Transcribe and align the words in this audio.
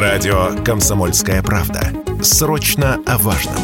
Радио 0.00 0.54
«Комсомольская 0.64 1.42
правда». 1.42 1.92
Срочно 2.22 3.02
о 3.04 3.18
важном. 3.18 3.56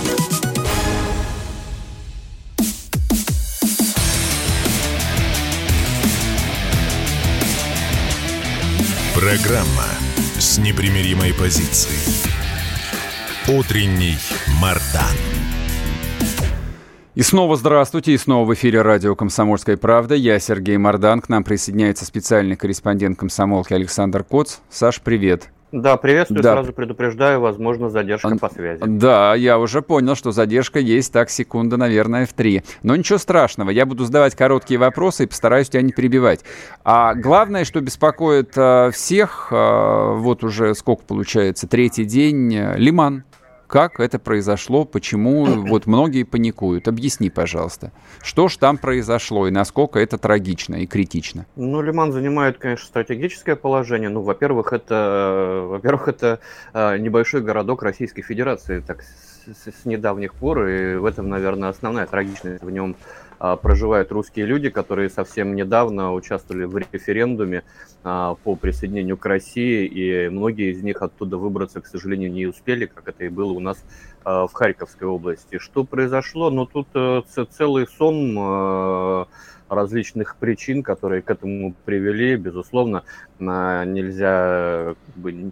Программа 9.14 9.86
с 10.36 10.58
непримиримой 10.58 11.32
позицией. 11.34 12.26
Утренний 13.46 14.16
Мардан. 14.60 15.04
И 17.14 17.22
снова 17.22 17.54
здравствуйте, 17.56 18.12
и 18.12 18.18
снова 18.18 18.44
в 18.44 18.54
эфире 18.54 18.82
радио 18.82 19.14
«Комсомольская 19.14 19.76
правда». 19.76 20.16
Я 20.16 20.40
Сергей 20.40 20.78
Мордан, 20.78 21.20
к 21.20 21.28
нам 21.28 21.44
присоединяется 21.44 22.04
специальный 22.04 22.56
корреспондент 22.56 23.20
комсомолки 23.20 23.72
Александр 23.72 24.24
Коц. 24.24 24.56
Саш, 24.68 25.00
привет. 25.00 25.53
Да, 25.74 25.96
приветствую, 25.96 26.40
да. 26.40 26.52
сразу 26.52 26.72
предупреждаю, 26.72 27.40
возможно, 27.40 27.90
задержка 27.90 28.36
по 28.36 28.48
связи. 28.48 28.80
Да, 28.86 29.34
я 29.34 29.58
уже 29.58 29.82
понял, 29.82 30.14
что 30.14 30.30
задержка 30.30 30.78
есть, 30.78 31.12
так, 31.12 31.30
секунда, 31.30 31.76
наверное, 31.76 32.26
в 32.26 32.32
три. 32.32 32.62
Но 32.84 32.94
ничего 32.94 33.18
страшного, 33.18 33.70
я 33.70 33.84
буду 33.84 34.04
задавать 34.04 34.36
короткие 34.36 34.78
вопросы 34.78 35.24
и 35.24 35.26
постараюсь 35.26 35.68
тебя 35.68 35.82
не 35.82 35.90
перебивать. 35.90 36.44
А 36.84 37.14
главное, 37.14 37.64
что 37.64 37.80
беспокоит 37.80 38.52
а, 38.56 38.92
всех, 38.92 39.48
а, 39.50 40.14
вот 40.14 40.44
уже 40.44 40.76
сколько 40.76 41.02
получается, 41.02 41.66
третий 41.66 42.04
день, 42.04 42.54
э, 42.54 42.76
лиман. 42.76 43.24
Как 43.74 43.98
это 43.98 44.20
произошло, 44.20 44.84
почему 44.84 45.44
вот 45.66 45.86
многие 45.86 46.22
паникуют? 46.22 46.86
Объясни, 46.86 47.28
пожалуйста. 47.28 47.90
Что 48.22 48.46
ж 48.46 48.56
там 48.56 48.78
произошло 48.78 49.48
и 49.48 49.50
насколько 49.50 49.98
это 49.98 50.16
трагично 50.16 50.76
и 50.76 50.86
критично? 50.86 51.44
Ну, 51.56 51.82
Лиман 51.82 52.12
занимает, 52.12 52.58
конечно, 52.58 52.86
стратегическое 52.86 53.56
положение. 53.56 54.10
Ну, 54.10 54.20
во-первых, 54.20 54.72
это, 54.72 55.64
во-первых, 55.66 56.06
это 56.06 56.38
а, 56.72 56.96
небольшой 56.96 57.40
городок 57.40 57.82
Российской 57.82 58.22
Федерации, 58.22 58.78
так 58.78 59.02
с, 59.02 59.66
с 59.82 59.84
недавних 59.84 60.34
пор, 60.34 60.68
и 60.68 60.94
в 60.94 61.04
этом, 61.04 61.28
наверное, 61.28 61.68
основная 61.68 62.06
трагичность 62.06 62.62
в 62.62 62.70
нем 62.70 62.94
проживают 63.38 64.12
русские 64.12 64.46
люди, 64.46 64.70
которые 64.70 65.10
совсем 65.10 65.54
недавно 65.54 66.12
участвовали 66.12 66.64
в 66.64 66.76
референдуме 66.76 67.62
а, 68.02 68.34
по 68.44 68.54
присоединению 68.54 69.16
к 69.16 69.24
России, 69.24 69.86
и 69.86 70.28
многие 70.28 70.72
из 70.72 70.82
них 70.82 71.00
оттуда 71.00 71.38
выбраться, 71.38 71.80
к 71.80 71.86
сожалению, 71.86 72.30
не 72.30 72.46
успели, 72.46 72.86
как 72.86 73.08
это 73.08 73.24
и 73.24 73.28
было 73.28 73.52
у 73.52 73.60
нас 73.60 73.82
а, 74.24 74.46
в 74.46 74.52
Харьковской 74.52 75.08
области. 75.08 75.58
Что 75.58 75.84
произошло? 75.84 76.50
Ну, 76.50 76.66
тут 76.66 76.88
э, 76.94 77.22
целый 77.50 77.86
сон 77.86 79.26
различных 79.74 80.36
причин, 80.36 80.82
которые 80.82 81.22
к 81.22 81.30
этому 81.30 81.74
привели. 81.84 82.36
Безусловно, 82.36 83.04
нельзя, 83.38 84.94
как 85.06 85.16
бы, 85.16 85.50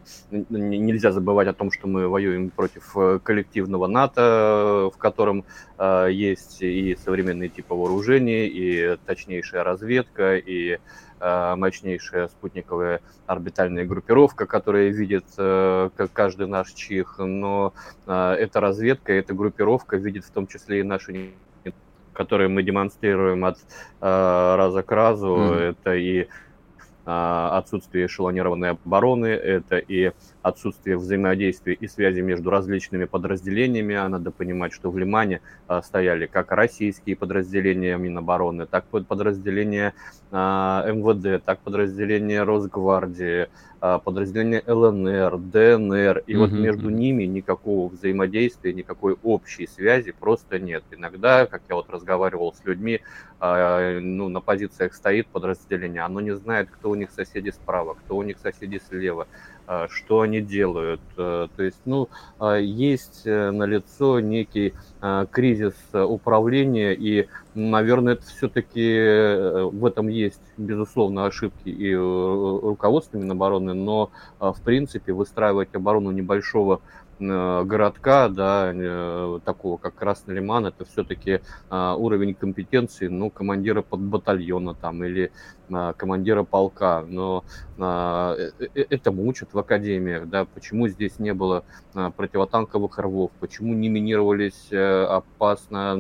нельзя 0.51 1.13
забывать 1.13 1.49
о 1.49 1.53
том, 1.53 1.71
что 1.71 1.89
мы 1.89 2.09
воюем 2.09 2.51
против 2.51 2.97
э, 2.97 3.19
коллективного 3.23 3.87
НАТО, 3.87 4.91
в 4.95 4.99
котором 4.99 5.45
э, 5.79 6.09
есть 6.11 6.63
и 6.63 6.97
современные 7.05 7.49
типы 7.49 7.75
вооружений, 7.75 8.47
и 8.47 8.97
точнейшая 9.07 9.65
разведка, 9.65 10.37
и 10.37 10.79
э, 11.21 11.55
мощнейшая 11.57 12.29
спутниковая 12.29 13.01
орбитальная 13.27 13.85
группировка, 13.85 14.47
которая 14.47 14.89
видит 14.89 15.25
как 15.37 16.13
каждый 16.13 16.47
наш 16.47 16.73
чих, 16.73 17.19
но 17.19 17.73
эта 18.07 18.61
разведка, 18.61 19.13
эта 19.13 19.33
группировка 19.33 19.97
видит 19.97 20.25
в 20.25 20.31
том 20.31 20.47
числе 20.47 20.81
и 20.81 20.83
наши 20.83 21.33
которые 22.13 22.49
мы 22.49 22.63
демонстрируем 22.63 23.45
от 23.45 23.59
э, 23.59 24.55
раза 24.57 24.83
к 24.83 24.93
разу, 24.93 25.29
mm-hmm. 25.29 25.71
это 25.71 25.95
и 25.95 26.29
а, 27.05 27.59
отсутствие 27.59 28.07
эшелонированной 28.07 28.71
обороны, 28.71 29.27
это 29.27 29.79
и 29.79 30.13
отсутствие 30.43 30.97
взаимодействия 30.97 31.75
и 31.75 31.87
связи 31.87 32.21
между 32.21 32.51
различными 32.51 33.05
подразделениями. 33.05 33.95
А 33.95 34.09
надо 34.09 34.31
понимать, 34.31 34.73
что 34.73 34.91
в 34.91 34.99
Лимане 34.99 35.41
а, 35.69 35.83
стояли 35.83 36.27
как 36.27 36.53
российские 36.53 37.17
подразделения 37.17 37.97
Минобороны, 37.97 38.67
так 38.67 38.85
подразделения 38.87 39.95
а, 40.31 40.85
МВД, 40.87 41.45
так 41.45 41.61
подразделения 41.61 42.43
Росгвардии, 42.43 43.49
подразделения 43.81 44.63
ЛНР, 44.65 45.39
ДНР. 45.39 46.23
И 46.27 46.37
вот 46.37 46.53
между 46.53 46.89
ними 46.89 47.25
никакого 47.25 47.89
взаимодействия, 47.89 48.73
никакой 48.73 49.17
общей 49.25 49.67
связи 49.67 50.13
просто 50.13 50.61
нет. 50.61 50.85
Иногда, 50.93 51.47
как 51.47 51.63
я 51.69 51.75
вот 51.75 51.91
разговаривал 51.91 52.55
с 52.55 52.65
людьми, 52.65 53.01
ну, 53.41 54.29
на 54.29 54.41
позициях 54.41 54.95
стоит 54.95 55.27
подразделение, 55.27 56.03
оно 56.03 56.21
не 56.21 56.31
знает, 56.31 56.69
кто 56.71 56.91
у 56.91 56.95
них 56.95 57.11
соседи 57.11 57.51
справа, 57.51 57.95
кто 57.95 58.17
у 58.17 58.23
них 58.23 58.39
соседи 58.39 58.81
слева 58.89 59.27
что 59.89 60.21
они 60.21 60.41
делают. 60.41 61.01
А, 61.17 61.49
то 61.57 61.63
есть, 61.63 61.81
ну, 61.85 62.09
а, 62.39 62.57
есть 62.57 63.23
э, 63.25 63.51
на 63.51 63.65
лицо 63.65 64.21
некий 64.21 64.75
кризис 65.33 65.75
управления, 65.93 66.95
и, 66.95 67.27
наверное, 67.55 68.13
это 68.13 68.25
все-таки 68.25 68.89
э, 68.89 69.65
в 69.65 69.85
этом 69.85 70.07
есть, 70.07 70.41
безусловно, 70.57 71.27
ошибки 71.27 71.71
и 71.71 71.93
руководства 71.93 73.19
Минобороны, 73.19 73.75
но, 73.75 74.11
в 74.39 74.61
принципе, 74.63 75.13
выстраивать 75.13 75.75
оборону 75.75 76.13
небольшого 76.13 76.83
Э, 77.02 77.02
городка, 77.23 78.29
да, 78.29 78.73
э, 78.75 79.39
такого 79.45 79.77
как 79.77 79.95
Красный 79.95 80.35
Лиман, 80.35 80.67
это 80.67 80.85
все-таки 80.85 81.41
а, 81.71 81.95
уровень 81.97 82.35
компетенции, 82.35 83.07
ну, 83.07 83.31
командира 83.31 83.83
под 83.83 84.01
батальона 84.01 84.75
там 84.75 85.05
или 85.05 85.31
а, 85.73 85.93
командира 85.93 86.43
полка, 86.43 87.05
но 87.07 87.45
а, 87.79 88.37
э, 88.37 88.85
этому 88.91 89.27
учат 89.27 89.55
в 89.55 89.59
академиях, 89.59 90.29
да, 90.29 90.45
почему 90.45 90.89
здесь 90.89 91.19
не 91.19 91.33
было 91.33 91.65
противотанковых 91.93 92.99
рвов, 92.99 93.31
почему 93.39 93.75
не 93.75 93.91
минировались 93.91 94.73
опасно, 94.73 95.93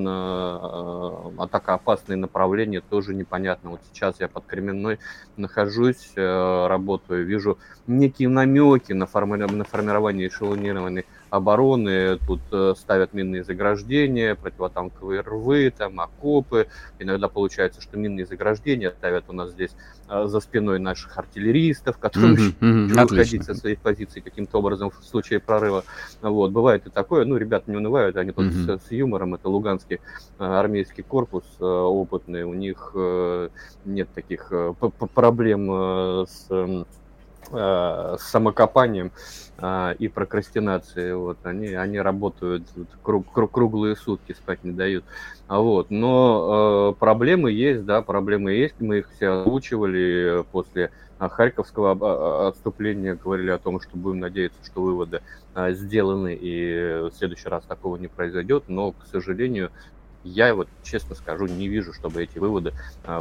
атака 1.38 1.74
опасные 1.74 2.16
направления, 2.16 2.80
тоже 2.80 3.14
непонятно. 3.14 3.70
Вот 3.72 3.80
сейчас 3.92 4.18
я 4.18 4.28
под 4.28 4.46
Кременной 4.46 4.98
нахожусь, 5.36 6.12
работаю, 6.16 7.26
вижу 7.26 7.58
некие 7.86 8.30
намеки 8.30 8.94
на, 8.94 9.06
форми... 9.06 9.36
на 9.36 9.64
формирование 9.64 10.28
эшелонированной 10.28 11.04
обороны. 11.32 12.18
Тут 12.26 12.42
э, 12.52 12.74
ставят 12.76 13.14
минные 13.14 13.42
заграждения, 13.42 14.34
противотанковые 14.34 15.22
рвы, 15.22 15.72
там 15.76 15.98
окопы. 15.98 16.66
Иногда 16.98 17.28
получается, 17.28 17.80
что 17.80 17.96
минные 17.96 18.26
заграждения 18.26 18.90
ставят 18.90 19.24
у 19.28 19.32
нас 19.32 19.50
здесь 19.52 19.70
э, 20.10 20.26
за 20.26 20.40
спиной 20.40 20.78
наших 20.78 21.16
артиллеристов, 21.16 21.96
которые 21.96 22.36
mm-hmm, 22.36 22.88
mm-hmm, 22.90 23.04
уходить 23.04 23.44
со 23.44 23.54
своих 23.54 23.78
позиций 23.80 24.20
каким-то 24.20 24.58
образом 24.58 24.90
в 24.90 25.02
случае 25.04 25.40
прорыва. 25.40 25.84
Вот. 26.20 26.52
Бывает 26.52 26.86
и 26.86 26.90
такое. 26.90 27.24
Ну, 27.24 27.38
ребята 27.38 27.70
не 27.70 27.78
унывают, 27.78 28.16
они 28.16 28.32
тут 28.32 28.48
mm-hmm. 28.52 28.78
с, 28.78 28.88
с 28.88 28.90
юмором. 28.90 29.34
Это 29.34 29.48
Луганский 29.48 30.00
э, 30.38 30.44
армейский 30.44 31.02
корпус 31.02 31.44
опытный. 31.58 32.44
У 32.44 32.52
них 32.52 32.94
нет 33.86 34.08
таких 34.14 34.52
проблем 35.14 36.26
с 36.26 36.46
э, 37.52 38.16
самокопанием 38.18 39.12
э, 39.62 39.94
и 39.98 40.08
прокрастинацией. 40.08 41.14
Вот, 41.14 41.38
они, 41.44 41.68
они 41.68 41.98
работают 41.98 42.64
круг, 43.02 43.32
круг, 43.32 43.50
круглые 43.50 43.96
сутки, 43.96 44.32
спать 44.32 44.62
не 44.64 44.72
дают. 44.72 45.04
А 45.46 45.60
вот, 45.60 45.90
но 45.90 46.92
э, 46.94 47.00
проблемы 47.00 47.52
есть, 47.52 47.84
да, 47.84 48.02
проблемы 48.02 48.52
есть. 48.52 48.74
Мы 48.80 48.98
их 48.98 49.10
все 49.16 49.28
озвучивали 49.28 50.44
после 50.52 50.90
Харьковского 51.18 52.48
отступления, 52.48 53.14
говорили 53.14 53.50
о 53.50 53.58
том, 53.58 53.80
что 53.80 53.96
будем 53.96 54.18
надеяться, 54.20 54.58
что 54.64 54.82
выводы 54.82 55.22
сделаны 55.54 56.36
и 56.40 57.08
в 57.08 57.12
следующий 57.16 57.48
раз 57.48 57.62
такого 57.64 57.96
не 57.96 58.08
произойдет. 58.08 58.64
Но, 58.66 58.90
к 58.90 59.06
сожалению, 59.10 59.70
я 60.24 60.52
вот 60.52 60.68
честно 60.82 61.14
скажу, 61.14 61.46
не 61.46 61.68
вижу, 61.68 61.92
чтобы 61.92 62.24
эти 62.24 62.38
выводы 62.38 62.72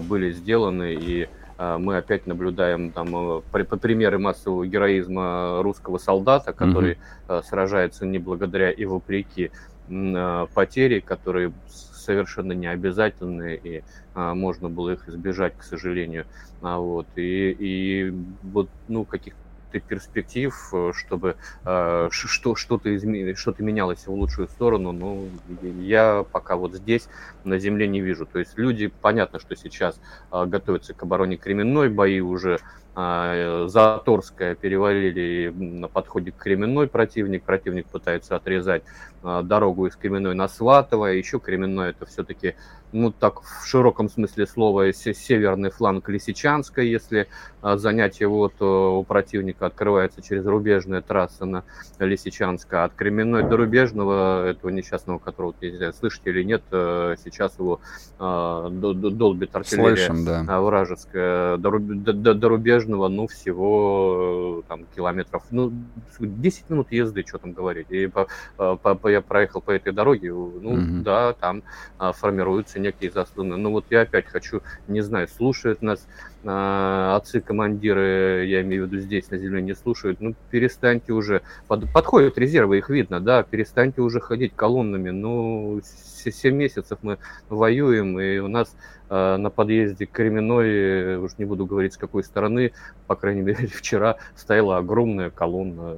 были 0.08 0.32
сделаны 0.32 0.96
и 1.00 1.24
а, 1.26 1.51
мы 1.78 1.98
опять 1.98 2.28
наблюдаем 2.28 2.92
там 2.92 3.40
э, 3.40 3.42
примеры 3.52 4.18
массового 4.20 4.66
героизма 4.66 5.62
русского 5.62 5.98
солдата, 5.98 6.54
который 6.54 6.98
mm-hmm. 7.28 7.44
сражается 7.44 8.06
не 8.06 8.20
благодаря 8.20 8.72
и 8.72 8.86
вопреки 8.86 9.52
а, 9.92 10.48
потери, 10.54 11.00
которые 11.00 11.54
совершенно 11.68 12.54
не 12.54 12.68
обязательны, 12.68 13.60
и 13.62 13.84
а, 14.14 14.34
можно 14.34 14.70
было 14.70 14.92
их 14.92 15.08
избежать, 15.08 15.58
к 15.58 15.64
сожалению. 15.64 16.26
А, 16.62 16.78
вот, 16.80 17.08
и, 17.16 17.56
и 17.58 18.14
вот, 18.44 18.70
ну, 18.88 19.06
каких-то 19.06 19.40
перспектив, 19.80 20.54
э, 20.74 20.92
чтобы 20.94 21.36
э, 21.66 22.10
что, 22.12 22.56
что-то, 22.56 22.96
изме... 22.96 23.34
что-то 23.36 23.64
менялось 23.64 24.06
в 24.06 24.12
лучшую 24.12 24.48
сторону, 24.48 24.92
ну, 24.92 25.30
я 25.80 26.26
пока 26.32 26.56
вот 26.56 26.74
здесь 26.74 27.08
на 27.44 27.58
земле 27.58 27.88
не 27.88 28.02
вижу. 28.02 28.26
То 28.26 28.40
есть 28.40 28.58
люди, 28.58 28.88
понятно, 28.88 29.40
что 29.40 29.56
сейчас 29.56 30.00
э, 30.32 30.46
готовятся 30.46 30.94
к 30.94 31.04
обороне 31.04 31.38
Кременной, 31.38 31.90
бои 31.90 32.20
уже 32.20 32.60
а, 32.94 33.68
Заторская 33.68 34.56
перевалили 34.56 35.54
на 35.56 35.88
подходе 35.88 36.32
к 36.32 36.36
Кременной 36.36 36.88
противник. 36.88 37.44
Противник 37.44 37.88
пытается 37.88 38.36
отрезать 38.36 38.84
дорогу 39.24 39.88
из 39.88 39.96
Кременной 39.96 40.36
на 40.36 40.48
Сватово. 40.48 41.08
Еще 41.08 41.40
Кременной 41.40 41.90
это 41.92 42.06
все-таки, 42.06 42.56
ну 42.92 43.12
так 43.12 43.42
в 43.42 43.66
широком 43.66 44.10
смысле 44.10 44.48
слова, 44.48 44.92
северный 44.94 45.70
фланг 45.70 46.10
Лисичанска. 46.10 46.82
Если 46.82 47.28
а, 47.62 47.78
занять 47.78 48.20
его, 48.20 48.50
то 48.50 49.00
у 49.00 49.04
противника 49.04 49.68
открывается 49.68 50.22
через 50.22 50.46
рубежная 50.46 51.02
трасса 51.02 51.46
на 51.46 51.64
Лисичанска. 52.00 52.84
От 52.84 52.94
Кременной 52.94 53.44
до 53.48 53.58
Рубежного, 53.58 54.48
этого 54.48 54.72
несчастного, 54.72 55.20
которого, 55.20 55.54
не 55.62 55.78
знаю, 55.78 55.94
слышите 55.94 56.32
или 56.32 56.44
нет, 56.44 56.64
э, 56.72 57.16
сейчас 57.24 57.58
его 57.60 57.80
долбит 58.20 59.56
артиллерия 59.56 60.08
Слышим, 60.08 60.26
да. 60.26 60.62
вражеская. 60.62 61.58
До, 61.58 61.78
до, 61.80 62.34
до 62.34 62.50
Рубежного, 62.50 63.08
ну, 63.08 63.28
всего 63.28 64.62
э, 64.64 64.68
там 64.68 64.86
километров, 64.96 65.44
ну, 65.52 65.72
10 66.20 66.70
минут 66.70 66.92
езды, 66.92 67.24
что 67.28 67.38
там 67.38 67.54
говорить. 67.54 67.92
И 67.92 68.08
по, 68.08 68.28
по, 68.58 68.76
по 68.76 69.08
я 69.12 69.22
проехал 69.22 69.62
по 69.62 69.72
этой 69.72 69.94
дороге, 69.94 70.32
ну 70.32 70.74
угу. 70.74 71.04
да, 71.04 71.34
там 71.34 71.64
а, 71.98 72.12
формируются 72.12 72.80
некие 72.80 73.12
заслоны. 73.12 73.58
Но 73.58 73.72
вот 73.72 73.86
я 73.90 74.02
опять 74.02 74.26
хочу, 74.26 74.62
не 74.88 75.02
знаю, 75.02 75.28
слушают 75.28 75.82
нас 75.82 76.08
а, 76.44 77.16
отцы-командиры, 77.18 78.46
я 78.48 78.62
имею 78.62 78.86
в 78.86 78.92
виду 78.92 79.02
здесь 79.02 79.30
на 79.30 79.38
земле, 79.38 79.62
не 79.62 79.76
слушают, 79.76 80.22
ну 80.22 80.36
перестаньте 80.50 81.14
уже, 81.14 81.42
под, 81.68 81.92
подходят 81.92 82.38
резервы, 82.38 82.80
их 82.80 82.90
видно, 82.90 83.20
да, 83.20 83.44
перестаньте 83.44 84.02
уже 84.02 84.20
ходить 84.20 84.54
колоннами, 84.56 85.10
ну 85.10 85.82
7 86.30 86.54
месяцев 86.54 87.00
мы 87.02 87.18
воюем, 87.50 88.20
и 88.20 88.38
у 88.40 88.48
нас 88.48 88.76
э, 89.10 89.38
на 89.38 89.50
подъезде 89.50 90.06
к 90.06 90.12
Кременной, 90.12 91.18
уж 91.18 91.38
не 91.38 91.46
буду 91.46 91.66
говорить 91.66 91.94
с 91.94 91.98
какой 91.98 92.24
стороны, 92.24 92.74
по 93.08 93.16
крайней 93.16 93.42
мере 93.42 93.68
вчера 93.74 94.18
стояла 94.36 94.78
огромная 94.78 95.30
колонна, 95.30 95.98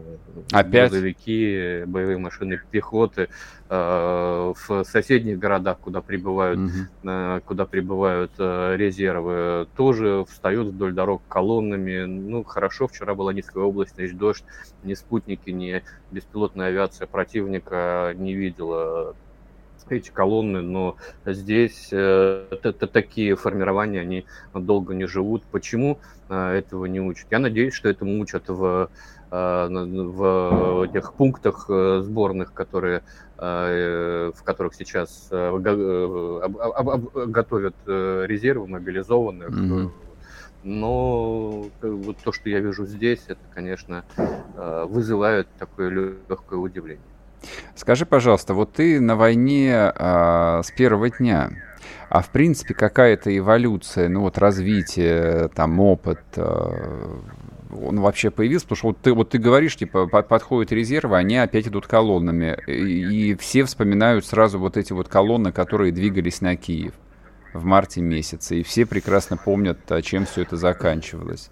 Опять? 0.51 0.91
грузовики, 0.91 1.83
боевые 1.85 2.17
машины 2.17 2.61
пехоты, 2.71 3.29
э, 3.69 4.53
в 4.67 4.83
соседних 4.83 5.39
городах, 5.39 5.79
куда 5.79 6.01
прибывают, 6.01 6.59
угу. 6.59 7.09
э, 7.09 7.41
куда 7.45 7.65
прибывают 7.65 8.31
э, 8.37 8.75
резервы, 8.77 9.67
тоже 9.75 10.25
встают 10.29 10.67
вдоль 10.67 10.93
дорог 10.93 11.21
колоннами. 11.27 12.05
Ну, 12.05 12.43
хорошо, 12.43 12.87
вчера 12.87 13.15
была 13.15 13.33
низкая 13.33 13.63
облачность, 13.63 14.17
дождь, 14.17 14.43
ни 14.83 14.93
спутники, 14.93 15.49
ни 15.49 15.83
беспилотная 16.11 16.67
авиация 16.67 17.07
противника 17.07 18.13
не 18.15 18.33
видела 18.33 19.15
эти 19.97 20.09
колонны, 20.09 20.61
но 20.61 20.97
здесь 21.25 21.89
это, 21.91 22.87
такие 22.87 23.35
формирования, 23.35 24.01
они 24.01 24.25
долго 24.53 24.93
не 24.93 25.05
живут. 25.05 25.43
Почему 25.51 25.99
э, 26.29 26.57
этого 26.57 26.85
не 26.85 26.99
учат? 27.01 27.27
Я 27.31 27.39
надеюсь, 27.39 27.73
что 27.73 27.89
этому 27.89 28.19
учат 28.19 28.49
в, 28.49 28.89
э, 29.31 29.67
в 29.69 30.83
этих 30.83 31.13
пунктах 31.13 31.65
э, 31.69 32.01
сборных, 32.03 32.53
которые, 32.53 33.03
в 33.35 34.35
которых 34.45 34.73
сейчас 34.75 35.27
готовят 37.29 37.75
резервы 37.85 38.67
мобилизованных. 38.67 39.49
Mm-hmm. 39.49 39.89
Но 40.63 41.65
вот 41.81 42.17
то, 42.23 42.31
что 42.31 42.49
я 42.49 42.59
вижу 42.59 42.85
здесь, 42.85 43.23
это, 43.27 43.41
конечно, 43.53 44.05
вызывает 44.55 45.47
такое 45.59 45.89
легкое 46.29 46.59
удивление. 46.59 47.03
Скажи, 47.75 48.05
пожалуйста, 48.05 48.53
вот 48.53 48.73
ты 48.73 48.99
на 48.99 49.15
войне 49.15 49.75
а, 49.75 50.61
с 50.63 50.71
первого 50.71 51.09
дня, 51.09 51.51
а 52.09 52.21
в 52.21 52.29
принципе 52.29 52.73
какая-то 52.73 53.35
эволюция, 53.35 54.07
ну 54.09 54.21
вот 54.21 54.37
развитие, 54.37 55.49
там 55.55 55.79
опыт, 55.79 56.21
а, 56.37 57.19
он 57.81 57.99
вообще 57.99 58.29
появился? 58.29 58.65
Потому 58.67 58.77
что 58.77 58.87
вот 58.87 58.97
ты, 58.99 59.13
вот 59.13 59.29
ты 59.29 59.37
говоришь, 59.37 59.75
типа, 59.75 60.07
под, 60.07 60.27
подходят 60.27 60.71
резервы, 60.71 61.17
они 61.17 61.37
опять 61.37 61.67
идут 61.67 61.87
колоннами, 61.87 62.57
и, 62.67 63.31
и 63.31 63.35
все 63.35 63.63
вспоминают 63.65 64.25
сразу 64.25 64.59
вот 64.59 64.77
эти 64.77 64.93
вот 64.93 65.07
колонны, 65.07 65.51
которые 65.51 65.91
двигались 65.91 66.41
на 66.41 66.55
Киев 66.55 66.93
в 67.53 67.65
марте 67.65 68.01
месяце, 68.01 68.57
и 68.57 68.63
все 68.63 68.85
прекрасно 68.85 69.37
помнят, 69.37 69.79
а, 69.91 70.01
чем 70.01 70.25
все 70.25 70.43
это 70.43 70.57
заканчивалось. 70.57 71.49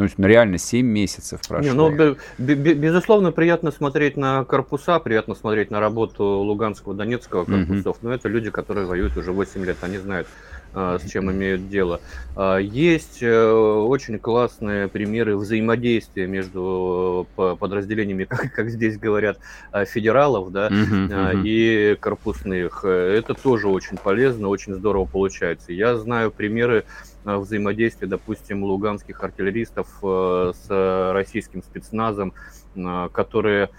Ну, 0.00 0.08
ну 0.16 0.26
реально 0.26 0.58
7 0.58 0.86
месяцев 0.86 1.40
прошло. 1.46 1.68
Не, 1.68 1.74
ну, 1.74 2.16
безусловно, 2.38 3.32
приятно 3.32 3.70
смотреть 3.70 4.16
на 4.16 4.44
корпуса, 4.44 4.98
приятно 4.98 5.34
смотреть 5.34 5.70
на 5.70 5.80
работу 5.80 6.24
Луганского, 6.24 6.94
Донецкого 6.94 7.44
корпусов, 7.44 7.96
mm-hmm. 7.96 8.02
но 8.02 8.14
это 8.14 8.28
люди, 8.28 8.50
которые 8.50 8.86
воюют 8.86 9.16
уже 9.16 9.32
8 9.32 9.64
лет, 9.64 9.76
они 9.82 9.98
знают, 9.98 10.26
с 10.74 11.10
чем 11.10 11.30
имеют 11.32 11.68
дело. 11.68 12.00
А, 12.36 12.58
есть 12.58 13.22
э, 13.22 13.50
очень 13.50 14.18
классные 14.18 14.88
примеры 14.88 15.36
взаимодействия 15.36 16.26
между 16.26 17.26
э, 17.36 17.56
подразделениями, 17.58 18.24
как, 18.28 18.52
как 18.52 18.70
здесь 18.70 18.98
говорят, 18.98 19.38
а, 19.72 19.84
федералов 19.84 20.50
да, 20.52 20.68
uh-huh, 20.68 21.08
uh-huh. 21.08 21.42
и 21.44 21.96
корпусных. 22.00 22.84
Это 22.84 23.34
тоже 23.34 23.68
очень 23.68 23.96
полезно, 23.96 24.48
очень 24.48 24.74
здорово 24.74 25.06
получается. 25.06 25.72
Я 25.72 25.96
знаю 25.96 26.30
примеры 26.30 26.84
взаимодействия, 27.24 28.06
допустим, 28.08 28.64
луганских 28.64 29.22
артиллеристов 29.22 29.88
э, 30.02 30.52
с 30.54 31.12
российским 31.12 31.62
спецназом, 31.62 32.32
которые 33.12 33.70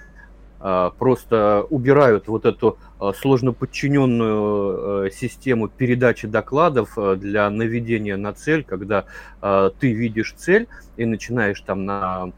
просто 0.97 1.65
убирают 1.69 2.27
вот 2.27 2.45
эту 2.45 2.77
Э, 3.01 3.13
сложно 3.19 3.51
подчиненную 3.51 5.07
э, 5.07 5.09
систему 5.11 5.67
передачи 5.67 6.27
докладов 6.27 6.97
э, 6.97 7.15
для 7.15 7.49
наведения 7.49 8.15
на 8.15 8.33
цель, 8.33 8.63
когда 8.63 9.05
ты 9.41 9.91
видишь 9.91 10.35
цель 10.37 10.67
и 10.97 11.05
начинаешь 11.05 11.59
там 11.61 11.85
на 11.85 12.31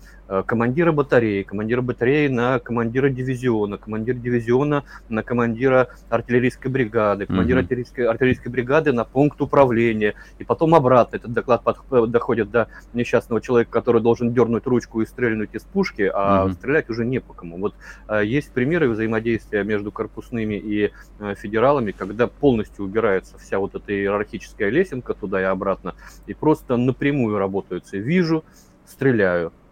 командира 0.45 0.91
батареи, 0.91 1.43
командира 1.43 1.81
батареи 1.81 2.27
на 2.27 2.59
командира 2.59 3.09
дивизиона, 3.09 3.77
командир 3.77 4.15
дивизиона 4.15 4.83
на 5.09 5.23
командира 5.23 5.89
артиллерийской 6.09 6.71
бригады, 6.71 7.25
командир 7.25 7.57
mm-hmm. 7.57 7.59
артиллерийской, 7.61 8.05
артиллерийской 8.05 8.51
бригады 8.51 8.93
на 8.93 9.03
пункт 9.03 9.41
управления, 9.41 10.15
и 10.39 10.43
потом 10.43 10.75
обратно 10.75 11.17
этот 11.17 11.33
доклад 11.33 11.63
под, 11.63 12.11
доходит 12.11 12.51
до 12.51 12.67
несчастного 12.93 13.41
человека, 13.41 13.71
который 13.71 14.01
должен 14.01 14.33
дернуть 14.33 14.65
ручку 14.65 15.01
и 15.01 15.05
стрельнуть 15.05 15.53
из 15.53 15.63
пушки, 15.63 16.09
а 16.13 16.45
mm-hmm. 16.47 16.53
стрелять 16.53 16.89
уже 16.89 17.05
не 17.05 17.19
по 17.19 17.33
кому. 17.33 17.57
Вот 17.57 17.75
есть 18.23 18.51
примеры 18.51 18.89
взаимодействия 18.89 19.63
между 19.63 19.91
корпусными 19.91 20.55
и 20.55 20.91
э, 21.19 21.35
федералами, 21.35 21.91
когда 21.91 22.27
полностью 22.27 22.85
убирается 22.85 23.37
вся 23.37 23.59
вот 23.59 23.75
эта 23.75 23.91
иерархическая 23.91 24.69
лесенка 24.69 25.13
туда 25.13 25.41
и 25.41 25.43
обратно, 25.43 25.95
и 26.27 26.33
просто 26.33 26.77
напрямую 26.77 27.37
работаются. 27.37 27.97
Вижу, 27.97 28.43
стреляю, 28.85 29.47
э, 29.47 29.62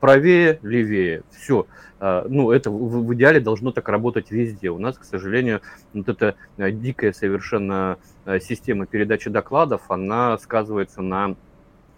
правее, 0.00 0.58
левее, 0.62 1.22
все. 1.30 1.66
Э, 2.00 2.24
ну, 2.28 2.50
это 2.50 2.70
в 2.70 3.14
идеале 3.14 3.40
должно 3.40 3.72
так 3.72 3.88
работать 3.88 4.30
везде. 4.30 4.70
У 4.70 4.78
нас, 4.78 4.98
к 4.98 5.04
сожалению, 5.04 5.60
вот 5.92 6.08
эта 6.08 6.34
дикая 6.56 7.12
совершенно 7.12 7.98
система 8.40 8.86
передачи 8.86 9.30
докладов, 9.30 9.82
она 9.88 10.38
сказывается 10.38 11.02
на 11.02 11.34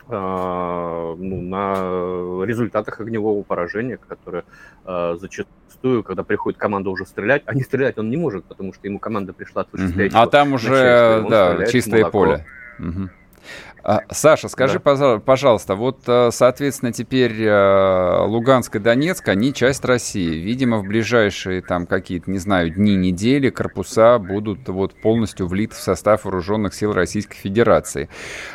ну, 0.09 1.41
на 1.41 2.45
результатах 2.45 2.99
огневого 3.01 3.45
поражения, 3.45 3.97
которое 3.97 4.43
зачастую 4.85 5.47
зачастую, 5.81 6.03
когда 6.03 6.23
приходит 6.23 6.59
команда 6.59 6.91
уже 6.91 7.07
стрелять, 7.07 7.43
а 7.47 7.55
не 7.55 7.63
стрелять 7.63 7.99
он 7.99 8.11
не 8.11 8.17
может, 8.17 8.45
потому 8.45 8.73
что 8.73 8.87
ему 8.87 8.99
команда 8.99 9.33
пришла 9.33 9.63
от 9.63 9.73
вышестоящего. 9.73 10.21
А 10.21 10.27
там 10.27 10.53
уже, 10.53 11.25
да, 11.29 11.67
чистое 11.67 12.05
поле. 12.07 12.47
Угу. 12.79 13.11
А, 13.83 14.03
Саша, 14.11 14.49
скажи, 14.49 14.81
да. 14.85 15.19
пожалуйста, 15.19 15.75
вот, 15.75 16.01
э, 16.07 16.31
соответственно, 16.33 16.93
теперь 16.93 17.43
э, 17.43 18.25
Луганск 18.27 18.77
и 18.77 18.79
Донецк, 18.79 19.27
они 19.29 19.55
часть 19.55 19.85
России. 19.85 20.35
Видимо, 20.35 20.79
в 20.79 20.85
ближайшие 20.85 21.63
там 21.63 21.87
какие-то, 21.87 22.31
не 22.31 22.39
знаю, 22.39 22.71
дни, 22.71 22.95
недели 22.97 23.51
корпуса 23.51 24.19
будут 24.19 24.69
вот 24.69 24.95
полностью 25.01 25.47
влиты 25.47 25.75
в 25.75 25.79
состав 25.79 26.25
вооруженных 26.25 26.75
сил 26.75 26.93
Российской 26.93 27.37
Федерации. 27.37 28.09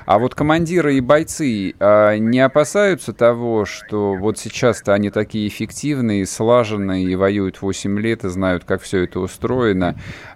А 0.06 0.20
вот 0.20 0.36
командиры 0.36 0.96
и 0.96 1.02
бойцы 1.02 1.74
а, 1.80 2.18
не 2.18 2.40
опасаются 2.40 3.14
того, 3.14 3.66
что 3.66 4.16
вот 4.16 4.38
сейчас-то 4.38 4.94
они 4.94 5.10
такие 5.10 5.48
эффективные, 5.48 6.26
слаженные 6.26 7.06
и 7.06 7.16
воюют 7.16 7.62
8 7.62 8.00
лет 8.00 8.24
и 8.26 8.30
знают, 8.30 8.64
как 8.64 8.82
все 8.82 9.04
это 9.04 9.20
устроено, 9.20 9.96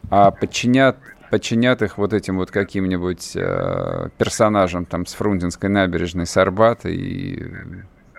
а 0.10 0.32
подчинят 0.32 0.98
подчинят 1.30 1.82
их 1.82 1.98
вот 1.98 2.14
этим 2.14 2.38
вот 2.38 2.52
каким-нибудь 2.52 3.36
э, 3.36 4.10
персонажам 4.18 4.86
там 4.86 5.06
с 5.06 5.14
Фрунзенской 5.14 5.70
набережной, 5.70 6.26
с 6.26 6.36
Арбата, 6.38 6.90
и 6.90 7.44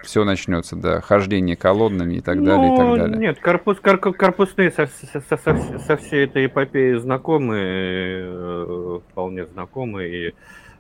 все 0.03 0.25
начнется, 0.25 0.77
да, 0.77 1.01
хождение 1.01 1.57
колоннами 1.57 2.15
и 2.15 2.21
так 2.21 2.37
ну, 2.37 2.45
далее, 2.45 2.75
и 2.75 2.77
так 2.77 2.99
далее. 2.99 3.19
Нет, 3.19 3.41
корпус, 3.41 3.79
кор, 3.81 3.99
корпусные 3.99 4.71
со, 4.71 4.87
со, 4.87 5.37
со, 5.37 5.79
со 5.79 5.97
всей 5.97 6.25
этой 6.25 6.47
эпопеей 6.47 6.99
знакомы, 6.99 7.59
э, 7.59 9.01
вполне 9.11 9.47
знакомы, 9.47 10.09
и 10.09 10.35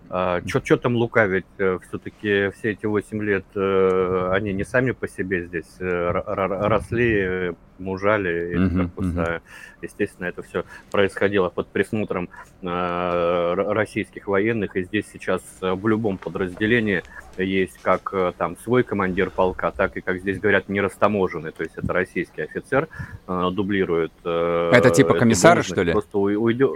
а, 0.08 0.40
что 0.44 0.76
там 0.76 0.96
лукавить? 0.96 1.46
Э, 1.58 1.78
Все-таки 1.88 2.50
все 2.50 2.72
эти 2.72 2.86
8 2.86 3.22
лет 3.22 3.44
э, 3.54 4.30
они 4.32 4.52
не 4.52 4.64
сами 4.64 4.90
по 4.90 5.06
себе 5.06 5.46
здесь 5.46 5.76
росли, 5.78 7.54
мужали 7.80 8.50
эти 8.54 8.76
корпуса. 8.76 9.42
Естественно, 9.82 10.26
это 10.26 10.42
все 10.42 10.64
происходило 10.90 11.48
под 11.48 11.68
присмотром 11.68 12.28
российских 12.62 14.28
военных. 14.28 14.76
И 14.76 14.84
здесь 14.84 15.06
сейчас 15.12 15.42
в 15.60 15.88
любом 15.88 16.18
подразделении 16.18 17.02
есть 17.38 17.78
как 17.80 18.14
там 18.36 18.56
свой 18.58 18.82
командир 18.82 19.30
полка, 19.30 19.70
так 19.70 19.96
и, 19.96 20.00
как 20.02 20.18
здесь 20.18 20.38
говорят, 20.38 20.68
нерастаможенный, 20.68 21.52
то 21.52 21.62
есть 21.62 21.76
это 21.76 21.92
российский 21.92 22.42
офицер, 22.42 22.88
дублирует... 23.26 24.12
Это 24.22 24.90
типа 24.90 25.14
комиссары, 25.14 25.62
что 25.62 25.82
ли? 25.82 25.92
Просто 25.92 26.18
уйдет... 26.18 26.72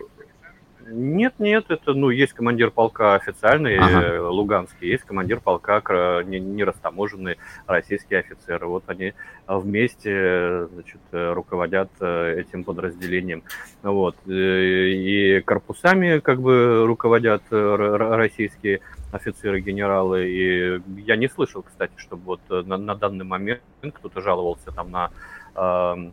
Нет, 0.86 1.34
нет, 1.38 1.66
это, 1.68 1.94
ну, 1.94 2.10
есть 2.10 2.32
командир 2.34 2.70
полка 2.70 3.14
официальный, 3.14 3.76
ага. 3.78 4.02
Э, 4.02 4.20
луганский, 4.20 4.88
есть 4.88 5.04
командир 5.04 5.40
полка 5.40 5.82
не, 6.24 6.38
не 6.40 6.62
растаможенный 6.64 7.38
российский 7.66 8.16
офицер. 8.16 8.64
Вот 8.66 8.84
они 8.88 9.14
вместе, 9.46 10.66
значит, 10.72 11.00
руководят 11.12 11.90
э, 12.00 12.40
этим 12.40 12.64
подразделением. 12.64 13.42
Вот. 13.82 14.16
Э, 14.26 14.30
и 14.30 15.40
корпусами, 15.40 16.18
как 16.18 16.40
бы, 16.40 16.84
руководят 16.86 17.42
российские 17.50 18.80
офицеры, 19.12 19.60
генералы. 19.60 20.28
И 20.28 20.80
я 21.02 21.16
не 21.16 21.28
слышал, 21.28 21.62
кстати, 21.62 21.94
чтобы 21.96 22.24
вот 22.24 22.66
на, 22.66 22.76
на 22.76 22.94
данный 22.94 23.24
момент 23.24 23.62
кто-то 23.94 24.20
жаловался 24.20 24.70
там 24.72 24.90
на 24.90 25.10
э, 25.56 26.10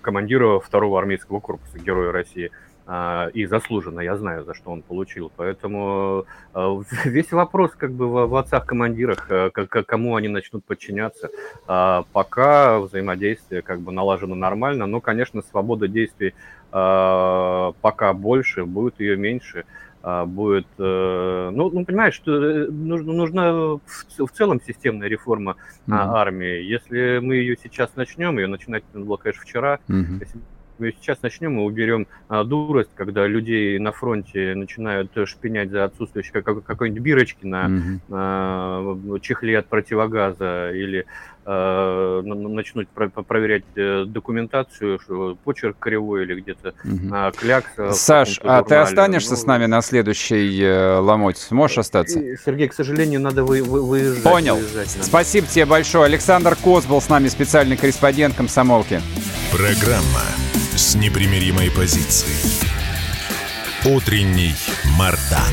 командира 0.00 0.60
второго 0.60 0.98
армейского 0.98 1.40
корпуса 1.40 1.78
Героя 1.78 2.12
России. 2.12 2.50
А, 2.84 3.28
и 3.32 3.46
заслуженно, 3.46 4.00
я 4.00 4.16
знаю, 4.16 4.44
за 4.44 4.54
что 4.54 4.70
он 4.70 4.82
получил. 4.82 5.30
Поэтому 5.36 6.26
а, 6.52 6.80
весь 7.04 7.30
вопрос 7.32 7.72
как 7.76 7.92
бы 7.92 8.26
в 8.26 8.34
отцах-командирах, 8.34 9.30
э, 9.30 9.50
кому 9.50 10.16
они 10.16 10.28
начнут 10.28 10.64
подчиняться. 10.64 11.30
А, 11.66 12.04
пока 12.12 12.80
взаимодействие 12.80 13.62
как 13.62 13.80
бы 13.80 13.92
налажено 13.92 14.34
нормально, 14.34 14.86
но, 14.86 15.00
конечно, 15.00 15.42
свобода 15.42 15.88
действий 15.88 16.34
пока 16.70 18.14
больше, 18.14 18.64
будет 18.64 18.98
ее 18.98 19.18
меньше 19.18 19.66
будет, 20.26 20.66
э, 20.78 21.50
ну, 21.52 21.70
ну 21.70 21.84
понимаешь, 21.84 22.14
что 22.14 22.32
э, 22.32 22.66
нужна, 22.70 23.12
нужна 23.12 23.52
в 23.52 24.30
целом 24.32 24.60
системная 24.60 25.06
реформа 25.06 25.56
mm-hmm. 25.86 25.94
армии. 25.94 26.62
Если 26.62 27.20
мы 27.20 27.36
ее 27.36 27.56
сейчас 27.62 27.94
начнем, 27.94 28.36
ее 28.38 28.48
начинать 28.48 28.82
надо 28.92 29.06
было, 29.06 29.16
конечно, 29.16 29.42
вчера, 29.42 29.78
mm-hmm. 29.88 30.38
Сейчас 30.78 31.22
начнем 31.22 31.58
и 31.58 31.62
уберем 31.62 32.06
а, 32.28 32.44
дурость, 32.44 32.90
когда 32.94 33.26
людей 33.26 33.78
на 33.78 33.92
фронте 33.92 34.54
начинают 34.54 35.10
шпинять 35.26 35.70
за 35.70 35.84
отсутствующей 35.84 36.32
как, 36.32 36.64
какой-нибудь 36.64 37.02
бирочки 37.02 37.46
на 37.46 37.66
mm-hmm. 37.66 38.00
а, 38.10 39.18
чехле 39.20 39.58
от 39.58 39.66
противогаза 39.66 40.70
или 40.72 41.06
а, 41.44 42.22
начнут 42.22 42.88
про- 42.88 43.08
проверять 43.08 43.64
э, 43.74 44.04
документацию, 44.06 45.00
что 45.00 45.36
почерк 45.42 45.76
кривой 45.78 46.22
или 46.22 46.40
где-то 46.40 46.68
mm-hmm. 46.84 47.08
а, 47.10 47.32
клякс. 47.32 47.98
Саш, 47.98 48.38
а 48.44 48.62
ты 48.62 48.76
останешься 48.76 49.32
ну, 49.32 49.36
с 49.36 49.44
нами 49.44 49.66
на 49.66 49.82
следующей 49.82 50.62
э, 50.62 50.98
ломоть? 50.98 51.38
Сможешь 51.38 51.78
остаться? 51.78 52.20
Сергей, 52.36 52.68
к 52.68 52.74
сожалению, 52.74 53.20
надо 53.20 53.42
вы, 53.42 53.62
вы, 53.62 53.82
выезжать. 53.82 54.22
Понял. 54.22 54.54
Выезжать 54.54 54.90
Спасибо 54.90 55.48
тебе 55.48 55.66
большое. 55.66 56.04
Александр 56.04 56.54
Коз 56.54 56.86
был 56.86 57.00
с 57.00 57.08
нами 57.08 57.26
специальный 57.26 57.76
корреспондент 57.76 58.36
комсомолки. 58.36 59.00
Программа 59.50 60.22
с 60.76 60.94
непримиримой 60.94 61.70
позицией. 61.70 62.36
Утренний 63.84 64.54
Мардан. 64.96 65.52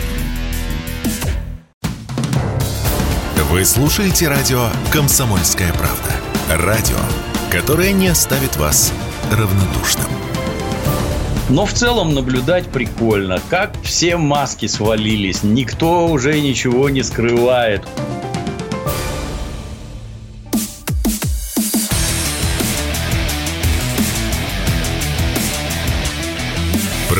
Вы 3.49 3.65
слушаете 3.65 4.27
радио 4.27 4.69
«Комсомольская 4.91 5.73
правда». 5.73 6.11
Радио, 6.49 6.97
которое 7.49 7.91
не 7.91 8.07
оставит 8.07 8.55
вас 8.57 8.93
равнодушным. 9.31 10.07
Но 11.49 11.65
в 11.65 11.73
целом 11.73 12.13
наблюдать 12.13 12.67
прикольно, 12.67 13.41
как 13.49 13.73
все 13.81 14.17
маски 14.17 14.67
свалились, 14.67 15.43
никто 15.43 16.07
уже 16.07 16.39
ничего 16.39 16.89
не 16.89 17.03
скрывает. 17.03 17.81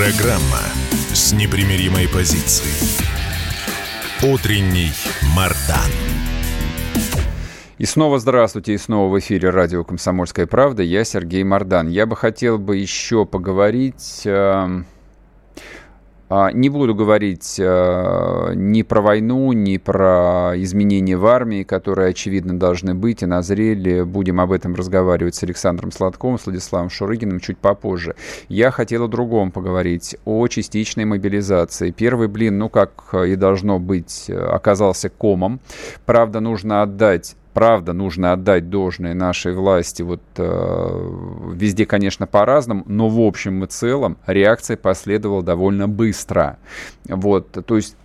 Программа 0.10 0.62
с 1.14 1.34
непримиримой 1.34 2.08
позицией. 2.08 2.74
Утренний 4.24 4.90
Мардан. 5.36 5.92
И 7.78 7.86
снова 7.86 8.18
здравствуйте, 8.18 8.74
и 8.74 8.78
снова 8.80 9.14
в 9.14 9.20
эфире 9.20 9.52
радио 9.52 9.84
«Комсомольская 9.84 10.48
правда». 10.48 10.82
Я 10.82 11.04
Сергей 11.04 11.44
Мардан. 11.44 11.90
Я 11.90 12.08
бы 12.08 12.16
хотел 12.16 12.58
бы 12.58 12.78
еще 12.78 13.28
поговорить... 13.28 14.24
Э 14.26 14.32
а, 14.32 14.84
не 16.30 16.70
буду 16.70 16.94
говорить 16.94 17.56
э, 17.60 18.52
ни 18.56 18.84
про 18.84 19.02
войну, 19.02 19.52
ни 19.52 19.78
про 19.78 20.54
изменения 20.58 21.18
в 21.18 21.26
армии, 21.26 21.64
которые, 21.64 22.10
очевидно, 22.10 22.58
должны 22.60 22.94
быть 22.94 23.24
и 23.24 23.26
назрели. 23.26 24.04
Будем 24.04 24.40
об 24.40 24.52
этом 24.52 24.76
разговаривать 24.76 25.36
с 25.36 25.44
Александром 25.44 25.92
Сладковым, 25.92 26.38
с 26.38 26.46
Владиславом 26.46 26.90
Шурыгиным 26.90 27.40
чуть 27.40 27.58
попозже. 27.58 28.16
Я 28.48 28.70
хотел 28.70 29.06
о 29.06 29.08
другом 29.08 29.52
поговорить, 29.52 30.18
о 30.26 30.48
частичной 30.48 31.06
мобилизации. 31.06 31.90
Первый 31.90 32.28
блин, 32.28 32.60
ну 32.60 32.70
как 32.70 33.14
и 33.14 33.36
должно 33.36 33.80
быть, 33.80 34.30
оказался 34.30 35.10
комом. 35.10 35.60
Правда, 36.06 36.40
нужно 36.42 36.84
отдать 36.84 37.36
правда, 37.54 37.94
нужно 37.94 38.34
отдать 38.34 38.70
должное 38.70 39.14
нашей 39.14 39.54
власти. 39.54 40.02
Вот 40.02 40.22
э, 40.38 41.54
везде, 41.54 41.86
конечно, 41.86 42.28
по-разному, 42.28 42.84
но 42.88 43.10
в 43.10 43.20
общем 43.20 43.64
и 43.64 43.68
целом 43.68 44.18
реакция 44.26 44.78
последовала 44.78 45.44
довольно 45.44 45.88
быстро. 45.88 46.58
Вот, 47.08 47.52
то 47.66 47.76
есть 47.76 47.96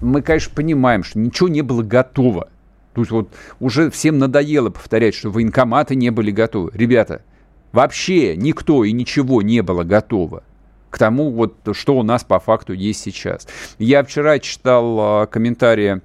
мы, 0.00 0.22
конечно, 0.22 0.54
понимаем, 0.54 1.02
что 1.02 1.18
ничего 1.18 1.48
не 1.48 1.62
было 1.62 1.82
готово. 1.82 2.48
То 2.94 3.02
есть 3.02 3.10
вот 3.10 3.30
уже 3.60 3.90
всем 3.90 4.18
надоело 4.18 4.70
повторять, 4.70 5.14
что 5.14 5.30
военкоматы 5.30 5.94
не 5.94 6.10
были 6.10 6.30
готовы. 6.30 6.70
Ребята, 6.74 7.22
вообще 7.72 8.36
никто 8.36 8.84
и 8.84 8.92
ничего 8.92 9.42
не 9.42 9.62
было 9.62 9.84
готово 9.84 10.42
к 10.90 10.98
тому, 10.98 11.30
вот, 11.30 11.54
что 11.72 11.96
у 11.96 12.02
нас 12.02 12.24
по 12.24 12.40
факту 12.40 12.72
есть 12.72 13.00
сейчас. 13.00 13.46
Я 13.78 14.02
вчера 14.02 14.40
читал 14.40 15.22
э, 15.22 15.26
комментарии 15.28 16.02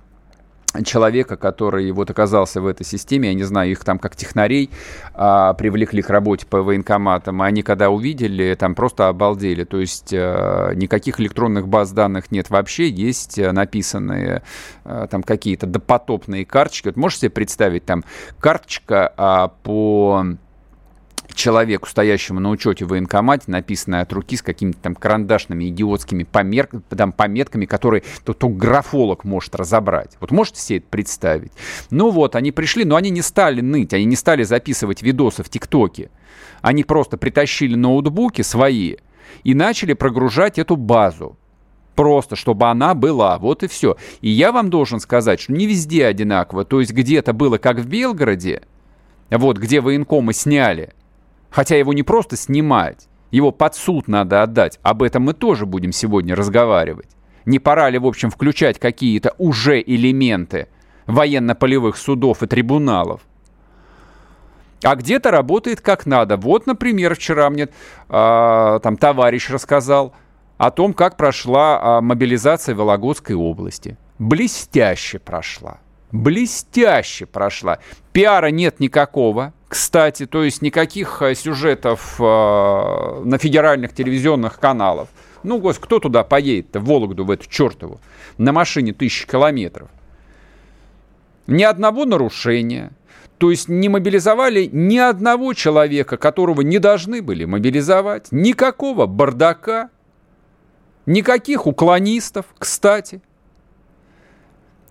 человека, 0.84 1.38
который 1.38 1.91
вот 1.91 2.10
оказался 2.10 2.62
в 2.62 2.67
этой 2.67 2.86
системе, 2.86 3.29
я 3.29 3.36
не 3.36 3.44
знаю, 3.44 3.72
их 3.72 3.84
там 3.84 4.00
как 4.00 4.15
технарей 4.15 4.70
а, 5.13 5.53
привлекли 5.53 6.01
к 6.01 6.10
работе 6.10 6.46
по 6.46 6.62
военкоматам, 6.62 7.41
они 7.41 7.62
когда 7.62 7.89
увидели, 7.89 8.55
там 8.55 8.75
просто 8.75 9.08
обалдели, 9.08 9.63
то 9.63 9.79
есть 9.79 10.13
а, 10.13 10.72
никаких 10.74 11.20
электронных 11.20 11.67
баз 11.67 11.91
данных 11.91 12.32
нет 12.32 12.50
вообще, 12.50 12.89
есть 12.89 13.38
э, 13.38 13.51
написанные 13.51 14.41
а, 14.84 15.08
там 15.08 15.24
какие-то 15.24 15.67
допотопные 15.67 16.46
карточки, 16.46 16.88
вот 16.88 16.98
можете 16.98 17.22
себе 17.22 17.32
представить, 17.32 17.86
там 17.86 18.03
карточка 18.39 19.13
а, 19.17 19.48
по 19.63 20.25
человеку, 21.34 21.88
стоящему 21.89 22.39
на 22.39 22.50
учете 22.50 22.86
в 22.86 22.89
военкомате, 22.89 23.46
написанное 23.48 24.01
от 24.01 24.13
руки 24.13 24.38
с 24.38 24.41
какими-то 24.41 24.79
там 24.79 24.96
карандашными 24.96 25.67
идиотскими 25.70 26.24
помер... 26.24 26.70
там, 26.89 27.12
пометками, 27.12 27.65
которые 27.65 28.03
только 28.24 28.48
графолог 28.48 29.24
может 29.24 29.55
разобрать. 29.55 30.17
Вот 30.20 30.32
можете 30.32 30.62
себе 30.62 30.77
это 30.79 30.88
представить? 30.89 31.51
Ну 31.89 32.10
вот, 32.10 32.36
они 32.36 32.51
пришли, 32.51 32.86
но 32.86 32.96
они 32.96 33.10
не 33.10 33.22
стали 33.22 33.62
ныть, 33.62 33.94
они 33.94 34.05
не 34.05 34.15
стали 34.15 34.44
записывать 34.44 35.01
видосы 35.01 35.44
в 35.44 35.50
ТикТоке. 35.50 36.10
Они 36.62 36.84
просто 36.84 37.17
притащили 37.17 37.75
ноутбуки 37.75 38.41
свои 38.41 38.96
и 39.44 39.53
начали 39.53 39.94
прогружать 39.94 40.58
эту 40.60 40.75
базу. 40.75 41.38
Просто, 41.96 42.36
чтобы 42.36 42.70
она 42.70 42.94
была. 42.94 43.38
Вот 43.38 43.63
и 43.63 43.67
все. 43.67 43.96
И 44.20 44.29
я 44.29 44.51
вам 44.51 44.70
должен 44.70 45.00
сказать, 45.00 45.39
что 45.39 45.53
не 45.53 45.65
везде 45.65 46.05
одинаково. 46.05 46.65
То 46.65 46.82
есть 46.82 46.91
где-то 46.91 47.32
было 47.32 47.58
как 47.58 47.77
в 47.77 47.88
Белгороде, 47.88 48.63
вот 49.29 49.58
где 49.58 49.79
военкомы 49.79 50.34
сняли– 50.34 50.94
Хотя 51.55 51.77
его 51.77 51.93
не 51.93 52.03
просто 52.03 52.35
снимать, 52.35 53.07
его 53.31 53.53
под 53.53 53.75
суд 53.75 54.09
надо 54.09 54.43
отдать. 54.43 54.77
Об 54.83 55.01
этом 55.01 55.24
мы 55.24 55.33
тоже 55.33 55.65
будем 55.65 55.93
сегодня 55.93 56.35
разговаривать. 56.35 57.07
Не 57.45 57.59
пора 57.59 57.89
ли, 57.89 57.97
в 57.97 58.05
общем, 58.05 58.29
включать 58.29 58.77
какие-то 58.77 59.33
уже 59.38 59.79
элементы 59.79 60.67
военно-полевых 61.07 61.95
судов 61.95 62.43
и 62.43 62.47
трибуналов? 62.47 63.21
А 64.83 64.97
где-то 64.97 65.31
работает 65.31 65.79
как 65.79 66.05
надо. 66.05 66.35
Вот, 66.35 66.67
например, 66.67 67.15
вчера 67.15 67.50
мне 67.50 67.69
э, 67.69 67.69
там 68.83 68.97
товарищ 68.97 69.50
рассказал 69.50 70.13
о 70.57 70.71
том, 70.71 70.93
как 70.93 71.15
прошла 71.15 71.79
э, 71.79 72.01
мобилизация 72.01 72.75
Вологодской 72.75 73.33
области. 73.33 73.95
Блестяще 74.19 75.19
прошла. 75.19 75.77
Блестяще 76.15 77.25
прошла. 77.25 77.79
Пиара 78.13 78.48
нет 78.48 78.79
никакого 78.79 79.53
кстати, 79.75 80.25
то 80.25 80.41
есть 80.41 80.62
никаких 80.62 81.22
э, 81.22 81.36
сюжетов 81.36 82.15
э, 82.17 82.24
на 82.24 83.38
федеральных 83.38 83.93
телевизионных 83.93 84.57
каналах. 84.57 85.10
Ну, 85.43 85.60
гость, 85.60 85.79
кто 85.79 86.00
туда 86.00 86.24
поедет-то, 86.24 86.79
в 86.79 86.86
Вологду, 86.86 87.25
в 87.25 87.31
эту 87.31 87.50
чертову, 87.50 88.00
на 88.38 88.53
машине 88.53 88.93
тысячи 88.93 89.27
километров? 89.27 89.89
Ни 91.48 91.63
одного 91.63 92.05
нарушения. 92.05 92.91
То 93.38 93.51
есть 93.51 93.67
не 93.67 93.89
мобилизовали 93.89 94.69
ни 94.72 94.98
одного 94.98 95.53
человека, 95.53 96.15
которого 96.15 96.62
не 96.62 96.79
должны 96.79 97.22
были 97.22 97.43
мобилизовать. 97.43 98.31
Никакого 98.31 99.07
бардака. 99.07 99.89
Никаких 101.05 101.67
уклонистов, 101.67 102.45
кстати. 102.57 103.22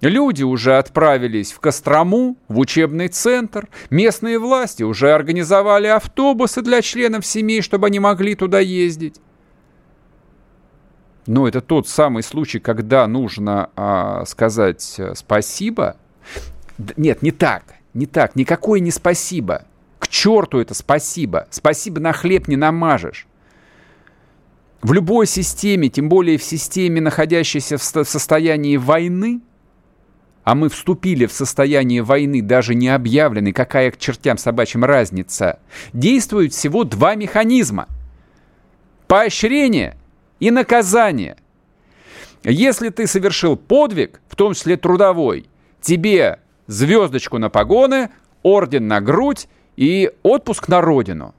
Люди 0.01 0.43
уже 0.43 0.77
отправились 0.77 1.53
в 1.53 1.61
Кострому, 1.61 2.37
в 2.49 2.59
учебный 2.59 3.09
центр. 3.09 3.69
Местные 3.91 4.39
власти 4.39 4.83
уже 4.83 5.13
организовали 5.13 5.87
автобусы 5.87 6.63
для 6.63 6.83
членов 6.83 7.25
семей, 7.25 7.63
чтобы 7.63 7.87
они 7.87 8.01
могли 8.01 8.35
туда 8.35 8.61
ездить. 8.61 9.21
Но 11.27 11.49
это 11.49 11.61
тот 11.61 11.89
самый 11.89 12.23
случай, 12.23 12.59
когда 12.59 13.07
нужно 13.07 13.71
а, 13.77 14.25
сказать 14.27 14.97
э, 14.99 15.15
спасибо. 15.15 15.97
Нет, 16.97 17.23
не 17.23 17.31
так, 17.31 17.77
не 17.95 18.07
так, 18.07 18.37
никакое 18.37 18.81
не 18.81 18.91
спасибо. 18.91 19.65
К 19.99 20.09
черту 20.09 20.59
это 20.59 20.75
спасибо. 20.75 21.47
Спасибо 21.51 22.01
на 22.01 22.13
хлеб 22.13 22.47
не 22.47 22.57
намажешь. 22.57 23.27
В 24.83 24.93
любой 24.93 25.27
системе, 25.27 25.89
тем 25.89 26.11
более 26.11 26.37
в 26.37 26.43
системе, 26.43 27.01
находящейся 27.01 27.79
в 27.79 27.83
состоянии 27.83 28.77
войны, 28.77 29.41
а 30.45 30.55
мы 30.55 30.69
вступили 30.69 31.27
в 31.27 31.33
состояние 31.33 32.03
войны, 32.03 32.43
даже 32.43 32.75
не 32.75 32.89
объявленной, 32.89 33.53
какая 33.53 33.91
к 33.91 33.99
чертям 33.99 34.37
собачьим 34.37 34.85
разница, 34.85 35.59
действуют 35.93 36.53
всего 36.53 36.85
два 36.85 37.15
механизма. 37.15 37.89
Поощрение 39.09 39.97
и 40.41 40.51
наказание. 40.51 41.37
Если 42.45 42.91
ты 42.91 43.07
совершил 43.07 43.57
подвиг, 43.57 44.21
в 44.29 44.37
том 44.37 44.53
числе 44.53 44.77
трудовой, 44.77 45.47
тебе 45.81 46.41
звездочку 46.67 47.39
на 47.39 47.49
погоны, 47.49 48.11
орден 48.43 48.87
на 48.87 49.01
грудь 49.01 49.49
и 49.77 50.13
отпуск 50.23 50.69
на 50.69 50.83
родину. 50.83 51.35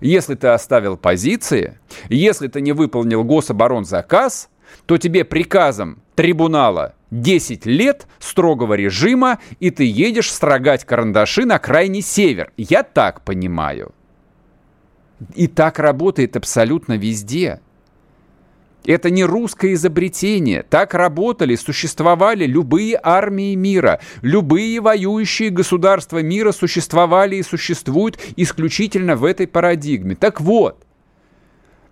Если 0.00 0.34
ты 0.34 0.48
оставил 0.48 0.96
позиции, 0.96 1.78
если 2.08 2.48
ты 2.48 2.60
не 2.60 2.72
выполнил 2.72 3.22
гособоронзаказ, 3.22 4.48
то 4.86 4.98
тебе 4.98 5.24
приказом 5.24 6.01
трибунала 6.14 6.94
10 7.10 7.66
лет 7.66 8.06
строгого 8.18 8.74
режима, 8.74 9.38
и 9.60 9.70
ты 9.70 9.84
едешь 9.84 10.32
строгать 10.32 10.84
карандаши 10.84 11.44
на 11.44 11.58
крайний 11.58 12.02
север. 12.02 12.52
Я 12.56 12.82
так 12.82 13.22
понимаю. 13.22 13.94
И 15.34 15.46
так 15.46 15.78
работает 15.78 16.36
абсолютно 16.36 16.94
везде. 16.96 17.60
Это 18.84 19.10
не 19.10 19.24
русское 19.24 19.74
изобретение. 19.74 20.64
Так 20.64 20.94
работали, 20.94 21.54
существовали 21.54 22.46
любые 22.46 22.98
армии 23.00 23.54
мира. 23.54 24.00
Любые 24.22 24.80
воюющие 24.80 25.50
государства 25.50 26.22
мира 26.22 26.50
существовали 26.50 27.36
и 27.36 27.42
существуют 27.42 28.18
исключительно 28.36 29.14
в 29.14 29.24
этой 29.24 29.46
парадигме. 29.46 30.16
Так 30.16 30.40
вот, 30.40 30.84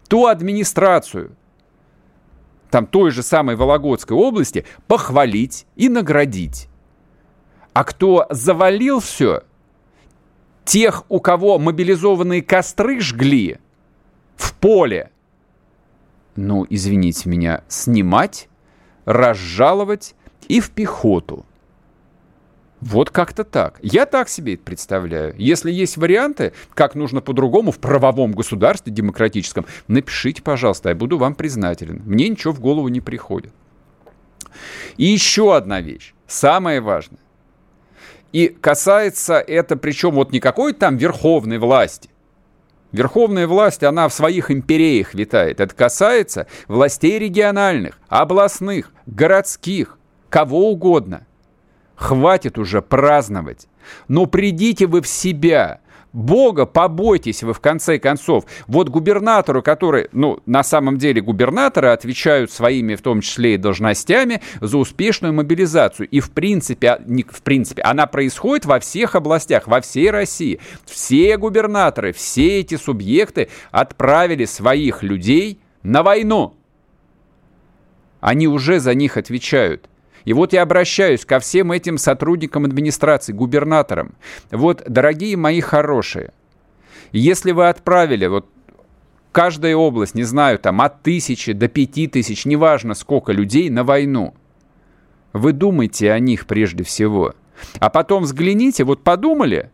ту 0.08 0.26
администрацию, 0.26 1.36
там 2.70 2.86
той 2.86 3.10
же 3.10 3.22
самой 3.22 3.56
Вологодской 3.56 4.16
области, 4.16 4.64
похвалить 4.86 5.66
и 5.76 5.88
наградить. 5.88 6.68
А 7.72 7.84
кто 7.84 8.26
завалил 8.30 9.00
все, 9.00 9.42
тех, 10.64 11.04
у 11.08 11.20
кого 11.20 11.58
мобилизованные 11.58 12.42
костры 12.42 13.00
жгли 13.00 13.58
в 14.36 14.54
поле, 14.54 15.10
ну, 16.36 16.66
извините 16.68 17.28
меня, 17.28 17.64
снимать, 17.68 18.48
разжаловать 19.04 20.14
и 20.48 20.60
в 20.60 20.70
пехоту. 20.70 21.44
Вот 22.80 23.10
как-то 23.10 23.44
так. 23.44 23.78
Я 23.82 24.06
так 24.06 24.28
себе 24.28 24.54
это 24.54 24.62
представляю. 24.62 25.34
Если 25.36 25.70
есть 25.70 25.96
варианты, 25.98 26.54
как 26.72 26.94
нужно 26.94 27.20
по-другому 27.20 27.72
в 27.72 27.78
правовом 27.78 28.32
государстве 28.32 28.92
демократическом, 28.92 29.66
напишите, 29.86 30.42
пожалуйста, 30.42 30.88
я 30.88 30.94
буду 30.94 31.18
вам 31.18 31.34
признателен. 31.34 32.02
Мне 32.06 32.28
ничего 32.28 32.52
в 32.54 32.60
голову 32.60 32.88
не 32.88 33.00
приходит. 33.00 33.52
И 34.96 35.04
еще 35.04 35.54
одна 35.54 35.80
вещь, 35.80 36.14
самое 36.26 36.80
важное. 36.80 37.20
И 38.32 38.48
касается 38.48 39.34
это, 39.34 39.76
причем 39.76 40.12
вот 40.12 40.32
не 40.32 40.40
какой-то 40.40 40.80
там 40.80 40.96
верховной 40.96 41.58
власти. 41.58 42.08
Верховная 42.92 43.46
власть, 43.46 43.82
она 43.82 44.08
в 44.08 44.14
своих 44.14 44.50
империях 44.50 45.14
витает. 45.14 45.60
Это 45.60 45.74
касается 45.74 46.46
властей 46.66 47.18
региональных, 47.18 47.98
областных, 48.08 48.92
городских, 49.06 49.98
кого 50.28 50.70
угодно. 50.72 51.26
Хватит 52.00 52.56
уже 52.56 52.80
праздновать. 52.80 53.68
Но 54.08 54.24
придите 54.24 54.86
вы 54.86 55.02
в 55.02 55.06
себя. 55.06 55.80
Бога 56.14 56.64
побойтесь 56.64 57.42
вы 57.42 57.52
в 57.52 57.60
конце 57.60 57.98
концов. 57.98 58.46
Вот 58.66 58.88
губернатору, 58.88 59.62
который, 59.62 60.08
ну, 60.12 60.40
на 60.46 60.62
самом 60.62 60.96
деле 60.96 61.20
губернаторы 61.20 61.88
отвечают 61.88 62.50
своими, 62.50 62.94
в 62.94 63.02
том 63.02 63.20
числе 63.20 63.54
и 63.54 63.58
должностями, 63.58 64.40
за 64.62 64.78
успешную 64.78 65.34
мобилизацию. 65.34 66.08
И 66.08 66.20
в 66.20 66.30
принципе, 66.30 66.88
а, 66.92 67.02
не, 67.06 67.22
в 67.22 67.42
принципе, 67.42 67.82
она 67.82 68.06
происходит 68.06 68.64
во 68.64 68.80
всех 68.80 69.14
областях, 69.14 69.68
во 69.68 69.82
всей 69.82 70.10
России. 70.10 70.58
Все 70.86 71.36
губернаторы, 71.36 72.12
все 72.14 72.60
эти 72.60 72.76
субъекты 72.76 73.50
отправили 73.72 74.46
своих 74.46 75.02
людей 75.02 75.60
на 75.82 76.02
войну. 76.02 76.54
Они 78.20 78.48
уже 78.48 78.80
за 78.80 78.94
них 78.94 79.18
отвечают. 79.18 79.89
И 80.24 80.32
вот 80.32 80.52
я 80.52 80.62
обращаюсь 80.62 81.24
ко 81.24 81.38
всем 81.38 81.72
этим 81.72 81.98
сотрудникам 81.98 82.64
администрации, 82.64 83.32
губернаторам. 83.32 84.14
Вот, 84.50 84.82
дорогие 84.86 85.36
мои 85.36 85.60
хорошие, 85.60 86.32
если 87.12 87.52
вы 87.52 87.68
отправили 87.68 88.26
вот 88.26 88.46
каждая 89.32 89.76
область, 89.76 90.14
не 90.14 90.24
знаю, 90.24 90.58
там 90.58 90.80
от 90.80 91.02
тысячи 91.02 91.52
до 91.52 91.68
пяти 91.68 92.06
тысяч, 92.06 92.44
неважно 92.44 92.94
сколько 92.94 93.32
людей 93.32 93.70
на 93.70 93.84
войну, 93.84 94.34
вы 95.32 95.52
думайте 95.52 96.12
о 96.12 96.18
них 96.18 96.46
прежде 96.46 96.84
всего. 96.84 97.34
А 97.78 97.90
потом 97.90 98.24
взгляните, 98.24 98.84
вот 98.84 99.02
подумали 99.02 99.70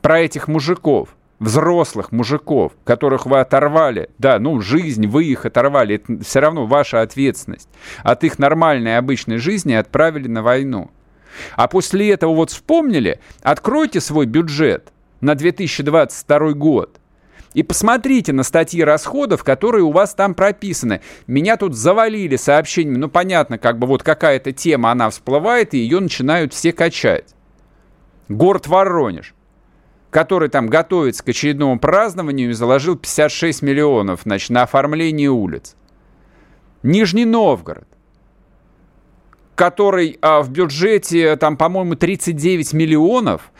про 0.00 0.20
этих 0.20 0.48
мужиков– 0.48 1.16
взрослых 1.44 2.10
мужиков, 2.10 2.72
которых 2.84 3.26
вы 3.26 3.38
оторвали, 3.38 4.10
да, 4.18 4.38
ну, 4.38 4.60
жизнь, 4.60 5.06
вы 5.06 5.24
их 5.24 5.44
оторвали, 5.44 5.96
это 5.96 6.24
все 6.24 6.40
равно 6.40 6.66
ваша 6.66 7.02
ответственность, 7.02 7.68
от 8.02 8.24
их 8.24 8.38
нормальной 8.38 8.98
обычной 8.98 9.36
жизни 9.36 9.74
отправили 9.74 10.26
на 10.26 10.42
войну. 10.42 10.90
А 11.56 11.68
после 11.68 12.10
этого 12.10 12.34
вот 12.34 12.50
вспомнили, 12.50 13.20
откройте 13.42 14.00
свой 14.00 14.26
бюджет 14.26 14.92
на 15.20 15.34
2022 15.34 16.52
год 16.52 16.98
и 17.52 17.62
посмотрите 17.62 18.32
на 18.32 18.42
статьи 18.42 18.82
расходов, 18.82 19.44
которые 19.44 19.84
у 19.84 19.92
вас 19.92 20.14
там 20.14 20.34
прописаны. 20.34 21.02
Меня 21.26 21.56
тут 21.56 21.74
завалили 21.74 22.36
сообщениями, 22.36 22.98
ну, 22.98 23.08
понятно, 23.08 23.58
как 23.58 23.78
бы 23.78 23.86
вот 23.86 24.02
какая-то 24.02 24.52
тема, 24.52 24.90
она 24.90 25.10
всплывает, 25.10 25.74
и 25.74 25.78
ее 25.78 26.00
начинают 26.00 26.52
все 26.54 26.72
качать. 26.72 27.34
Город 28.28 28.66
Воронеж 28.66 29.33
который 30.14 30.48
там 30.48 30.68
готовится 30.68 31.24
к 31.24 31.28
очередному 31.28 31.76
празднованию 31.80 32.50
и 32.50 32.52
заложил 32.52 32.94
56 32.94 33.62
миллионов 33.62 34.20
значит, 34.22 34.50
на 34.50 34.62
оформление 34.62 35.28
улиц. 35.28 35.74
Нижний 36.84 37.24
Новгород, 37.24 37.88
который 39.56 40.16
а, 40.22 40.42
в 40.42 40.50
бюджете, 40.50 41.34
там, 41.34 41.56
по-моему, 41.56 41.96
39 41.96 42.74
миллионов 42.74 43.50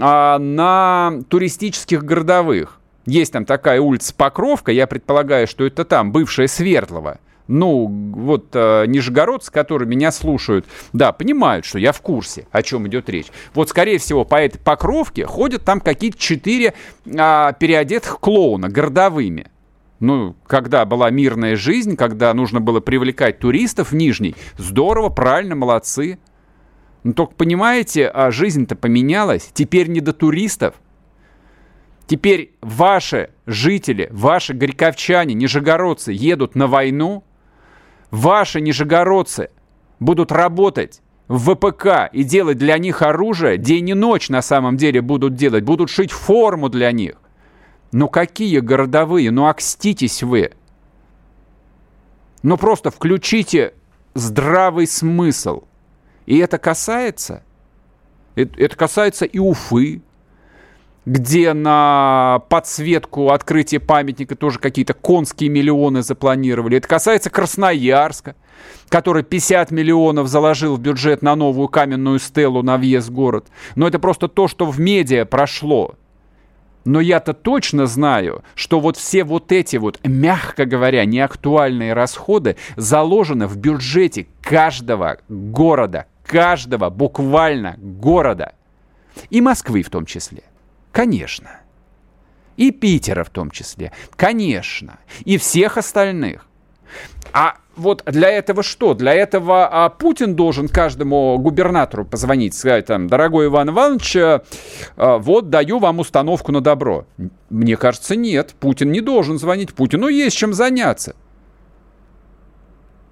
а, 0.00 0.38
на 0.38 1.12
туристических 1.28 2.02
городовых. 2.02 2.80
Есть 3.04 3.34
там 3.34 3.44
такая 3.44 3.78
улица 3.78 4.14
Покровка, 4.14 4.72
я 4.72 4.86
предполагаю, 4.86 5.46
что 5.46 5.66
это 5.66 5.84
там, 5.84 6.10
бывшая 6.10 6.48
Свердлова 6.48 7.18
ну, 7.48 7.86
вот 8.14 8.50
э, 8.52 8.84
нижегородцы, 8.86 9.50
которые 9.50 9.88
меня 9.88 10.12
слушают, 10.12 10.66
да, 10.92 11.12
понимают, 11.12 11.64
что 11.64 11.78
я 11.78 11.92
в 11.92 12.00
курсе, 12.02 12.46
о 12.52 12.62
чем 12.62 12.86
идет 12.86 13.08
речь. 13.08 13.28
Вот, 13.54 13.70
скорее 13.70 13.98
всего, 13.98 14.24
по 14.24 14.36
этой 14.36 14.58
покровке 14.58 15.24
ходят 15.24 15.64
там 15.64 15.80
какие-то 15.80 16.18
четыре 16.18 16.74
э, 17.06 17.52
переодетых 17.58 18.20
клоуна 18.20 18.68
городовыми. 18.68 19.50
Ну, 19.98 20.36
когда 20.46 20.84
была 20.84 21.10
мирная 21.10 21.56
жизнь, 21.56 21.96
когда 21.96 22.32
нужно 22.34 22.60
было 22.60 22.80
привлекать 22.80 23.40
туристов 23.40 23.90
в 23.90 23.96
Нижний, 23.96 24.36
здорово, 24.56 25.08
правильно, 25.08 25.56
молодцы. 25.56 26.18
Но 27.02 27.14
только 27.14 27.34
понимаете, 27.34 28.08
а 28.08 28.30
жизнь-то 28.30 28.76
поменялась. 28.76 29.50
Теперь 29.54 29.88
не 29.88 30.00
до 30.00 30.12
туристов. 30.12 30.74
Теперь 32.06 32.54
ваши 32.60 33.30
жители, 33.46 34.08
ваши 34.10 34.54
горьковчане, 34.54 35.34
нижегородцы 35.34 36.12
едут 36.12 36.54
на 36.54 36.66
войну, 36.66 37.24
ваши 38.10 38.60
нижегородцы 38.60 39.50
будут 40.00 40.32
работать 40.32 41.00
в 41.28 41.54
ВПК 41.54 42.10
и 42.12 42.24
делать 42.24 42.58
для 42.58 42.78
них 42.78 43.02
оружие, 43.02 43.58
день 43.58 43.90
и 43.90 43.94
ночь 43.94 44.28
на 44.30 44.42
самом 44.42 44.76
деле 44.76 45.02
будут 45.02 45.34
делать, 45.34 45.64
будут 45.64 45.90
шить 45.90 46.10
форму 46.10 46.68
для 46.68 46.90
них. 46.92 47.16
Ну 47.92 48.08
какие 48.08 48.60
городовые, 48.60 49.30
ну 49.30 49.46
окститесь 49.46 50.22
вы. 50.22 50.52
Ну 52.42 52.56
просто 52.56 52.90
включите 52.90 53.74
здравый 54.14 54.86
смысл. 54.86 55.64
И 56.26 56.38
это 56.38 56.58
касается, 56.58 57.42
это, 58.34 58.62
это 58.62 58.76
касается 58.76 59.24
и 59.24 59.38
Уфы, 59.38 60.02
где 61.08 61.54
на 61.54 62.42
подсветку 62.50 63.30
открытия 63.30 63.80
памятника 63.80 64.36
тоже 64.36 64.58
какие-то 64.58 64.92
конские 64.92 65.48
миллионы 65.48 66.02
запланировали. 66.02 66.76
Это 66.76 66.86
касается 66.86 67.30
Красноярска, 67.30 68.36
который 68.90 69.22
50 69.22 69.70
миллионов 69.70 70.28
заложил 70.28 70.76
в 70.76 70.80
бюджет 70.80 71.22
на 71.22 71.34
новую 71.34 71.68
каменную 71.68 72.18
стелу 72.18 72.62
на 72.62 72.76
въезд 72.76 73.08
в 73.08 73.12
город. 73.12 73.46
Но 73.74 73.88
это 73.88 73.98
просто 73.98 74.28
то, 74.28 74.48
что 74.48 74.66
в 74.66 74.78
медиа 74.78 75.24
прошло. 75.24 75.94
Но 76.84 77.00
я-то 77.00 77.32
точно 77.32 77.86
знаю, 77.86 78.44
что 78.54 78.78
вот 78.78 78.98
все 78.98 79.24
вот 79.24 79.50
эти 79.50 79.76
вот, 79.76 79.98
мягко 80.04 80.66
говоря, 80.66 81.06
неактуальные 81.06 81.94
расходы 81.94 82.56
заложены 82.76 83.46
в 83.46 83.56
бюджете 83.56 84.26
каждого 84.42 85.16
города, 85.30 86.04
каждого 86.26 86.90
буквально 86.90 87.76
города. 87.78 88.52
И 89.30 89.40
Москвы 89.40 89.82
в 89.82 89.88
том 89.88 90.04
числе. 90.04 90.42
Конечно. 90.98 91.60
И 92.56 92.72
Питера 92.72 93.22
в 93.22 93.30
том 93.30 93.52
числе. 93.52 93.92
Конечно. 94.16 94.98
И 95.24 95.38
всех 95.38 95.76
остальных. 95.76 96.44
А 97.32 97.58
вот 97.76 98.02
для 98.04 98.28
этого 98.30 98.64
что? 98.64 98.94
Для 98.94 99.14
этого 99.14 99.68
а, 99.68 99.90
Путин 99.90 100.34
должен 100.34 100.66
каждому 100.66 101.38
губернатору 101.38 102.04
позвонить, 102.04 102.54
сказать 102.54 102.86
там, 102.86 103.06
дорогой 103.06 103.46
Иван 103.46 103.70
Иванович, 103.70 104.16
а, 104.16 104.42
вот 104.96 105.50
даю 105.50 105.78
вам 105.78 106.00
установку 106.00 106.50
на 106.50 106.60
добро. 106.60 107.06
Мне 107.48 107.76
кажется, 107.76 108.16
нет. 108.16 108.56
Путин 108.58 108.90
не 108.90 109.00
должен 109.00 109.38
звонить. 109.38 109.74
Путину 109.74 110.08
есть 110.08 110.36
чем 110.36 110.52
заняться. 110.52 111.14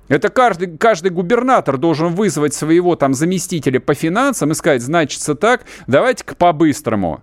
Это 0.08 0.28
каждый, 0.28 0.76
каждый 0.76 1.12
губернатор 1.12 1.78
должен 1.78 2.08
вызвать 2.08 2.52
своего 2.52 2.96
там 2.96 3.14
заместителя 3.14 3.78
по 3.78 3.94
финансам 3.94 4.50
и 4.50 4.54
сказать, 4.54 4.82
значится 4.82 5.36
так, 5.36 5.62
давайте-ка 5.86 6.34
по-быстрому 6.34 7.22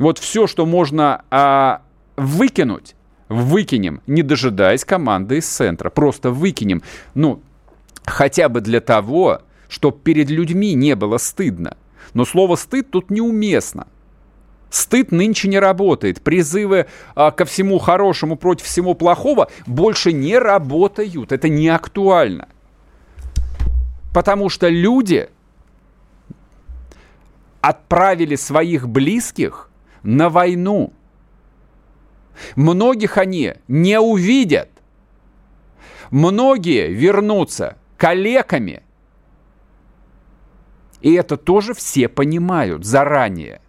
вот 0.00 0.18
все, 0.18 0.46
что 0.46 0.64
можно 0.64 1.22
а, 1.30 1.82
выкинуть, 2.16 2.96
выкинем, 3.28 4.00
не 4.06 4.22
дожидаясь 4.22 4.84
команды 4.84 5.36
из 5.36 5.46
центра. 5.46 5.90
Просто 5.90 6.30
выкинем. 6.30 6.82
Ну, 7.14 7.42
хотя 8.06 8.48
бы 8.48 8.62
для 8.62 8.80
того, 8.80 9.42
чтобы 9.68 9.98
перед 9.98 10.30
людьми 10.30 10.72
не 10.72 10.96
было 10.96 11.18
стыдно. 11.18 11.76
Но 12.14 12.24
слово 12.24 12.56
«стыд» 12.56 12.90
тут 12.90 13.10
неуместно. 13.10 13.86
Стыд 14.70 15.12
нынче 15.12 15.48
не 15.48 15.58
работает. 15.58 16.22
Призывы 16.22 16.86
а, 17.14 17.30
ко 17.30 17.44
всему 17.44 17.78
хорошему 17.78 18.36
против 18.36 18.64
всего 18.64 18.94
плохого 18.94 19.50
больше 19.66 20.14
не 20.14 20.38
работают. 20.38 21.30
Это 21.30 21.50
не 21.50 21.68
актуально. 21.68 22.48
Потому 24.14 24.48
что 24.48 24.68
люди 24.68 25.28
отправили 27.60 28.36
своих 28.36 28.88
близких 28.88 29.69
на 30.02 30.28
войну. 30.28 30.92
Многих 32.56 33.18
они 33.18 33.54
не 33.68 34.00
увидят. 34.00 34.68
Многие 36.10 36.88
вернутся 36.88 37.76
калеками. 37.96 38.82
И 41.00 41.12
это 41.14 41.36
тоже 41.36 41.74
все 41.74 42.08
понимают 42.08 42.84
заранее. 42.84 43.60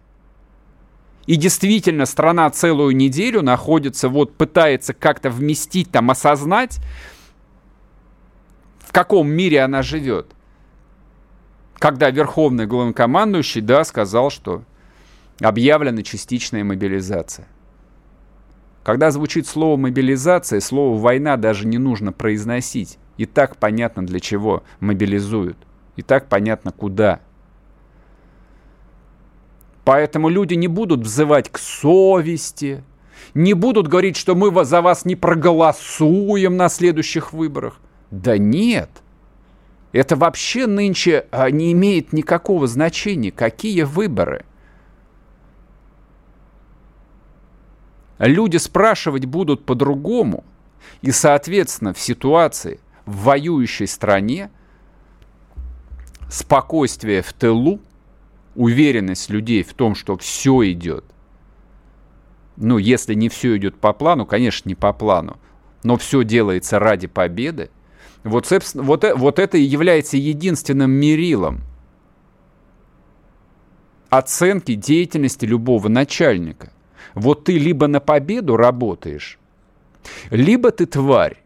И 1.26 1.36
действительно, 1.36 2.04
страна 2.04 2.50
целую 2.50 2.96
неделю 2.96 3.42
находится, 3.42 4.08
вот 4.08 4.36
пытается 4.36 4.92
как-то 4.92 5.30
вместить, 5.30 5.90
там, 5.90 6.10
осознать, 6.10 6.80
в 8.80 8.92
каком 8.92 9.30
мире 9.30 9.62
она 9.62 9.82
живет. 9.82 10.32
Когда 11.74 12.10
верховный 12.10 12.66
главнокомандующий, 12.66 13.60
да, 13.60 13.84
сказал, 13.84 14.30
что 14.30 14.64
объявлена 15.42 16.02
частичная 16.02 16.64
мобилизация. 16.64 17.46
Когда 18.84 19.10
звучит 19.10 19.46
слово 19.46 19.76
мобилизация, 19.76 20.60
слово 20.60 20.98
война 20.98 21.36
даже 21.36 21.66
не 21.66 21.78
нужно 21.78 22.12
произносить. 22.12 22.98
И 23.16 23.26
так 23.26 23.56
понятно, 23.56 24.04
для 24.04 24.20
чего 24.20 24.62
мобилизуют. 24.80 25.56
И 25.96 26.02
так 26.02 26.28
понятно, 26.28 26.72
куда. 26.72 27.20
Поэтому 29.84 30.28
люди 30.28 30.54
не 30.54 30.68
будут 30.68 31.00
взывать 31.00 31.50
к 31.50 31.58
совести, 31.58 32.82
не 33.34 33.54
будут 33.54 33.88
говорить, 33.88 34.16
что 34.16 34.34
мы 34.34 34.64
за 34.64 34.80
вас 34.80 35.04
не 35.04 35.16
проголосуем 35.16 36.56
на 36.56 36.68
следующих 36.68 37.32
выборах. 37.32 37.80
Да 38.10 38.38
нет. 38.38 38.90
Это 39.92 40.16
вообще 40.16 40.66
нынче 40.66 41.26
а, 41.30 41.50
не 41.50 41.72
имеет 41.72 42.12
никакого 42.12 42.66
значения, 42.66 43.30
какие 43.30 43.82
выборы– 43.82 44.44
люди 48.28 48.56
спрашивать 48.56 49.24
будут 49.24 49.64
по-другому. 49.64 50.44
И, 51.00 51.10
соответственно, 51.10 51.92
в 51.92 52.00
ситуации 52.00 52.80
в 53.04 53.24
воюющей 53.24 53.86
стране 53.86 54.50
спокойствие 56.30 57.22
в 57.22 57.32
тылу, 57.32 57.80
уверенность 58.54 59.28
людей 59.28 59.62
в 59.62 59.74
том, 59.74 59.94
что 59.94 60.16
все 60.16 60.70
идет, 60.70 61.04
ну, 62.56 62.78
если 62.78 63.14
не 63.14 63.28
все 63.28 63.56
идет 63.56 63.76
по 63.76 63.92
плану, 63.92 64.24
конечно, 64.24 64.68
не 64.68 64.74
по 64.74 64.92
плану, 64.92 65.38
но 65.82 65.96
все 65.96 66.22
делается 66.22 66.78
ради 66.78 67.08
победы, 67.08 67.70
вот, 68.22 68.46
собственно, 68.46 68.84
вот, 68.84 69.04
вот 69.16 69.38
это 69.38 69.58
и 69.58 69.62
является 69.62 70.16
единственным 70.16 70.92
мерилом 70.92 71.62
оценки 74.10 74.74
деятельности 74.74 75.44
любого 75.44 75.88
начальника– 75.88 76.71
вот 77.14 77.44
ты 77.44 77.58
либо 77.58 77.86
на 77.86 78.00
победу 78.00 78.56
работаешь, 78.56 79.38
либо 80.30 80.70
ты 80.70 80.86
тварь, 80.86 81.42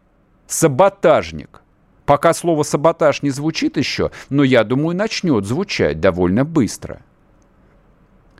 саботажник. 0.47 1.61
Пока 2.05 2.33
слово 2.33 2.63
«саботаж» 2.63 3.21
не 3.21 3.31
звучит 3.31 3.75
еще, 3.75 4.11
но 4.29 4.43
я 4.43 4.63
думаю, 4.63 4.95
начнет 4.95 5.45
звучать 5.45 5.99
довольно 5.99 6.45
быстро. 6.45 7.01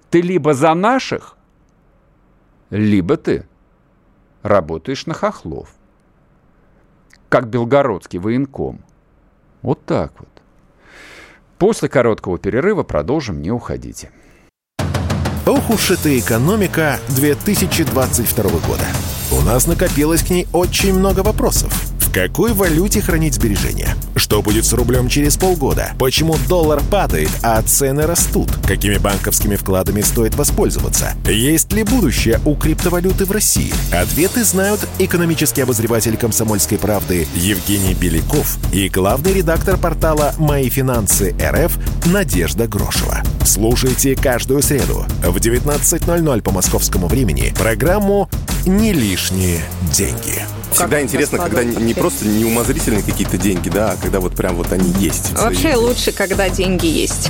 Ты 0.09 0.21
либо 0.21 0.53
за 0.53 0.73
наших, 0.73 1.37
либо 2.69 3.17
ты 3.17 3.45
работаешь 4.41 5.05
на 5.05 5.13
хохлов. 5.13 5.75
Как 7.27 7.49
белгородский 7.49 8.19
военком. 8.19 8.81
Вот 9.61 9.83
так 9.83 10.13
вот. 10.17 10.29
После 11.57 11.89
короткого 11.89 12.37
перерыва 12.37 12.83
продолжим, 12.83 13.41
не 13.41 13.51
уходите. 13.51 14.11
Ох 15.47 15.69
уж 15.69 15.91
эта 15.91 16.19
экономика 16.19 16.99
2022 17.07 18.43
года. 18.67 18.83
У 19.31 19.39
нас 19.39 19.65
накопилось 19.65 20.21
к 20.21 20.29
ней 20.29 20.45
очень 20.51 20.93
много 20.93 21.21
вопросов. 21.21 21.71
В 22.01 22.11
какой 22.11 22.51
валюте 22.51 22.99
хранить 22.99 23.35
сбережения? 23.35 23.95
Что 24.17 24.41
будет 24.41 24.65
с 24.65 24.73
рублем 24.73 25.07
через 25.07 25.37
полгода? 25.37 25.91
Почему 25.97 26.35
доллар 26.49 26.81
падает, 26.91 27.29
а 27.43 27.61
цены 27.61 28.05
растут? 28.05 28.49
Какими 28.67 28.97
банковскими 28.97 29.55
вкладами 29.55 30.01
стоит 30.01 30.35
воспользоваться? 30.35 31.13
Есть 31.25 31.71
ли 31.71 31.83
будущее 31.83 32.41
у 32.43 32.55
криптовалюты 32.55 33.23
в 33.23 33.31
России? 33.31 33.73
Ответы 33.93 34.43
знают 34.43 34.85
экономический 34.99 35.61
обозреватель 35.61 36.17
«Комсомольской 36.17 36.77
правды» 36.77 37.25
Евгений 37.35 37.93
Беляков 37.93 38.57
и 38.73 38.89
главный 38.89 39.31
редактор 39.31 39.77
портала 39.77 40.33
«Мои 40.37 40.69
финансы 40.69 41.33
РФ» 41.41 41.77
Надежда 42.07 42.67
Грошева. 42.67 43.23
Слушайте 43.47 44.13
каждую 44.13 44.61
среду 44.61 45.05
в 45.23 45.37
19.00 45.37 46.41
по 46.41 46.51
московскому 46.51 47.07
времени 47.07 47.53
программу 47.57 48.29
«Не 48.65 48.91
лишние 48.91 49.61
деньги». 49.93 50.43
Всегда 50.73 51.01
интересно, 51.01 51.37
когда 51.37 51.63
не 51.63 51.93
просто 51.93 52.27
неумозрительные 52.27 53.03
какие-то 53.03 53.37
деньги, 53.37 53.69
да, 53.69 53.91
а 53.91 53.95
когда 53.95 54.19
вот 54.19 54.35
прям 54.35 54.55
вот 54.55 54.73
они 54.73 54.91
есть. 54.99 55.31
Вообще 55.31 55.75
лучше, 55.75 56.11
когда 56.11 56.49
деньги 56.49 56.87
есть. 56.87 57.29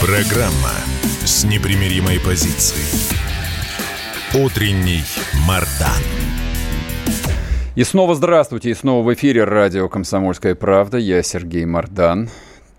Программа 0.00 0.72
с 1.26 1.44
непримиримой 1.44 2.18
позицией. 2.20 2.80
Утренний 4.32 5.04
Мардан. 5.46 6.23
И 7.76 7.82
снова 7.82 8.14
здравствуйте, 8.14 8.70
и 8.70 8.74
снова 8.74 9.04
в 9.04 9.12
эфире 9.14 9.42
радио 9.42 9.88
«Комсомольская 9.88 10.54
правда». 10.54 10.96
Я 10.96 11.24
Сергей 11.24 11.64
Мардан. 11.64 12.28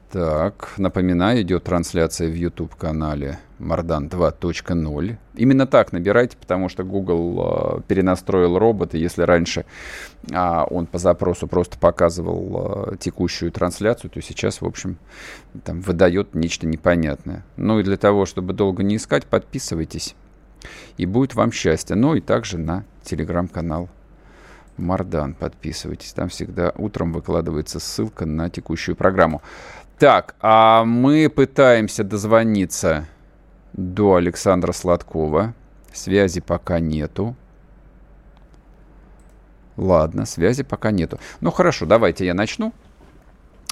Так, 0.10 0.72
напоминаю, 0.78 1.42
идет 1.42 1.66
трансляция 1.66 2.30
в 2.30 2.34
YouTube-канале 2.34 3.40
Мардан 3.60 4.08
2.0. 4.08 5.18
Именно 5.36 5.68
так 5.68 5.92
набирайте, 5.92 6.38
потому 6.38 6.70
что 6.70 6.86
Google 6.86 7.80
э, 7.80 7.82
перенастроил 7.90 8.58
робота. 8.58 8.96
Если 8.96 9.24
раньше 9.24 9.66
э, 10.32 10.64
он 10.70 10.86
по 10.86 10.98
запросу 10.98 11.46
просто 11.50 11.78
показывал 11.78 12.94
э, 12.94 12.96
текущую 12.98 13.52
трансляцию, 13.52 14.12
то 14.12 14.22
сейчас, 14.22 14.62
в 14.62 14.66
общем, 14.66 14.98
там 15.66 15.82
выдает 15.82 16.34
нечто 16.36 16.68
непонятное. 16.68 17.44
Ну 17.58 17.82
и 17.82 17.84
для 17.84 17.98
того, 17.98 18.26
чтобы 18.26 18.54
долго 18.54 18.82
не 18.82 18.96
искать, 18.96 19.26
подписывайтесь. 19.26 20.16
И 20.96 21.06
будет 21.06 21.36
вам 21.36 21.52
счастье. 21.52 21.98
Ну 21.98 22.16
и 22.16 22.22
также 22.22 22.58
на 22.58 22.86
телеграм-канал 23.04 23.90
Мардан, 24.78 25.34
подписывайтесь. 25.34 26.14
Там 26.14 26.30
всегда 26.30 26.74
утром 26.78 27.14
выкладывается 27.14 27.80
ссылка 27.80 28.26
на 28.26 28.50
текущую 28.50 28.96
программу. 28.96 29.42
Так, 30.00 30.36
а 30.42 30.84
мы 30.84 31.30
пытаемся 31.30 32.04
дозвониться 32.04 33.08
до 33.74 34.16
Александра 34.16 34.74
Сладкова. 34.74 35.54
Связи 35.94 36.42
пока 36.42 36.80
нету. 36.80 37.36
Ладно, 39.78 40.26
связи 40.26 40.64
пока 40.64 40.92
нету. 40.92 41.20
Ну 41.40 41.52
хорошо, 41.52 41.86
давайте 41.86 42.26
я 42.26 42.34
начну. 42.34 42.74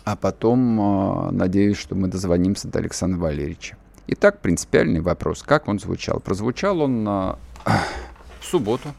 А 0.05 0.15
потом, 0.15 1.27
э, 1.27 1.31
надеюсь, 1.31 1.77
что 1.77 1.95
мы 1.95 2.07
дозвонимся 2.07 2.67
до 2.67 2.79
Александра 2.79 3.19
Валерьевича. 3.19 3.77
Итак, 4.07 4.39
принципиальный 4.39 4.99
вопрос. 4.99 5.43
Как 5.43 5.69
он 5.69 5.79
звучал? 5.79 6.19
Прозвучал 6.19 6.81
он 6.81 7.07
э, 7.07 7.35
в 8.39 8.45
субботу 8.45 8.93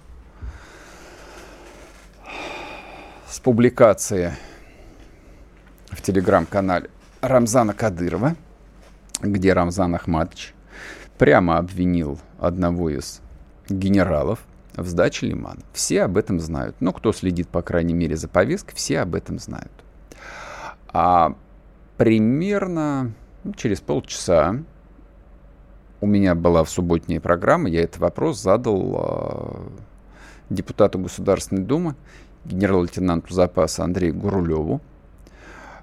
с 3.35 3.41
публикации 3.41 4.33
в 5.89 6.01
телеграм-канале 6.03 6.89
Рамзана 7.21 7.73
Кадырова, 7.75 8.37
где 9.21 9.53
Рамзан 9.53 9.97
Ахматович 9.97 10.55
прямо 11.19 11.59
обвинил 11.59 12.21
одного 12.39 12.91
из 12.91 13.21
генералов 13.69 14.39
в 14.77 14.87
сдаче 14.87 15.27
лимана. 15.27 15.63
Все 15.73 16.03
об 16.03 16.17
этом 16.17 16.39
знают. 16.39 16.77
Ну, 16.79 16.93
кто 16.93 17.13
следит, 17.13 17.49
по 17.49 17.61
крайней 17.61 17.93
мере, 17.93 18.15
за 18.15 18.29
повесткой, 18.29 18.77
все 18.77 19.01
об 19.01 19.17
этом 19.17 19.41
знают. 19.41 19.73
А 20.93 21.35
примерно 21.97 23.15
ну, 23.43 23.53
через 23.55 23.81
полчаса 23.81 24.63
у 26.01 26.07
меня 26.07 26.37
была 26.37 26.63
в 26.63 26.71
субботняя 26.71 27.19
программа, 27.19 27.69
я 27.69 27.83
этот 27.83 27.99
вопрос 27.99 28.41
задал 28.41 28.95
э, 28.97 29.69
депутату 30.51 31.01
Государственной 31.01 31.63
Думы, 31.63 31.97
генерал-лейтенанту 32.45 33.33
запаса 33.33 33.85
Андрею 33.85 34.15
Гурулеву. 34.15 34.81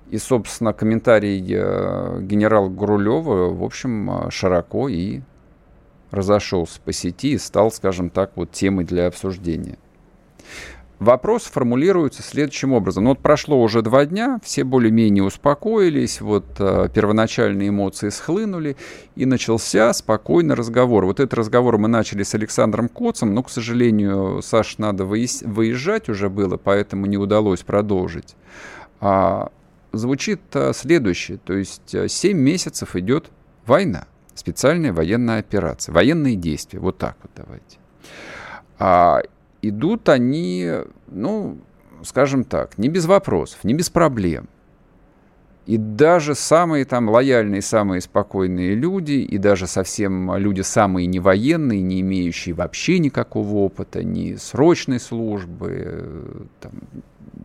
И, 0.09 0.17
собственно, 0.17 0.73
комментарий 0.73 1.39
э, 1.39 2.21
генерала 2.21 2.67
Гурулева, 2.67 3.53
в 3.53 3.63
общем, 3.63 4.29
широко 4.29 4.89
и 4.89 5.21
разошелся 6.11 6.79
по 6.81 6.91
сети 6.91 7.31
и 7.31 7.37
стал, 7.37 7.71
скажем 7.71 8.09
так, 8.09 8.31
вот 8.35 8.51
темой 8.51 8.85
для 8.85 9.07
обсуждения. 9.07 9.77
Вопрос 11.01 11.45
формулируется 11.45 12.21
следующим 12.21 12.73
образом. 12.73 13.05
Ну, 13.05 13.09
вот 13.09 13.19
прошло 13.21 13.59
уже 13.59 13.81
два 13.81 14.05
дня, 14.05 14.39
все 14.43 14.63
более-менее 14.63 15.23
успокоились, 15.23 16.21
вот 16.21 16.45
э, 16.59 16.89
первоначальные 16.93 17.69
эмоции 17.69 18.09
схлынули, 18.09 18.77
и 19.15 19.25
начался 19.25 19.93
спокойный 19.93 20.53
разговор. 20.53 21.05
Вот 21.05 21.19
этот 21.19 21.33
разговор 21.33 21.79
мы 21.79 21.87
начали 21.87 22.21
с 22.21 22.35
Александром 22.35 22.87
Коцем, 22.87 23.33
но, 23.33 23.41
к 23.41 23.49
сожалению, 23.49 24.43
Саш, 24.43 24.77
надо 24.77 25.03
выезжать 25.05 26.07
уже 26.07 26.29
было, 26.29 26.57
поэтому 26.57 27.07
не 27.07 27.17
удалось 27.17 27.61
продолжить. 27.61 28.35
А, 28.99 29.49
звучит 29.93 30.41
а, 30.53 30.71
следующее, 30.71 31.39
то 31.43 31.53
есть 31.53 31.95
7 32.11 32.37
месяцев 32.37 32.95
идет 32.95 33.31
война 33.65 34.05
специальная 34.35 34.93
военная 34.93 35.39
операция, 35.39 35.93
военные 35.93 36.35
действия, 36.35 36.77
вот 36.77 36.99
так 36.99 37.17
вот 37.23 37.31
давайте. 37.35 37.79
А, 38.77 39.21
идут 39.61 40.09
они, 40.09 40.69
ну, 41.07 41.57
скажем 42.03 42.43
так, 42.43 42.77
не 42.77 42.89
без 42.89 43.05
вопросов, 43.05 43.63
не 43.63 43.73
без 43.73 43.89
проблем. 43.89 44.47
И 45.67 45.77
даже 45.77 46.33
самые 46.33 46.85
там 46.85 47.07
лояльные, 47.07 47.61
самые 47.61 48.01
спокойные 48.01 48.73
люди, 48.73 49.13
и 49.13 49.37
даже 49.37 49.67
совсем 49.67 50.35
люди 50.35 50.61
самые 50.61 51.05
невоенные, 51.05 51.81
не 51.81 52.01
имеющие 52.01 52.55
вообще 52.55 52.97
никакого 52.97 53.57
опыта, 53.57 54.03
ни 54.03 54.35
срочной 54.35 54.99
службы, 54.99 56.47
там, 56.59 56.71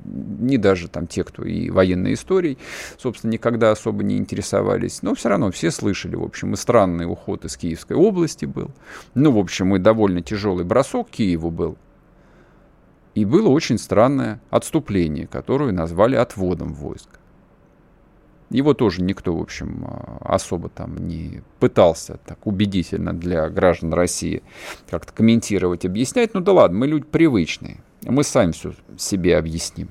не 0.06 0.56
даже 0.56 0.88
там 0.88 1.06
те, 1.06 1.24
кто 1.24 1.44
и 1.44 1.68
военной 1.68 2.14
историей, 2.14 2.56
собственно, 2.96 3.32
никогда 3.32 3.70
особо 3.70 4.02
не 4.02 4.16
интересовались, 4.16 5.02
но 5.02 5.14
все 5.14 5.28
равно 5.28 5.50
все 5.50 5.70
слышали, 5.70 6.16
в 6.16 6.22
общем, 6.22 6.54
и 6.54 6.56
странный 6.56 7.04
уход 7.04 7.44
из 7.44 7.56
Киевской 7.56 7.96
области 7.96 8.46
был, 8.46 8.70
ну, 9.14 9.30
в 9.30 9.38
общем, 9.38 9.76
и 9.76 9.78
довольно 9.78 10.22
тяжелый 10.22 10.64
бросок 10.64 11.10
Киеву 11.10 11.50
был, 11.50 11.76
и 13.16 13.24
было 13.24 13.48
очень 13.48 13.78
странное 13.78 14.42
отступление, 14.50 15.26
которое 15.26 15.72
назвали 15.72 16.16
отводом 16.16 16.74
войск. 16.74 17.08
Его 18.50 18.74
тоже 18.74 19.00
никто, 19.00 19.34
в 19.34 19.40
общем, 19.40 19.88
особо 20.20 20.68
там 20.68 20.98
не 20.98 21.42
пытался 21.58 22.18
так 22.26 22.46
убедительно 22.46 23.14
для 23.14 23.48
граждан 23.48 23.94
России 23.94 24.42
как-то 24.90 25.14
комментировать, 25.14 25.86
объяснять. 25.86 26.34
Ну 26.34 26.40
да 26.40 26.52
ладно, 26.52 26.78
мы 26.78 26.86
люди 26.86 27.06
привычные. 27.06 27.78
Мы 28.02 28.22
сами 28.22 28.52
все 28.52 28.74
себе 28.98 29.38
объясним. 29.38 29.88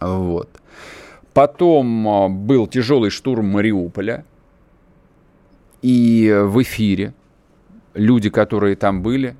Вот. 0.00 0.60
Потом 1.34 2.08
а, 2.08 2.28
был 2.28 2.66
тяжелый 2.66 3.10
штурм 3.10 3.46
Мариуполя. 3.46 4.24
И 5.82 6.36
в 6.44 6.60
эфире 6.62 7.14
люди, 7.94 8.28
которые 8.28 8.74
там 8.74 9.02
были, 9.02 9.36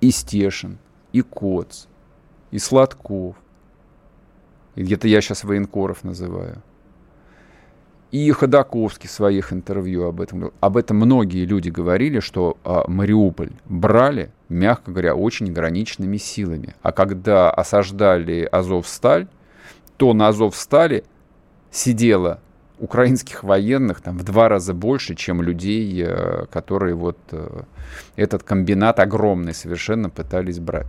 и 0.00 0.10
Стешин, 0.10 0.78
и 1.12 1.22
Коц, 1.22 1.86
и 2.50 2.58
Сладков, 2.58 3.36
и 4.74 4.82
где-то 4.82 5.08
я 5.08 5.20
сейчас 5.20 5.44
военкоров 5.44 6.04
называю, 6.04 6.62
и 8.10 8.30
Ходаковский 8.30 9.08
в 9.08 9.12
своих 9.12 9.52
интервью 9.52 10.06
об 10.06 10.20
этом 10.20 10.38
говорил. 10.40 10.56
Об 10.60 10.76
этом 10.76 10.96
многие 10.96 11.44
люди 11.44 11.68
говорили, 11.68 12.20
что 12.20 12.56
а, 12.64 12.84
Мариуполь 12.88 13.50
брали, 13.66 14.30
мягко 14.48 14.90
говоря, 14.90 15.14
очень 15.14 15.50
ограниченными 15.50 16.16
силами. 16.16 16.74
А 16.82 16.92
когда 16.92 17.50
осаждали 17.50 18.48
Азовсталь, 18.50 19.28
то 19.98 20.14
на 20.14 20.28
Азовстале 20.28 21.04
сидело 21.70 22.40
украинских 22.78 23.44
военных 23.44 24.00
там 24.00 24.18
в 24.18 24.24
два 24.24 24.48
раза 24.48 24.74
больше, 24.74 25.14
чем 25.14 25.42
людей, 25.42 26.04
э, 26.06 26.46
которые 26.50 26.94
вот 26.94 27.18
э, 27.32 27.62
этот 28.16 28.42
комбинат 28.42 29.00
огромный 29.00 29.54
совершенно 29.54 30.10
пытались 30.10 30.58
брать 30.58 30.86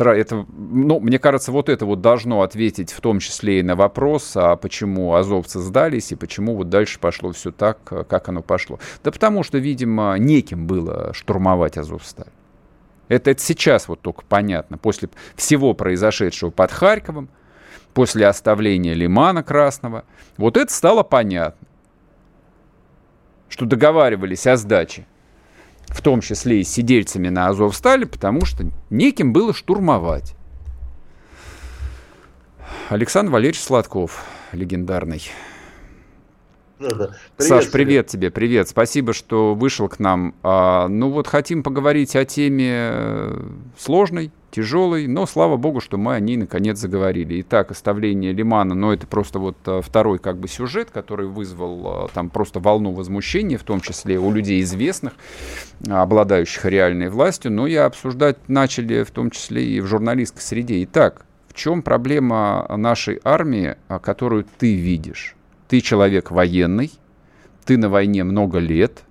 это, 0.00 0.46
ну, 0.56 1.00
мне 1.00 1.18
кажется, 1.18 1.52
вот 1.52 1.68
это 1.68 1.86
вот 1.86 2.00
должно 2.00 2.42
ответить 2.42 2.92
в 2.92 3.00
том 3.00 3.20
числе 3.20 3.60
и 3.60 3.62
на 3.62 3.76
вопрос, 3.76 4.32
а 4.34 4.56
почему 4.56 5.14
азовцы 5.14 5.60
сдались 5.60 6.12
и 6.12 6.16
почему 6.16 6.56
вот 6.56 6.68
дальше 6.68 6.98
пошло 6.98 7.32
все 7.32 7.52
так, 7.52 7.78
как 7.84 8.28
оно 8.28 8.42
пошло. 8.42 8.78
Да 9.04 9.12
потому 9.12 9.42
что, 9.42 9.58
видимо, 9.58 10.16
неким 10.18 10.66
было 10.66 11.12
штурмовать 11.14 11.78
Азовсталь. 11.78 12.32
Это, 13.08 13.30
это 13.30 13.40
сейчас 13.40 13.86
вот 13.86 14.00
только 14.00 14.24
понятно. 14.28 14.78
После 14.78 15.08
всего 15.36 15.74
произошедшего 15.74 16.50
под 16.50 16.72
Харьковом, 16.72 17.28
после 17.96 18.26
оставления 18.26 18.92
Лимана 18.92 19.42
Красного, 19.42 20.04
вот 20.36 20.58
это 20.58 20.70
стало 20.70 21.02
понятно, 21.02 21.66
что 23.48 23.64
договаривались 23.64 24.46
о 24.46 24.58
сдаче 24.58 25.06
в 25.86 26.02
том 26.02 26.20
числе 26.20 26.60
и 26.60 26.64
с 26.64 26.68
сидельцами 26.68 27.28
на 27.28 27.48
Азовстале, 27.48 28.04
потому 28.04 28.44
что 28.44 28.66
неким 28.90 29.32
было 29.32 29.54
штурмовать. 29.54 30.34
Александр 32.90 33.32
Валерьевич 33.32 33.62
Сладков, 33.62 34.26
легендарный. 34.52 35.22
Да, 36.78 36.90
да. 36.90 37.10
Привет, 37.38 37.48
Саш, 37.48 37.70
привет 37.70 38.08
тебе, 38.08 38.30
привет. 38.30 38.68
Спасибо, 38.68 39.14
что 39.14 39.54
вышел 39.54 39.88
к 39.88 40.00
нам. 40.00 40.34
А, 40.42 40.88
ну 40.88 41.08
вот 41.08 41.28
хотим 41.28 41.62
поговорить 41.62 42.14
о 42.14 42.26
теме 42.26 42.90
э, 42.92 43.40
сложной, 43.78 44.32
тяжелый, 44.56 45.06
но 45.06 45.26
слава 45.26 45.58
богу, 45.58 45.80
что 45.80 45.98
мы 45.98 46.14
о 46.14 46.20
ней 46.20 46.38
наконец 46.38 46.78
заговорили. 46.78 47.42
Итак, 47.42 47.70
оставление 47.70 48.32
Лимана, 48.32 48.74
но 48.74 48.90
это 48.90 49.06
просто 49.06 49.38
вот 49.38 49.58
э, 49.66 49.82
второй 49.84 50.18
как 50.18 50.38
бы 50.38 50.48
сюжет, 50.48 50.90
который 50.90 51.26
вызвал 51.26 52.06
э, 52.06 52.08
там 52.14 52.30
просто 52.30 52.58
волну 52.58 52.92
возмущения, 52.92 53.58
в 53.58 53.64
том 53.64 53.82
числе 53.82 54.18
у 54.18 54.32
людей 54.32 54.62
известных, 54.62 55.12
обладающих 55.86 56.64
реальной 56.64 57.10
властью, 57.10 57.52
но 57.52 57.66
и 57.66 57.74
обсуждать 57.74 58.48
начали 58.48 59.02
в 59.02 59.10
том 59.10 59.30
числе 59.30 59.62
и 59.62 59.80
в 59.80 59.86
журналистской 59.86 60.40
среде. 60.40 60.82
Итак, 60.84 61.26
в 61.48 61.52
чем 61.52 61.82
проблема 61.82 62.66
нашей 62.78 63.20
армии, 63.24 63.76
которую 64.00 64.46
ты 64.58 64.74
видишь? 64.74 65.36
Ты 65.68 65.82
человек 65.82 66.30
военный, 66.30 66.90
ты 67.66 67.76
на 67.76 67.90
войне 67.90 68.24
много 68.24 68.58
лет, 68.58 69.02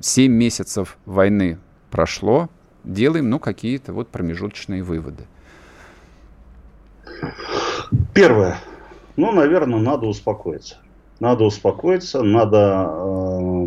7 0.00 0.32
месяцев 0.32 0.98
войны 1.06 1.58
прошло, 1.92 2.50
делаем, 2.84 3.30
ну, 3.30 3.38
какие-то 3.38 3.92
вот 3.92 4.08
промежуточные 4.08 4.82
выводы. 4.82 5.24
Первое. 8.14 8.58
Ну, 9.16 9.32
наверное, 9.32 9.80
надо 9.80 10.06
успокоиться. 10.06 10.78
Надо 11.20 11.44
успокоиться, 11.44 12.22
надо 12.22 12.88
э, 12.90 13.66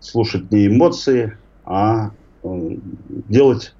слушать 0.00 0.50
не 0.50 0.68
эмоции, 0.68 1.36
а 1.64 2.12
э, 2.42 2.76
делать 3.28 3.74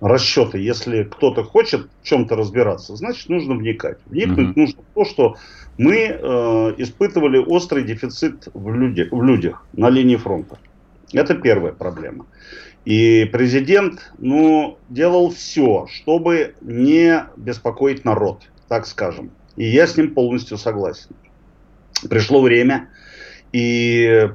расчеты. 0.00 0.58
Если 0.58 1.04
кто-то 1.04 1.44
хочет 1.44 1.88
в 2.02 2.06
чем-то 2.06 2.34
разбираться, 2.34 2.96
значит, 2.96 3.28
нужно 3.28 3.54
вникать. 3.54 3.98
Вникнуть 4.06 4.48
mm-hmm. 4.48 4.52
нужно 4.56 4.82
в 4.82 4.94
то, 4.94 5.04
что 5.04 5.36
мы 5.78 5.94
э, 5.94 6.18
испытывали 6.78 7.38
острый 7.38 7.84
дефицит 7.84 8.48
в, 8.52 8.74
люди, 8.74 9.06
в 9.10 9.22
людях 9.22 9.64
на 9.74 9.90
линии 9.90 10.16
фронта. 10.16 10.58
Это 11.12 11.34
первая 11.34 11.72
проблема. 11.72 12.26
И 12.86 13.28
президент, 13.32 14.12
ну, 14.18 14.78
делал 14.88 15.30
все, 15.30 15.88
чтобы 15.90 16.54
не 16.60 17.26
беспокоить 17.36 18.04
народ, 18.04 18.48
так 18.68 18.86
скажем. 18.86 19.32
И 19.56 19.66
я 19.66 19.88
с 19.88 19.96
ним 19.96 20.14
полностью 20.14 20.56
согласен. 20.56 21.10
Пришло 22.08 22.40
время, 22.40 22.88
и 23.50 24.30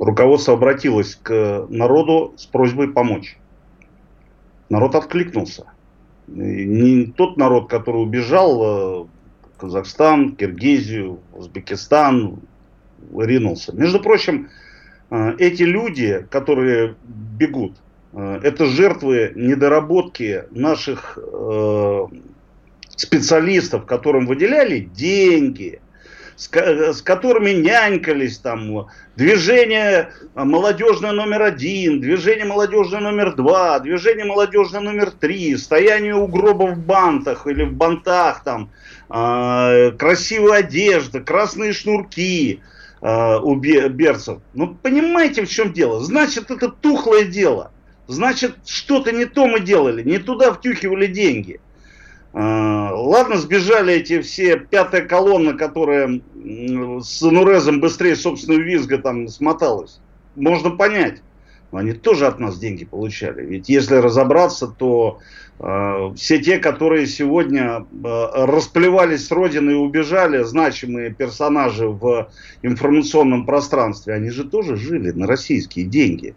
руководство 0.00 0.54
обратилось 0.54 1.14
к 1.14 1.66
народу 1.68 2.34
с 2.36 2.46
просьбой 2.46 2.88
помочь. 2.88 3.38
Народ 4.68 4.96
откликнулся. 4.96 5.66
Не 6.26 7.06
тот 7.12 7.36
народ, 7.36 7.70
который 7.70 8.02
убежал 8.02 8.58
в 8.58 8.62
э, 8.62 9.06
Казахстан, 9.56 10.34
Киргизию, 10.34 11.20
Узбекистан, 11.32 12.40
ринулся. 13.16 13.74
Между 13.74 14.00
прочим, 14.00 14.48
эти 15.10 15.62
люди, 15.62 16.26
которые 16.30 16.94
бегут, 17.04 17.76
э, 18.12 18.40
это 18.42 18.66
жертвы 18.66 19.32
недоработки 19.34 20.44
наших 20.50 21.18
специалистов, 22.96 23.86
которым 23.86 24.26
выделяли 24.26 24.80
деньги, 24.80 25.80
с, 26.36 26.48
которыми 27.02 27.50
нянькались 27.50 28.38
там, 28.38 28.88
движение 29.16 30.10
молодежное 30.34 31.12
номер 31.12 31.42
один, 31.42 32.00
движение 32.00 32.46
молодежное 32.46 33.00
номер 33.00 33.34
два, 33.34 33.78
движение 33.78 34.24
молодежное 34.24 34.80
номер 34.80 35.10
три, 35.10 35.56
стояние 35.56 36.14
у 36.14 36.26
гроба 36.26 36.64
в 36.64 36.78
бантах 36.78 37.46
или 37.46 37.64
в 37.64 37.74
бантах 37.74 38.42
там, 38.42 38.70
э, 39.10 39.92
красивая 39.98 40.60
одежда, 40.60 41.20
красные 41.20 41.72
шнурки 41.72 42.60
э, 43.00 43.38
у 43.38 43.54
берцев. 43.54 44.38
Ну, 44.54 44.76
понимаете, 44.82 45.44
в 45.44 45.50
чем 45.50 45.72
дело? 45.72 46.00
Значит, 46.00 46.50
это 46.50 46.68
тухлое 46.68 47.24
дело. 47.24 47.72
Значит, 48.06 48.56
что-то 48.66 49.12
не 49.12 49.24
то 49.24 49.46
мы 49.46 49.60
делали, 49.60 50.02
не 50.02 50.18
туда 50.18 50.52
втюхивали 50.52 51.06
деньги. 51.06 51.60
А, 52.32 52.92
ладно, 52.94 53.36
сбежали 53.36 53.94
эти 53.94 54.20
все 54.20 54.56
пятая 54.56 55.02
колонна, 55.02 55.54
которая 55.54 56.20
с 56.34 57.22
Нурезом 57.22 57.80
быстрее 57.80 58.16
собственного 58.16 58.60
визга 58.60 58.98
там 58.98 59.28
смоталась. 59.28 60.00
Можно 60.36 60.70
понять. 60.70 61.22
Но 61.72 61.78
они 61.78 61.92
тоже 61.92 62.26
от 62.26 62.40
нас 62.40 62.58
деньги 62.58 62.84
получали. 62.84 63.44
Ведь 63.44 63.68
если 63.68 63.96
разобраться, 63.96 64.66
то 64.66 65.20
э, 65.58 66.12
все 66.16 66.38
те, 66.38 66.58
которые 66.58 67.06
сегодня 67.06 67.86
э, 67.92 68.44
расплевались 68.46 69.26
с 69.26 69.30
родины 69.30 69.72
и 69.72 69.74
убежали, 69.74 70.42
значимые 70.42 71.10
персонажи 71.14 71.86
в 71.88 72.28
информационном 72.62 73.46
пространстве, 73.46 74.14
они 74.14 74.30
же 74.30 74.44
тоже 74.44 74.76
жили 74.76 75.12
на 75.12 75.26
российские 75.26 75.86
деньги. 75.86 76.34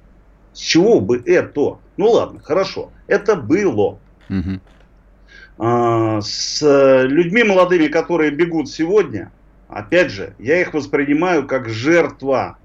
С 0.54 0.60
чего 0.60 1.00
бы 1.00 1.22
это? 1.26 1.78
Ну 1.98 2.12
ладно, 2.12 2.40
хорошо, 2.40 2.92
это 3.08 3.36
было. 3.36 3.98
Угу. 4.30 4.60
А, 5.58 6.22
с 6.22 6.62
людьми 7.08 7.44
молодыми, 7.44 7.88
которые 7.88 8.32
бегут 8.32 8.70
сегодня, 8.70 9.32
опять 9.68 10.12
же, 10.12 10.34
я 10.40 10.62
их 10.62 10.74
воспринимаю 10.74 11.48
как 11.48 11.70
жертва. 11.70 12.58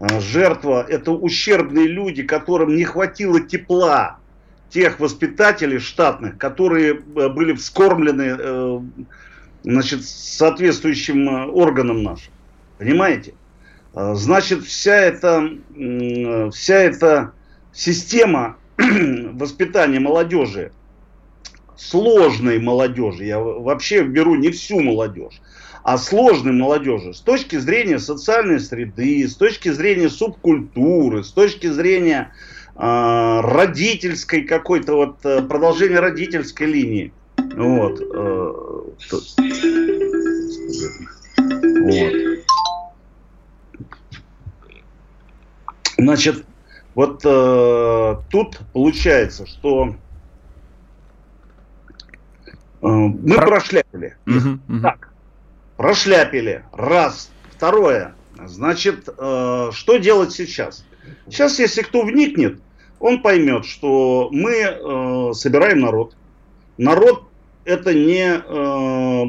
А, 0.00 0.20
жертва– 0.20 0.84
это 0.88 1.12
ущербные 1.12 1.86
люди, 1.86 2.22
которым 2.22 2.76
не 2.76 2.84
хватило 2.84 3.40
тепла 3.40 4.18
тех 4.70 5.00
воспитателей 5.00 5.78
штатных, 5.78 6.38
которые 6.38 6.94
э, 6.94 7.28
были 7.28 7.54
вскормлены 7.54 8.36
э, 8.38 8.80
значит, 9.64 10.04
соответствующим 10.04 11.28
э, 11.28 11.46
органам 11.46 12.02
нашим. 12.02 12.32
Понимаете? 12.78 13.34
А, 13.94 14.14
значит, 14.14 14.62
вся 14.64 14.94
эта, 14.94 15.50
вся 16.52 16.74
эта 16.74 17.32
система 17.72 18.56
воспитания 18.78 19.98
молодежи, 19.98 20.70
сложной 21.76 22.60
молодежи, 22.60 23.24
я 23.24 23.38
вообще 23.38 24.02
беру 24.02 24.34
не 24.34 24.50
всю 24.50 24.80
молодежь, 24.80 25.40
а 25.88 25.96
сложной 25.96 26.52
молодежи 26.52 27.14
с 27.14 27.20
точки 27.20 27.56
зрения 27.56 27.98
социальной 27.98 28.60
среды, 28.60 29.26
с 29.26 29.34
точки 29.36 29.70
зрения 29.70 30.10
субкультуры, 30.10 31.24
с 31.24 31.32
точки 31.32 31.68
зрения 31.68 32.30
э, 32.76 33.40
родительской 33.40 34.42
какой-то 34.42 34.96
вот 34.96 35.24
э, 35.24 35.40
продолжения 35.40 35.98
родительской 36.00 36.66
линии. 36.66 37.12
Вот. 37.38 38.02
Э, 38.02 38.52
вот. 39.10 39.24
Значит, 45.96 46.44
вот 46.94 47.22
э, 47.24 48.16
тут 48.30 48.58
получается, 48.74 49.46
что 49.46 49.94
Э, 52.80 52.86
мы 52.86 53.34
Про... 53.34 53.46
прошляпили. 53.46 54.16
Угу, 54.26 54.58
угу. 54.68 54.80
Так, 54.82 55.07
прошляпили. 55.78 56.64
Раз. 56.72 57.30
Второе. 57.56 58.14
Значит, 58.44 59.08
э, 59.08 59.70
что 59.72 59.96
делать 59.96 60.32
сейчас? 60.32 60.84
Сейчас, 61.26 61.58
если 61.58 61.82
кто 61.82 62.02
вникнет, 62.02 62.60
он 63.00 63.22
поймет, 63.22 63.64
что 63.64 64.28
мы 64.30 64.52
э, 64.52 65.32
собираем 65.32 65.80
народ. 65.80 66.14
Народ 66.76 67.24
это 67.64 67.94
не 67.94 68.26
э, 68.26 69.24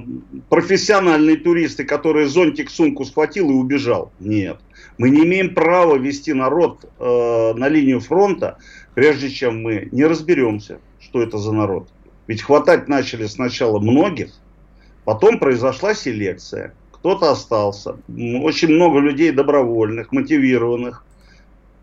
профессиональные 0.50 1.38
туристы, 1.38 1.86
которые 1.86 2.28
зонтик 2.28 2.70
сумку 2.70 3.06
схватил 3.06 3.50
и 3.50 3.54
убежал. 3.54 4.12
Нет. 4.20 4.60
Мы 4.98 5.12
не 5.12 5.24
имеем 5.26 5.54
права 5.54 5.98
вести 5.98 6.34
народ 6.34 6.86
э, 7.00 7.54
на 7.56 7.68
линию 7.68 8.00
фронта, 8.00 8.58
прежде 8.96 9.30
чем 9.30 9.62
мы 9.62 9.90
не 9.92 10.06
разберемся, 10.06 10.80
что 11.00 11.22
это 11.22 11.38
за 11.38 11.52
народ. 11.52 11.90
Ведь 12.28 12.42
хватать 12.42 12.88
начали 12.88 13.26
сначала 13.28 13.80
многих, 13.80 14.32
потом 15.10 15.40
произошла 15.40 15.96
селекция. 15.96 16.76
Кто-то 16.92 17.32
остался. 17.32 17.98
Очень 18.44 18.76
много 18.76 19.00
людей 19.00 19.32
добровольных, 19.32 20.12
мотивированных. 20.12 21.04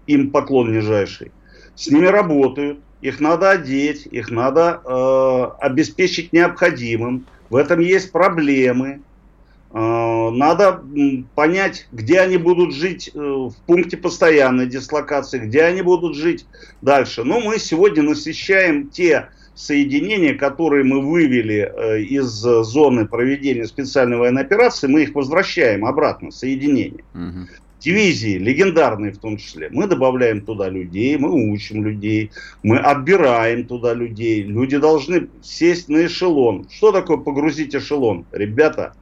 Им 0.07 0.31
поклон 0.31 0.73
нижайший. 0.73 1.33
С 1.75 1.89
ними 1.89 2.07
работают. 2.07 2.79
Их 3.01 3.19
надо 3.19 3.51
одеть, 3.51 4.07
их 4.07 4.31
надо 4.31 4.81
э, 4.85 5.45
обеспечить 5.59 6.33
необходимым. 6.33 7.27
В 7.51 7.57
этом 7.57 7.81
есть 7.81 8.13
проблемы. 8.13 9.01
Э, 9.73 10.31
надо 10.31 10.85
понять, 11.35 11.89
где 11.91 12.21
они 12.21 12.37
будут 12.37 12.73
жить 12.77 13.11
э, 13.13 13.19
в 13.19 13.57
пункте 13.67 13.97
постоянной 13.97 14.67
дислокации, 14.67 15.41
где 15.41 15.65
они 15.65 15.83
будут 15.83 16.15
жить 16.15 16.47
дальше. 16.81 17.25
Но 17.25 17.41
мы 17.41 17.59
сегодня 17.59 18.05
насыщаем 18.05 18.89
те 18.89 19.31
соединения, 19.57 20.35
которые 20.35 20.85
мы 20.85 21.01
вывели 21.01 21.73
э, 21.75 22.03
из 22.03 22.27
зоны 22.27 23.07
проведения 23.07 23.67
специальной 23.67 24.19
военной 24.19 24.43
операции, 24.43 24.87
мы 24.87 25.03
их 25.03 25.15
возвращаем 25.15 25.87
обратно, 25.87 26.31
соединения. 26.31 27.03
Угу. 27.15 27.49
Дивизии, 27.81 28.39
легендарные 28.39 29.13
в 29.13 29.19
том 29.19 29.39
числе. 29.39 29.69
Мы 29.71 29.87
добавляем 29.87 30.43
туда 30.43 30.69
людей, 30.69 31.17
мы 31.17 31.53
учим 31.53 31.85
людей, 31.85 32.31
мы 32.63 32.79
отбираем 32.79 33.67
туда 33.67 33.95
людей. 33.95 34.43
Люди 34.43 34.77
должны 34.77 35.29
сесть 35.43 35.89
на 35.89 36.07
эшелон. 36.07 36.69
Что 36.71 36.93
такое 36.93 37.17
погрузить 37.17 37.75
эшелон? 37.75 38.27
Ребята, 38.33 38.95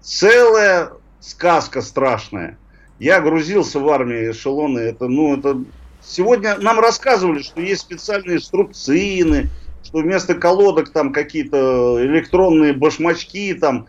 целая 0.00 0.90
сказка 1.20 1.80
страшная. 1.80 2.58
Я 2.98 3.20
грузился 3.20 3.80
в 3.80 3.88
армии 3.88 4.30
эшелоны, 4.30 4.78
это, 4.80 5.08
ну, 5.08 5.36
это... 5.36 5.62
Сегодня 6.02 6.56
нам 6.58 6.78
рассказывали, 6.80 7.42
что 7.42 7.60
есть 7.60 7.82
специальные 7.82 8.40
струбцины, 8.40 9.50
что 9.86 9.98
вместо 9.98 10.34
колодок 10.34 10.90
там 10.90 11.12
какие-то 11.12 12.04
электронные 12.04 12.72
башмачки 12.72 13.54
там. 13.54 13.86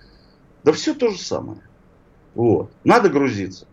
Да 0.64 0.72
все 0.72 0.94
то 0.94 1.10
же 1.10 1.18
самое. 1.18 1.62
Вот. 2.36 2.72
Надо 2.84 3.10
грузиться. 3.10 3.66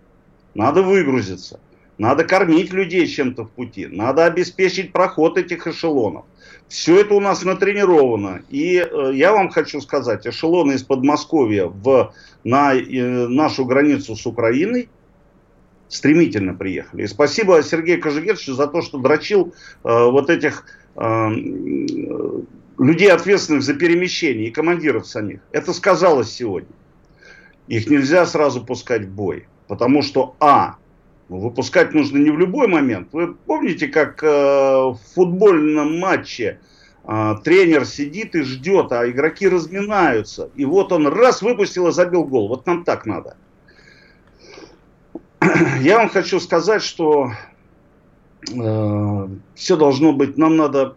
Надо 0.54 0.82
выгрузиться. 0.82 1.60
Надо 1.98 2.24
кормить 2.24 2.72
людей 2.72 3.06
чем-то 3.06 3.44
в 3.44 3.50
пути. 3.50 3.86
Надо 3.86 4.24
обеспечить 4.24 4.92
проход 4.92 5.36
этих 5.36 5.66
эшелонов. 5.66 6.24
Все 6.68 6.98
это 7.00 7.14
у 7.14 7.20
нас 7.20 7.44
натренировано. 7.44 8.42
И 8.48 8.76
э, 8.76 9.10
я 9.12 9.32
вам 9.32 9.50
хочу 9.50 9.80
сказать, 9.82 10.26
эшелоны 10.26 10.72
из 10.72 10.82
Подмосковья 10.82 11.66
в, 11.66 12.14
на 12.42 12.74
э, 12.74 13.28
нашу 13.28 13.66
границу 13.66 14.16
с 14.16 14.26
Украиной 14.26 14.88
стремительно 15.88 16.54
приехали. 16.54 17.02
И 17.02 17.06
спасибо 17.06 17.62
Сергею 17.62 18.00
Кожегетовичу 18.00 18.54
за 18.54 18.66
то, 18.66 18.80
что 18.80 18.98
дрочил 18.98 19.54
э, 19.84 20.04
вот 20.10 20.30
этих 20.30 20.64
людей, 22.78 23.10
ответственных 23.10 23.62
за 23.62 23.74
перемещение 23.74 24.48
и 24.48 24.50
командиров 24.50 25.06
самих. 25.06 25.40
Это 25.52 25.72
сказалось 25.72 26.30
сегодня. 26.30 26.70
Их 27.68 27.88
нельзя 27.88 28.26
сразу 28.26 28.64
пускать 28.64 29.04
в 29.04 29.10
бой. 29.10 29.46
Потому 29.66 30.02
что, 30.02 30.36
а, 30.40 30.76
ну, 31.28 31.38
выпускать 31.38 31.94
нужно 31.94 32.18
не 32.18 32.30
в 32.30 32.38
любой 32.38 32.68
момент. 32.68 33.08
Вы 33.12 33.34
помните, 33.34 33.88
как 33.88 34.22
э, 34.22 34.26
в 34.26 34.98
футбольном 35.14 35.98
матче 35.98 36.60
э, 37.04 37.34
тренер 37.42 37.86
сидит 37.86 38.34
и 38.34 38.42
ждет, 38.42 38.92
а 38.92 39.08
игроки 39.08 39.48
разминаются. 39.48 40.50
И 40.54 40.66
вот 40.66 40.92
он 40.92 41.06
раз 41.06 41.40
выпустил 41.40 41.88
и 41.88 41.92
забил 41.92 42.24
гол. 42.24 42.48
Вот 42.48 42.66
нам 42.66 42.84
так 42.84 43.06
надо. 43.06 43.38
Я 45.80 45.96
вам 45.96 46.10
хочу 46.10 46.38
сказать, 46.40 46.82
что 46.82 47.30
э, 47.30 47.53
все 48.46 49.76
должно 49.76 50.12
быть, 50.12 50.36
нам 50.36 50.56
надо 50.56 50.96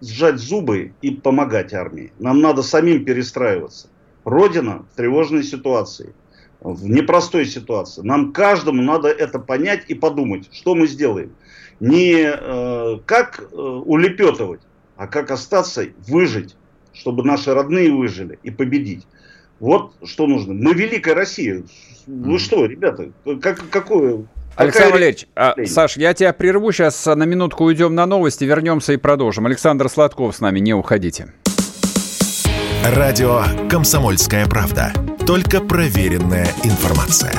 сжать 0.00 0.38
зубы 0.38 0.92
и 1.02 1.10
помогать 1.10 1.72
армии. 1.74 2.12
Нам 2.18 2.40
надо 2.40 2.62
самим 2.62 3.04
перестраиваться. 3.04 3.88
Родина 4.24 4.84
в 4.92 4.96
тревожной 4.96 5.42
ситуации, 5.42 6.14
в 6.60 6.88
непростой 6.88 7.46
ситуации. 7.46 8.02
Нам 8.02 8.32
каждому 8.32 8.82
надо 8.82 9.08
это 9.08 9.38
понять 9.38 9.84
и 9.88 9.94
подумать, 9.94 10.48
что 10.52 10.74
мы 10.74 10.86
сделаем. 10.86 11.32
Не 11.80 12.32
э, 12.32 12.98
как 13.06 13.40
э, 13.40 13.56
улепетывать, 13.56 14.60
а 14.96 15.06
как 15.06 15.30
остаться, 15.30 15.86
выжить, 16.08 16.56
чтобы 16.92 17.22
наши 17.22 17.54
родные 17.54 17.92
выжили 17.92 18.38
и 18.42 18.50
победить. 18.50 19.06
Вот 19.60 19.92
что 20.04 20.26
нужно. 20.26 20.54
Мы 20.54 20.74
великая 20.74 21.14
Россия. 21.14 21.62
Вы 22.06 22.38
что, 22.38 22.66
ребята, 22.66 23.12
как, 23.40 23.68
какое 23.70 24.26
Александр 24.58 24.94
Валерьевич, 24.94 25.28
а, 25.36 25.54
Саш, 25.66 25.96
я 25.96 26.12
тебя 26.14 26.32
прерву, 26.32 26.72
сейчас 26.72 27.06
на 27.06 27.22
минутку 27.22 27.64
уйдем 27.64 27.94
на 27.94 28.06
новости, 28.06 28.42
вернемся 28.42 28.92
и 28.92 28.96
продолжим. 28.96 29.46
Александр 29.46 29.88
Сладков 29.88 30.34
с 30.34 30.40
нами, 30.40 30.58
не 30.58 30.74
уходите. 30.74 31.32
Радио 32.84 33.42
«Комсомольская 33.70 34.46
правда». 34.46 34.92
Только 35.24 35.60
проверенная 35.60 36.48
информация. 36.64 37.34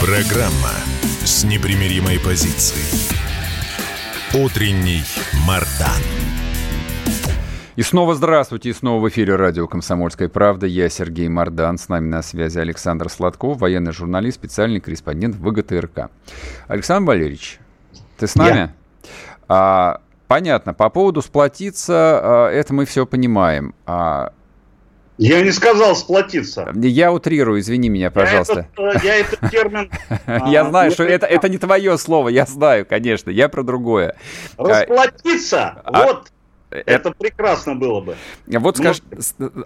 Программа 0.00 0.72
с 1.24 1.44
непримиримой 1.44 2.18
позицией. 2.18 2.86
Утренний 4.32 5.02
Мардан. 5.46 6.19
И 7.80 7.82
снова 7.82 8.14
здравствуйте, 8.14 8.68
и 8.68 8.72
снова 8.74 9.00
в 9.00 9.08
эфире 9.08 9.36
радио 9.36 9.66
«Комсомольская 9.66 10.28
правда». 10.28 10.66
Я 10.66 10.90
Сергей 10.90 11.28
Мордан, 11.28 11.78
с 11.78 11.88
нами 11.88 12.08
на 12.08 12.20
связи 12.20 12.58
Александр 12.58 13.08
Сладков, 13.08 13.56
военный 13.56 13.92
журналист, 13.92 14.36
специальный 14.36 14.80
корреспондент 14.80 15.36
ВГТРК. 15.36 16.10
Александр 16.68 17.08
Валерьевич, 17.08 17.58
ты 18.18 18.26
с 18.26 18.34
нами? 18.34 18.58
Я. 18.58 18.74
А, 19.48 20.00
понятно, 20.28 20.74
по 20.74 20.90
поводу 20.90 21.22
сплотиться, 21.22 22.20
а, 22.22 22.50
это 22.50 22.74
мы 22.74 22.84
все 22.84 23.06
понимаем. 23.06 23.74
А, 23.86 24.34
я 25.16 25.40
не 25.40 25.50
сказал 25.50 25.96
сплотиться. 25.96 26.70
Я 26.74 27.10
утрирую, 27.14 27.60
извини 27.60 27.88
меня, 27.88 28.10
пожалуйста. 28.10 28.68
Я 28.76 28.90
этот, 28.90 29.04
я 29.04 29.16
этот 29.16 29.50
термин... 29.50 29.90
Я 30.52 30.68
знаю, 30.68 30.90
что 30.90 31.04
это, 31.04 31.24
это 31.24 31.48
не 31.48 31.56
твое 31.56 31.96
слово, 31.96 32.28
я 32.28 32.44
знаю, 32.44 32.84
конечно, 32.84 33.30
я 33.30 33.48
про 33.48 33.62
другое. 33.62 34.16
Расплатиться, 34.58 35.82
вот 35.86 36.30
это 36.70 37.10
прекрасно 37.10 37.74
было 37.74 38.00
бы. 38.00 38.16
Вот 38.46 38.78
ну, 38.78 38.84
скажи, 38.84 39.02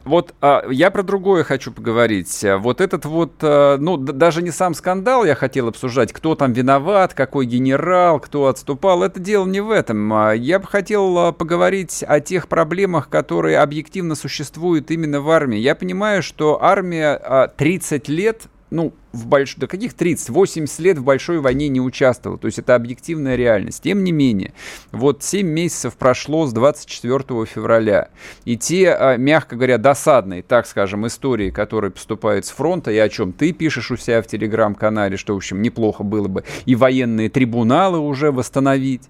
вот 0.05 0.35
а, 0.41 0.65
я 0.71 0.91
про 0.91 1.03
другое 1.03 1.45
хочу 1.45 1.71
поговорить. 1.71 2.45
Вот 2.59 2.81
этот 2.81 3.05
вот, 3.05 3.33
а, 3.43 3.77
ну, 3.77 3.97
даже 3.97 4.43
не 4.43 4.51
сам 4.51 4.75
скандал 4.75 5.25
я 5.25 5.35
хотел 5.35 5.69
обсуждать, 5.69 6.13
кто 6.13 6.35
там 6.35 6.53
виноват, 6.53 7.15
какой 7.15 7.47
генерал, 7.47 8.21
кто 8.21 8.47
отступал. 8.47 9.03
Это 9.03 9.21
дело 9.21 9.47
не 9.47 9.61
в 9.61 9.71
этом. 9.71 10.13
А, 10.13 10.33
я 10.33 10.59
бы 10.59 10.67
хотел 10.67 11.19
а, 11.19 11.33
поговорить 11.33 12.03
о 12.07 12.21
тех 12.21 12.49
проблемах, 12.49 13.09
которые 13.09 13.59
объективно 13.59 14.15
существуют 14.15 14.91
именно 14.91 15.21
в 15.21 15.31
армии. 15.31 15.59
Я 15.59 15.75
понимаю, 15.75 16.23
что 16.23 16.63
армия 16.63 17.51
30 17.57 18.09
лет 18.09 18.43
ну, 18.75 18.93
в 19.13 19.27
больш... 19.27 19.55
до 19.55 19.69
каких 19.69 19.95
30, 19.95 20.31
80 20.31 20.79
лет 20.81 20.99
в 20.99 21.05
большой 21.05 21.39
войне 21.39 21.69
не 21.69 21.81
участвовал. 21.81 22.39
То 22.39 22.47
есть 22.47 22.59
это 22.59 22.75
объективная 22.75 23.37
реальность. 23.37 23.85
Тем 23.85 24.03
не 24.03 24.11
менее, 24.11 24.53
вот 24.91 25.23
7 25.23 25.47
месяцев 25.47 25.95
прошло 25.97 26.47
с 26.47 26.53
24 26.53 27.47
февраля. 27.47 28.09
И 28.45 28.57
те, 28.57 28.91
а, 28.91 29.17
мягко 29.17 29.55
говоря, 29.55 29.79
досадные, 29.79 30.43
так 30.43 30.67
скажем, 30.67 31.07
истории, 31.07 31.51
которые 31.51 31.93
поступают 31.93 32.47
с 32.47 32.51
фронта, 32.51 32.91
и 32.91 32.99
о 32.99 33.09
чем 33.09 33.33
ты 33.33 33.53
пишешь 33.53 33.93
у 33.93 33.97
себя 33.97 34.21
в 34.21 34.27
телеграм-канале, 34.27 35.17
что, 35.17 35.35
в 35.35 35.37
общем, 35.37 35.63
неплохо 35.63 36.03
было 36.03 36.27
бы, 36.27 36.45
и 36.67 36.75
военные 36.75 37.31
трибуналы 37.31 37.99
уже 38.01 38.33
восстановить. 38.33 39.03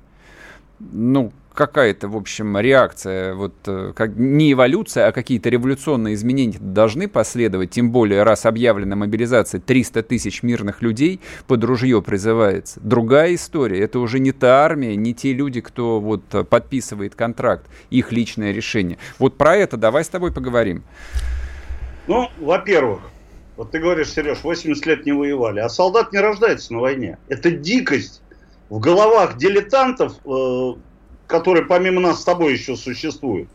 Ну, 0.79 1.33
какая-то, 1.55 2.09
в 2.09 2.17
общем, 2.17 2.59
реакция, 2.59 3.35
вот 3.35 3.55
э, 3.67 3.93
как, 3.95 4.17
не 4.17 4.53
эволюция, 4.53 5.07
а 5.09 5.13
какие-то 5.13 5.49
революционные 5.49 6.15
изменения 6.15 6.59
должны 6.61 7.09
последовать, 7.09 7.71
тем 7.71 7.91
более, 7.91 8.23
раз 8.25 8.45
объявлена 8.45 8.97
мобилизация 8.97 9.61
300 9.61 10.03
тысяч 10.03 10.43
мирных 10.43 10.83
людей 10.83 11.21
под 11.47 11.63
ружье 11.65 12.03
призывается. 12.03 12.81
Другая 12.83 13.35
история, 13.35 13.81
это 13.81 14.01
уже 14.01 14.19
не 14.19 14.33
та 14.33 14.65
армия, 14.65 14.97
не 14.97 15.15
те 15.15 15.33
люди, 15.33 15.61
кто 15.61 16.01
вот 16.01 16.25
подписывает 16.49 17.15
контракт, 17.15 17.67
их 17.91 18.13
личное 18.13 18.53
решение. 18.53 18.99
Вот 19.19 19.39
про 19.39 19.57
это 19.57 19.77
давай 19.77 20.05
с 20.05 20.09
тобой 20.09 20.33
поговорим. 20.33 20.83
Ну, 22.07 22.29
во-первых, 22.39 23.01
вот 23.57 23.71
ты 23.71 23.79
говоришь, 23.79 24.11
Сереж, 24.11 24.43
80 24.43 24.85
лет 24.87 25.07
не 25.07 25.13
воевали, 25.13 25.61
а 25.61 25.69
солдат 25.69 26.13
не 26.13 26.19
рождается 26.19 26.73
на 26.73 26.81
войне. 26.81 27.19
Это 27.29 27.51
дикость 27.51 28.23
в 28.69 28.81
головах 28.81 29.37
дилетантов, 29.37 30.15
э, 30.25 30.75
которые 31.27 31.65
помимо 31.65 32.01
нас 32.01 32.21
с 32.21 32.25
тобой 32.25 32.53
еще 32.53 32.77
существуют, 32.77 33.49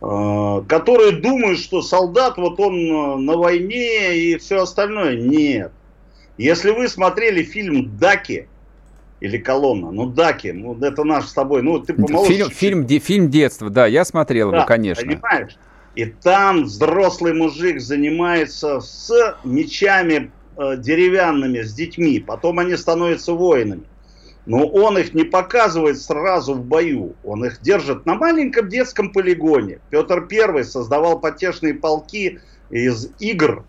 э, 0.00 0.62
которые 0.68 1.12
думают, 1.12 1.58
что 1.58 1.82
солдат, 1.82 2.36
вот 2.36 2.58
он 2.60 2.74
э, 2.74 3.16
на 3.16 3.36
войне 3.36 4.16
и 4.16 4.36
все 4.38 4.62
остальное. 4.62 5.16
Нет. 5.16 5.72
Если 6.38 6.70
вы 6.70 6.88
смотрели 6.88 7.42
фильм 7.42 7.98
«Даки», 7.98 8.48
или 9.22 9.38
колонна. 9.38 9.92
Ну, 9.92 10.06
Даки, 10.06 10.48
ну, 10.48 10.76
это 10.80 11.04
наш 11.04 11.26
с 11.26 11.32
тобой. 11.32 11.62
Ну, 11.62 11.78
ты 11.78 11.94
помоложе. 11.94 12.32
Фильм, 12.32 12.50
фильм, 12.50 12.86
де, 12.86 12.98
фильм 12.98 13.30
детства, 13.30 13.70
да, 13.70 13.86
я 13.86 14.04
смотрел 14.04 14.50
да, 14.50 14.56
его, 14.58 14.66
конечно. 14.66 15.06
Понимаешь? 15.06 15.56
И 15.94 16.06
там 16.06 16.64
взрослый 16.64 17.32
мужик 17.32 17.80
занимается 17.80 18.80
с 18.80 19.12
мечами 19.44 20.32
э, 20.56 20.76
деревянными, 20.76 21.62
с 21.62 21.72
детьми. 21.72 22.18
Потом 22.18 22.58
они 22.58 22.76
становятся 22.76 23.32
воинами. 23.34 23.84
Но 24.44 24.66
он 24.66 24.98
их 24.98 25.14
не 25.14 25.24
показывает 25.24 26.00
сразу 26.00 26.54
в 26.54 26.64
бою. 26.64 27.14
Он 27.24 27.44
их 27.44 27.60
держит 27.62 28.06
на 28.06 28.14
маленьком 28.14 28.68
детском 28.68 29.12
полигоне. 29.12 29.78
Петр 29.90 30.26
I 30.30 30.64
создавал 30.64 31.20
потешные 31.20 31.74
полки 31.74 32.40
из 32.70 33.10
игр. 33.20 33.64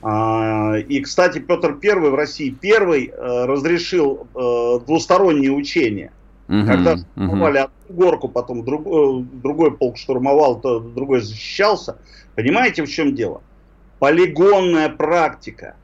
А, 0.00 0.76
и, 0.76 1.00
кстати, 1.00 1.40
Петр 1.40 1.76
I 1.82 2.10
в 2.10 2.14
России 2.14 2.50
первый 2.50 3.08
э, 3.08 3.44
разрешил 3.44 4.28
э, 4.34 4.78
двусторонние 4.86 5.50
учения. 5.50 6.12
Угу, 6.48 6.66
Когда 6.66 6.96
штурмовали 6.96 7.58
угу. 7.58 7.70
одну 7.88 7.96
горку, 7.96 8.28
потом 8.28 8.64
другой, 8.64 9.24
другой 9.24 9.76
полк 9.76 9.98
штурмовал, 9.98 10.60
то 10.60 10.80
другой 10.80 11.20
защищался. 11.20 11.98
Понимаете, 12.34 12.84
в 12.84 12.88
чем 12.88 13.14
дело? 13.14 13.42
Полигонная 13.98 14.88
практика 14.88 15.74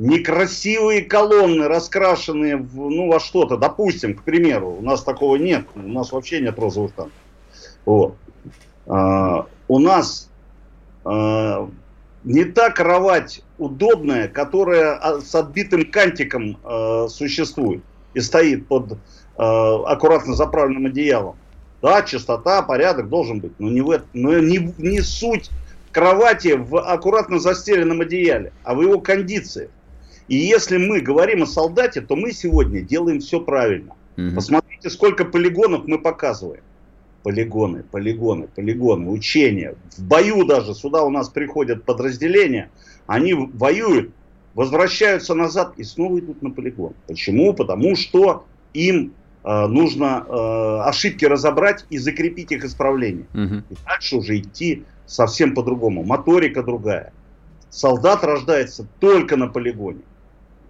некрасивые 0.00 1.02
колонны, 1.02 1.68
раскрашенные 1.68 2.56
в, 2.56 2.88
ну, 2.88 3.08
во 3.08 3.20
что-то, 3.20 3.58
допустим, 3.58 4.14
к 4.14 4.22
примеру, 4.22 4.76
у 4.78 4.82
нас 4.82 5.02
такого 5.02 5.36
нет, 5.36 5.66
у 5.74 5.80
нас 5.80 6.10
вообще 6.10 6.40
нет 6.40 6.58
розовых 6.58 6.92
танков. 6.92 7.12
Вот. 7.84 8.14
А, 8.86 9.46
у 9.68 9.78
нас 9.78 10.30
а, 11.04 11.68
не 12.24 12.44
та 12.44 12.70
кровать 12.70 13.42
удобная, 13.58 14.28
которая 14.28 15.20
с 15.20 15.34
отбитым 15.34 15.90
кантиком 15.90 16.56
а, 16.64 17.06
существует 17.08 17.82
и 18.14 18.20
стоит 18.20 18.66
под 18.68 18.96
а, 19.36 19.84
аккуратно 19.84 20.34
заправленным 20.34 20.86
одеялом. 20.86 21.36
Да, 21.82 22.02
чистота, 22.02 22.62
порядок 22.62 23.10
должен 23.10 23.40
быть, 23.40 23.52
но 23.58 23.68
не, 23.68 23.82
в, 23.82 24.02
но 24.14 24.38
не, 24.38 24.72
не 24.78 25.00
суть 25.02 25.50
кровати 25.92 26.54
в 26.56 26.78
аккуратно 26.78 27.38
застеленном 27.38 28.00
одеяле, 28.00 28.52
а 28.64 28.74
в 28.74 28.80
его 28.80 28.98
кондиции. 28.98 29.68
И 30.30 30.36
если 30.36 30.76
мы 30.76 31.00
говорим 31.00 31.42
о 31.42 31.46
солдате, 31.46 32.00
то 32.00 32.14
мы 32.14 32.30
сегодня 32.30 32.82
делаем 32.82 33.18
все 33.18 33.40
правильно. 33.40 33.94
Угу. 34.16 34.36
Посмотрите, 34.36 34.88
сколько 34.88 35.24
полигонов 35.24 35.88
мы 35.88 35.98
показываем. 35.98 36.62
Полигоны, 37.24 37.82
полигоны, 37.82 38.46
полигоны, 38.46 39.10
учения. 39.10 39.74
В 39.96 40.04
бою 40.04 40.44
даже 40.44 40.72
сюда 40.74 41.02
у 41.02 41.10
нас 41.10 41.28
приходят 41.28 41.84
подразделения, 41.84 42.70
они 43.08 43.34
воюют, 43.34 44.12
возвращаются 44.54 45.34
назад 45.34 45.74
и 45.78 45.82
снова 45.82 46.20
идут 46.20 46.42
на 46.42 46.50
полигон. 46.50 46.94
Почему? 47.08 47.52
Потому 47.52 47.96
что 47.96 48.44
им 48.72 49.12
э, 49.42 49.66
нужно 49.66 50.24
э, 50.28 50.88
ошибки 50.88 51.24
разобрать 51.24 51.86
и 51.90 51.98
закрепить 51.98 52.52
их 52.52 52.64
исправление. 52.64 53.26
Угу. 53.34 53.54
И 53.68 53.74
дальше 53.84 54.16
уже 54.16 54.38
идти 54.38 54.84
совсем 55.06 55.56
по-другому. 55.56 56.04
Моторика 56.04 56.62
другая. 56.62 57.12
Солдат 57.68 58.22
рождается 58.22 58.86
только 59.00 59.36
на 59.36 59.48
полигоне 59.48 60.02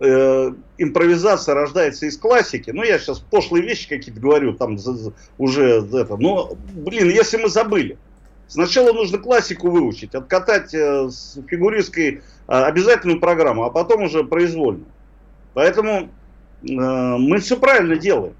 э, 0.01 0.53
импровизация 0.78 1.55
рождается 1.55 2.07
из 2.07 2.16
классики. 2.16 2.70
Ну, 2.70 2.82
я 2.82 2.98
сейчас 2.98 3.20
пошлые 3.20 3.62
вещи 3.62 3.88
какие-то 3.88 4.20
говорю, 4.20 4.55
там 4.55 4.76
уже 5.38 5.86
это. 5.92 6.16
Но, 6.16 6.57
блин, 6.74 7.11
если 7.11 7.36
мы 7.36 7.48
забыли. 7.48 7.98
Сначала 8.48 8.92
нужно 8.92 9.18
классику 9.18 9.70
выучить, 9.70 10.12
откатать 10.12 10.74
э, 10.74 11.09
с 11.09 11.38
фигуристской 11.48 12.09
э, 12.09 12.20
обязательную 12.48 13.20
программу, 13.20 13.62
а 13.62 13.70
потом 13.70 14.03
уже 14.03 14.24
произвольно. 14.24 14.86
Поэтому 15.55 15.90
э, 16.01 16.07
мы 16.62 17.38
все 17.38 17.57
правильно 17.57 17.94
делаем. 17.94 18.34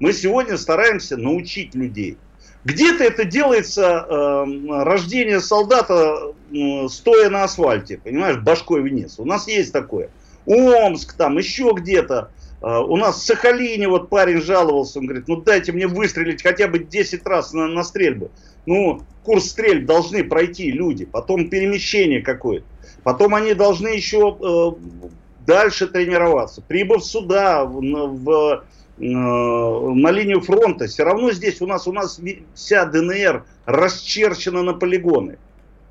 Мы 0.00 0.12
сегодня 0.12 0.58
стараемся 0.58 1.16
научить 1.16 1.74
людей. 1.74 2.18
Где-то 2.64 3.04
это 3.04 3.24
делается 3.24 4.06
э, 4.06 4.82
рождение 4.84 5.40
солдата, 5.40 6.32
э, 6.52 6.88
стоя 6.88 7.30
на 7.30 7.44
асфальте, 7.44 7.96
понимаешь, 7.96 8.38
башкой 8.38 8.82
вниз. 8.82 9.18
У 9.18 9.24
нас 9.24 9.48
есть 9.48 9.72
такое. 9.72 10.10
Омск 10.46 11.14
там, 11.14 11.38
еще 11.38 11.72
где-то. 11.74 12.30
Э, 12.62 12.78
у 12.78 12.96
нас 12.96 13.16
в 13.16 13.24
Сахалине 13.24 13.88
вот 13.88 14.08
парень 14.08 14.40
жаловался, 14.40 14.98
он 14.98 15.06
говорит, 15.06 15.28
ну 15.28 15.36
дайте 15.36 15.72
мне 15.72 15.86
выстрелить 15.86 16.42
хотя 16.42 16.68
бы 16.68 16.78
10 16.78 17.26
раз 17.26 17.52
на, 17.52 17.66
на 17.66 17.82
стрельбы. 17.84 18.30
Ну, 18.66 19.02
курс 19.22 19.50
стрельб 19.50 19.86
должны 19.86 20.24
пройти 20.24 20.70
люди, 20.70 21.04
потом 21.04 21.50
перемещение 21.50 22.22
какое-то. 22.22 22.66
Потом 23.02 23.34
они 23.34 23.54
должны 23.54 23.88
еще 23.88 24.36
э, 24.40 25.06
дальше 25.46 25.86
тренироваться. 25.86 26.62
Прибыв 26.62 27.04
сюда, 27.04 27.64
в, 27.64 27.80
в 27.80 28.64
Э, 28.96 29.02
на 29.02 30.10
линию 30.12 30.40
фронта, 30.40 30.86
все 30.86 31.02
равно 31.02 31.32
здесь 31.32 31.60
у 31.60 31.66
нас, 31.66 31.88
у 31.88 31.92
нас 31.92 32.20
вся 32.54 32.84
ДНР 32.84 33.44
расчерчена 33.66 34.62
на 34.62 34.72
полигоны. 34.72 35.38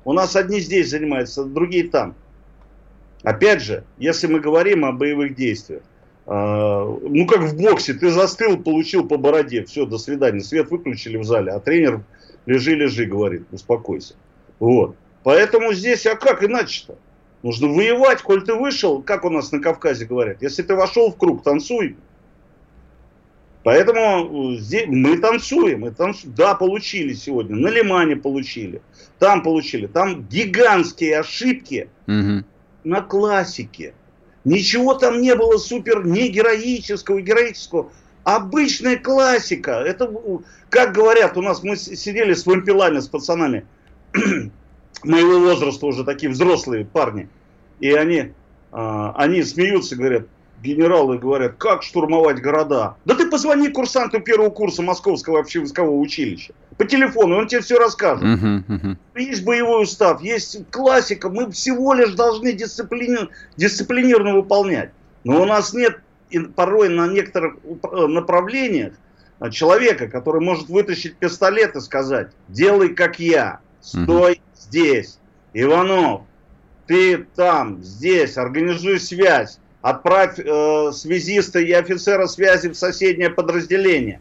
У 0.06 0.12
нас 0.14 0.36
одни 0.36 0.60
здесь 0.60 0.90
занимаются, 0.90 1.44
другие 1.44 1.88
там. 1.88 2.14
Опять 3.24 3.62
же, 3.62 3.84
если 3.98 4.26
мы 4.26 4.38
говорим 4.38 4.84
о 4.84 4.92
боевых 4.92 5.34
действиях, 5.34 5.82
э, 6.26 6.30
ну 6.30 7.26
как 7.26 7.40
в 7.40 7.56
боксе, 7.56 7.94
ты 7.94 8.10
застыл, 8.10 8.58
получил 8.58 9.08
по 9.08 9.16
бороде, 9.16 9.64
все, 9.64 9.86
до 9.86 9.96
свидания, 9.96 10.40
свет 10.40 10.70
выключили 10.70 11.16
в 11.16 11.24
зале, 11.24 11.52
а 11.52 11.58
тренер 11.58 12.02
лежи, 12.44 12.74
лежи, 12.74 13.06
говорит, 13.06 13.44
успокойся. 13.50 14.14
Вот. 14.58 14.94
Поэтому 15.22 15.72
здесь, 15.72 16.06
а 16.06 16.16
как 16.16 16.44
иначе-то? 16.44 16.98
Нужно 17.42 17.68
воевать, 17.68 18.22
коль 18.22 18.44
ты 18.44 18.54
вышел, 18.54 19.02
как 19.02 19.24
у 19.24 19.30
нас 19.30 19.52
на 19.52 19.60
Кавказе 19.60 20.04
говорят, 20.04 20.42
если 20.42 20.62
ты 20.62 20.74
вошел 20.74 21.10
в 21.10 21.16
круг, 21.16 21.42
танцуй, 21.42 21.96
Поэтому 23.62 24.52
э, 24.52 24.58
здесь 24.58 24.86
мы 24.86 25.16
танцуем, 25.18 25.80
мы 25.80 25.90
танцуем. 25.90 26.34
Да, 26.34 26.54
получили 26.54 27.14
сегодня, 27.14 27.56
на 27.56 27.68
Лимане 27.68 28.14
получили, 28.14 28.82
там 29.18 29.42
получили, 29.42 29.86
там 29.86 30.22
гигантские 30.28 31.20
ошибки 31.20 31.88
угу. 32.06 32.44
На 32.84 33.00
классике. 33.00 33.94
Ничего 34.44 34.94
там 34.94 35.20
не 35.20 35.34
было 35.34 35.56
супер 35.56 36.04
не 36.04 36.28
героического, 36.28 37.20
героического. 37.20 37.90
Обычная 38.24 38.96
классика. 38.96 39.72
Это, 39.72 40.10
как 40.70 40.94
говорят, 40.94 41.36
у 41.36 41.42
нас 41.42 41.62
мы 41.62 41.76
сидели 41.76 42.34
с 42.34 42.46
вампилами, 42.46 43.00
с 43.00 43.08
пацанами 43.08 43.66
моего 45.02 45.40
возраста 45.40 45.86
уже 45.86 46.04
такие 46.04 46.30
взрослые 46.30 46.84
парни. 46.84 47.28
И 47.80 47.90
они, 47.92 48.32
а, 48.70 49.14
они 49.16 49.42
смеются, 49.42 49.96
говорят, 49.96 50.26
генералы 50.64 51.18
говорят, 51.18 51.56
как 51.58 51.82
штурмовать 51.82 52.40
города. 52.40 52.96
Да 53.04 53.14
ты 53.14 53.28
позвони 53.28 53.68
курсанту 53.68 54.20
первого 54.20 54.50
курса 54.50 54.82
Московского 54.82 55.40
общевойскового 55.40 55.96
училища. 55.96 56.54
По 56.78 56.84
телефону, 56.84 57.36
он 57.36 57.46
тебе 57.46 57.60
все 57.60 57.78
расскажет. 57.78 58.24
Uh-huh, 58.24 58.64
uh-huh. 58.66 58.96
Есть 59.14 59.44
боевой 59.44 59.84
устав, 59.84 60.22
есть 60.22 60.68
классика. 60.70 61.28
Мы 61.28 61.50
всего 61.52 61.94
лишь 61.94 62.14
должны 62.14 62.52
дисциплини... 62.52 63.28
дисциплинированно 63.56 64.34
выполнять. 64.34 64.90
Но 65.22 65.42
у 65.42 65.44
нас 65.44 65.72
нет 65.72 66.00
порой 66.56 66.88
на 66.88 67.06
некоторых 67.06 67.56
э, 67.64 68.06
направлениях 68.06 68.94
человека, 69.52 70.08
который 70.08 70.40
может 70.40 70.68
вытащить 70.68 71.16
пистолет 71.16 71.76
и 71.76 71.80
сказать, 71.80 72.32
делай 72.48 72.88
как 72.88 73.20
я, 73.20 73.60
стой 73.80 74.34
uh-huh. 74.34 74.40
здесь. 74.58 75.18
Иванов, 75.52 76.22
ты 76.86 77.26
там, 77.36 77.84
здесь, 77.84 78.36
организуй 78.36 78.98
связь 78.98 79.60
отправь 79.84 80.38
э, 80.38 80.92
связиста 80.92 81.58
и 81.58 81.70
офицера 81.72 82.26
связи 82.26 82.70
в 82.70 82.74
соседнее 82.74 83.28
подразделение. 83.28 84.18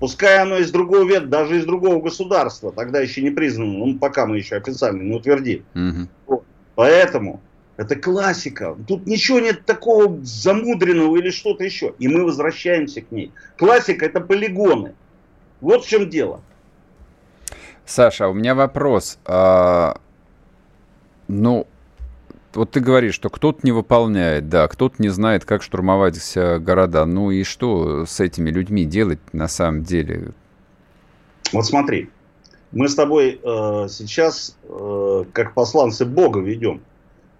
Пускай 0.00 0.38
оно 0.38 0.58
из 0.58 0.72
другого 0.72 1.04
вет, 1.04 1.30
даже 1.30 1.58
из 1.58 1.64
другого 1.64 2.02
государства, 2.02 2.72
тогда 2.72 2.98
еще 2.98 3.22
не 3.22 3.30
признано, 3.30 3.86
ну, 3.86 3.96
пока 3.96 4.26
мы 4.26 4.38
еще 4.38 4.56
официально 4.56 5.02
не 5.02 5.14
утвердили. 5.14 5.62
Угу. 5.76 6.08
Вот. 6.26 6.44
Поэтому 6.74 7.40
это 7.76 7.94
классика. 7.94 8.76
Тут 8.88 9.06
ничего 9.06 9.38
нет 9.38 9.64
такого 9.64 10.18
замудренного 10.24 11.16
или 11.16 11.30
что-то 11.30 11.62
еще. 11.62 11.94
И 12.00 12.08
мы 12.08 12.24
возвращаемся 12.24 13.00
к 13.00 13.12
ней. 13.12 13.30
Классика 13.56 14.06
это 14.06 14.20
полигоны. 14.20 14.94
Вот 15.60 15.84
в 15.84 15.88
чем 15.88 16.10
дело. 16.10 16.40
Саша, 17.86 18.26
у 18.26 18.34
меня 18.34 18.56
вопрос. 18.56 19.20
А, 19.24 19.96
ну, 21.28 21.68
вот 22.54 22.70
ты 22.70 22.80
говоришь, 22.80 23.14
что 23.14 23.30
кто-то 23.30 23.60
не 23.62 23.72
выполняет, 23.72 24.48
да, 24.48 24.68
кто-то 24.68 24.96
не 24.98 25.08
знает, 25.08 25.44
как 25.44 25.62
штурмовать 25.62 26.18
города. 26.60 27.04
Ну 27.06 27.30
и 27.30 27.44
что 27.44 28.06
с 28.06 28.20
этими 28.20 28.50
людьми 28.50 28.84
делать 28.84 29.20
на 29.32 29.48
самом 29.48 29.82
деле? 29.82 30.32
Вот 31.52 31.66
смотри, 31.66 32.10
мы 32.72 32.88
с 32.88 32.94
тобой 32.94 33.40
э, 33.42 33.86
сейчас 33.88 34.56
э, 34.68 35.24
как 35.32 35.54
посланцы 35.54 36.04
Бога 36.04 36.40
ведем. 36.40 36.80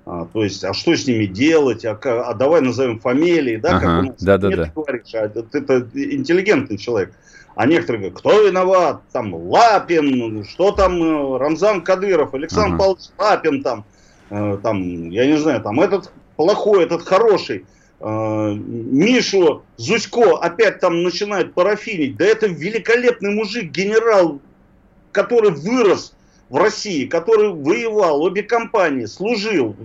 А, 0.06 0.26
то 0.30 0.44
есть, 0.44 0.62
а 0.64 0.74
что 0.74 0.94
с 0.94 1.06
ними 1.06 1.24
делать, 1.24 1.84
а, 1.84 1.98
а 2.02 2.34
давай 2.34 2.60
назовем 2.60 3.00
фамилии, 3.00 3.56
да, 3.56 3.76
ага, 3.76 3.80
как 3.80 3.88
у 3.88 4.06
нас. 4.08 4.22
Да, 4.22 4.38
да, 4.38 4.50
да. 4.50 4.64
Ты 4.64 4.70
говоришь, 4.74 5.14
а 5.14 5.28
ты, 5.28 5.60
ты 5.60 6.14
интеллигентный 6.14 6.76
человек. 6.76 7.14
А 7.54 7.66
некоторые 7.66 8.00
говорят, 8.00 8.18
кто 8.18 8.46
виноват, 8.46 9.02
там 9.12 9.34
Лапин, 9.34 10.44
что 10.44 10.72
там 10.72 11.02
э, 11.02 11.38
Рамзан 11.38 11.82
Кадыров, 11.82 12.34
Александр 12.34 12.74
ага. 12.74 12.78
Павлович 12.78 13.04
Лапин 13.18 13.62
там. 13.62 13.84
Э, 14.30 14.58
там, 14.62 15.10
я 15.10 15.26
не 15.26 15.36
знаю, 15.36 15.60
там 15.60 15.80
этот 15.80 16.10
плохой, 16.36 16.84
этот 16.84 17.02
хороший, 17.02 17.66
э, 18.00 18.54
Мишу 18.54 19.62
Зусько 19.76 20.38
опять 20.38 20.80
там 20.80 21.02
начинает 21.02 21.54
парафинить. 21.54 22.16
Да 22.16 22.24
это 22.24 22.46
великолепный 22.46 23.34
мужик, 23.34 23.70
генерал, 23.70 24.40
который 25.12 25.50
вырос 25.50 26.14
в 26.48 26.56
России, 26.56 27.06
который 27.06 27.50
воевал, 27.50 28.22
обе 28.22 28.42
компании, 28.42 29.06
служил, 29.06 29.76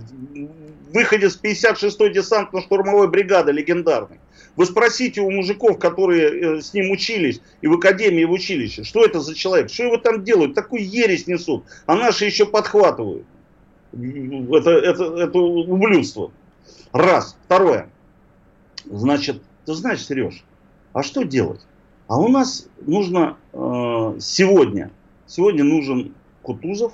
выходе 0.92 1.30
с 1.30 1.38
56-й 1.40 2.12
десантно-штурмовой 2.12 3.08
бригады 3.08 3.52
легендарной. 3.52 4.18
Вы 4.56 4.66
спросите 4.66 5.20
у 5.20 5.30
мужиков, 5.30 5.78
которые 5.78 6.58
э, 6.58 6.60
с 6.60 6.74
ним 6.74 6.90
учились, 6.90 7.40
и 7.60 7.68
в 7.68 7.74
академии, 7.74 8.22
и 8.22 8.24
в 8.24 8.32
училище, 8.32 8.84
что 8.84 9.04
это 9.04 9.20
за 9.20 9.34
человек, 9.34 9.70
что 9.70 9.84
его 9.84 9.96
там 9.96 10.24
делают, 10.24 10.54
такую 10.54 10.84
ересь 10.84 11.26
несут, 11.26 11.64
а 11.86 11.94
наши 11.94 12.24
еще 12.24 12.46
подхватывают 12.46 13.24
это, 13.92 14.70
это, 14.70 15.04
это 15.16 15.38
ублюдство. 15.38 16.30
Раз. 16.92 17.36
Второе. 17.44 17.88
Значит, 18.84 19.42
ты 19.66 19.74
знаешь, 19.74 20.04
Сереж, 20.04 20.44
а 20.92 21.02
что 21.02 21.22
делать? 21.22 21.60
А 22.08 22.18
у 22.18 22.28
нас 22.28 22.66
нужно 22.80 23.36
э, 23.52 23.58
сегодня, 24.20 24.90
сегодня 25.26 25.62
нужен 25.62 26.14
Кутузов. 26.42 26.92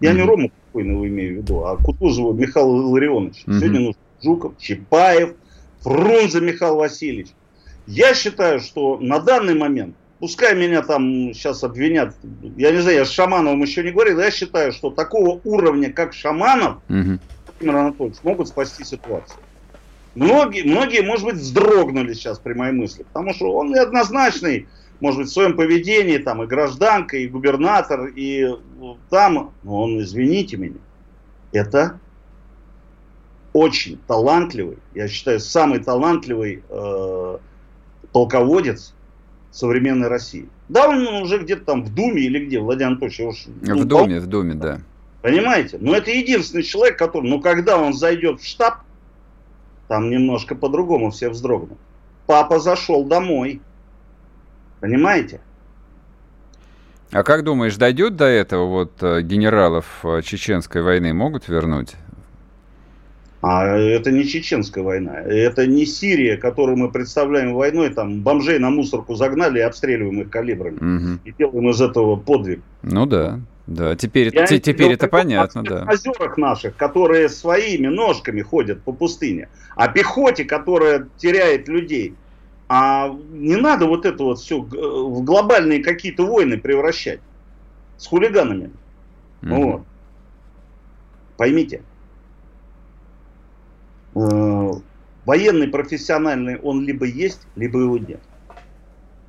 Я 0.00 0.12
mm-hmm. 0.12 0.14
не 0.14 0.22
Рому 0.22 0.50
Покойного 0.50 1.06
имею 1.08 1.34
в 1.34 1.36
виду, 1.42 1.64
а 1.64 1.76
Кутузова 1.76 2.32
Михаил 2.32 2.80
Илларионович. 2.80 3.44
Mm-hmm. 3.46 3.58
Сегодня 3.58 3.80
нужен 3.80 4.00
Жуков, 4.22 4.58
Чапаев, 4.58 5.34
Фрунзе 5.80 6.40
Михаил 6.40 6.76
Васильевич. 6.76 7.28
Я 7.86 8.14
считаю, 8.14 8.60
что 8.60 8.98
на 8.98 9.18
данный 9.18 9.54
момент 9.54 9.96
Пускай 10.24 10.54
меня 10.54 10.80
там 10.80 11.34
сейчас 11.34 11.62
обвинят, 11.64 12.14
я 12.56 12.70
не 12.70 12.78
знаю, 12.78 12.96
я 12.96 13.04
с 13.04 13.10
Шамановым 13.10 13.60
еще 13.60 13.82
не 13.82 13.90
говорил, 13.90 14.18
я 14.20 14.30
считаю, 14.30 14.72
что 14.72 14.88
такого 14.88 15.38
уровня, 15.44 15.92
как 15.92 16.14
Шаманов, 16.14 16.78
угу. 16.88 17.18
Владимир 17.60 17.76
Анатольевич, 17.76 18.16
могут 18.22 18.48
спасти 18.48 18.84
ситуацию. 18.84 19.38
Многие, 20.14 20.62
многие, 20.62 21.02
может 21.02 21.26
быть, 21.26 21.34
вздрогнули 21.34 22.14
сейчас 22.14 22.38
при 22.38 22.54
моей 22.54 22.72
мысли, 22.72 23.02
потому 23.02 23.34
что 23.34 23.52
он 23.52 23.68
неоднозначный, 23.68 24.66
может 25.00 25.20
быть, 25.20 25.28
в 25.28 25.34
своем 25.34 25.58
поведении, 25.58 26.16
там, 26.16 26.42
и 26.42 26.46
гражданка, 26.46 27.18
и 27.18 27.28
губернатор, 27.28 28.06
и 28.06 28.48
там, 29.10 29.52
но 29.62 29.82
он, 29.82 30.00
извините 30.00 30.56
меня, 30.56 30.78
это 31.52 32.00
очень 33.52 33.98
талантливый, 34.06 34.78
я 34.94 35.06
считаю, 35.06 35.38
самый 35.38 35.80
талантливый 35.80 36.62
э, 36.66 37.38
полководец 38.10 38.94
современной 39.54 40.08
России. 40.08 40.48
Да, 40.68 40.88
он 40.88 41.06
уже 41.22 41.38
где-то 41.38 41.64
там 41.64 41.84
в 41.84 41.94
Думе 41.94 42.22
или 42.22 42.44
где, 42.44 42.58
Владимир 42.58 42.88
Анатольевич. 42.88 43.20
Уж, 43.20 43.46
ну, 43.62 43.78
в 43.78 43.84
Думе, 43.84 44.20
в 44.20 44.26
Думе, 44.26 44.54
да. 44.54 44.80
Понимаете? 45.22 45.78
Но 45.80 45.94
это 45.94 46.10
единственный 46.10 46.64
человек, 46.64 46.98
который, 46.98 47.30
ну, 47.30 47.40
когда 47.40 47.78
он 47.78 47.94
зайдет 47.94 48.40
в 48.40 48.46
штаб, 48.46 48.80
там 49.88 50.10
немножко 50.10 50.54
по-другому 50.54 51.10
все 51.10 51.30
вздрогнут. 51.30 51.78
Папа 52.26 52.58
зашел 52.58 53.04
домой. 53.04 53.60
Понимаете? 54.80 55.40
А 57.12 57.22
как 57.22 57.44
думаешь, 57.44 57.76
дойдет 57.76 58.16
до 58.16 58.24
этого 58.24 58.66
вот 58.66 59.02
э, 59.02 59.22
генералов 59.22 59.86
э, 60.02 60.20
чеченской 60.22 60.82
войны 60.82 61.14
могут 61.14 61.48
вернуть? 61.48 61.94
А 63.46 63.76
это 63.76 64.10
не 64.10 64.24
чеченская 64.24 64.82
война, 64.82 65.20
это 65.20 65.66
не 65.66 65.84
Сирия, 65.84 66.38
которую 66.38 66.78
мы 66.78 66.90
представляем 66.90 67.52
войной, 67.52 67.90
там 67.90 68.22
бомжей 68.22 68.58
на 68.58 68.70
мусорку 68.70 69.16
загнали 69.16 69.58
и 69.58 69.62
обстреливаем 69.62 70.22
их 70.22 70.30
калибрами. 70.30 70.76
Угу. 70.76 71.18
И 71.26 71.32
делаем 71.38 71.68
из 71.68 71.80
этого 71.82 72.16
подвиг. 72.16 72.62
Ну 72.82 73.04
да, 73.04 73.40
да, 73.66 73.96
теперь, 73.96 74.34
Я 74.34 74.44
это, 74.44 74.58
теперь 74.58 74.92
это 74.92 75.08
понятно, 75.08 75.62
да. 75.62 75.84
озерах 75.86 76.38
наших, 76.38 76.74
которые 76.76 77.28
своими 77.28 77.88
ножками 77.88 78.40
ходят 78.40 78.80
по 78.80 78.92
пустыне, 78.92 79.50
а 79.76 79.88
пехоте, 79.88 80.44
которая 80.44 81.06
теряет 81.18 81.68
людей, 81.68 82.14
А 82.66 83.14
не 83.30 83.56
надо 83.56 83.86
вот 83.86 84.06
это 84.06 84.24
вот 84.24 84.38
все 84.38 84.58
в 84.58 85.22
глобальные 85.22 85.82
какие-то 85.82 86.26
войны 86.26 86.56
превращать 86.56 87.20
с 87.98 88.06
хулиганами. 88.06 88.70
Mm-hmm. 89.42 89.62
Вот. 89.62 89.82
Поймите. 91.36 91.82
Э, 94.14 94.70
военный 95.24 95.68
профессиональный 95.68 96.58
он 96.58 96.84
либо 96.84 97.06
есть, 97.06 97.40
либо 97.56 97.80
его 97.80 97.98
нет. 97.98 98.20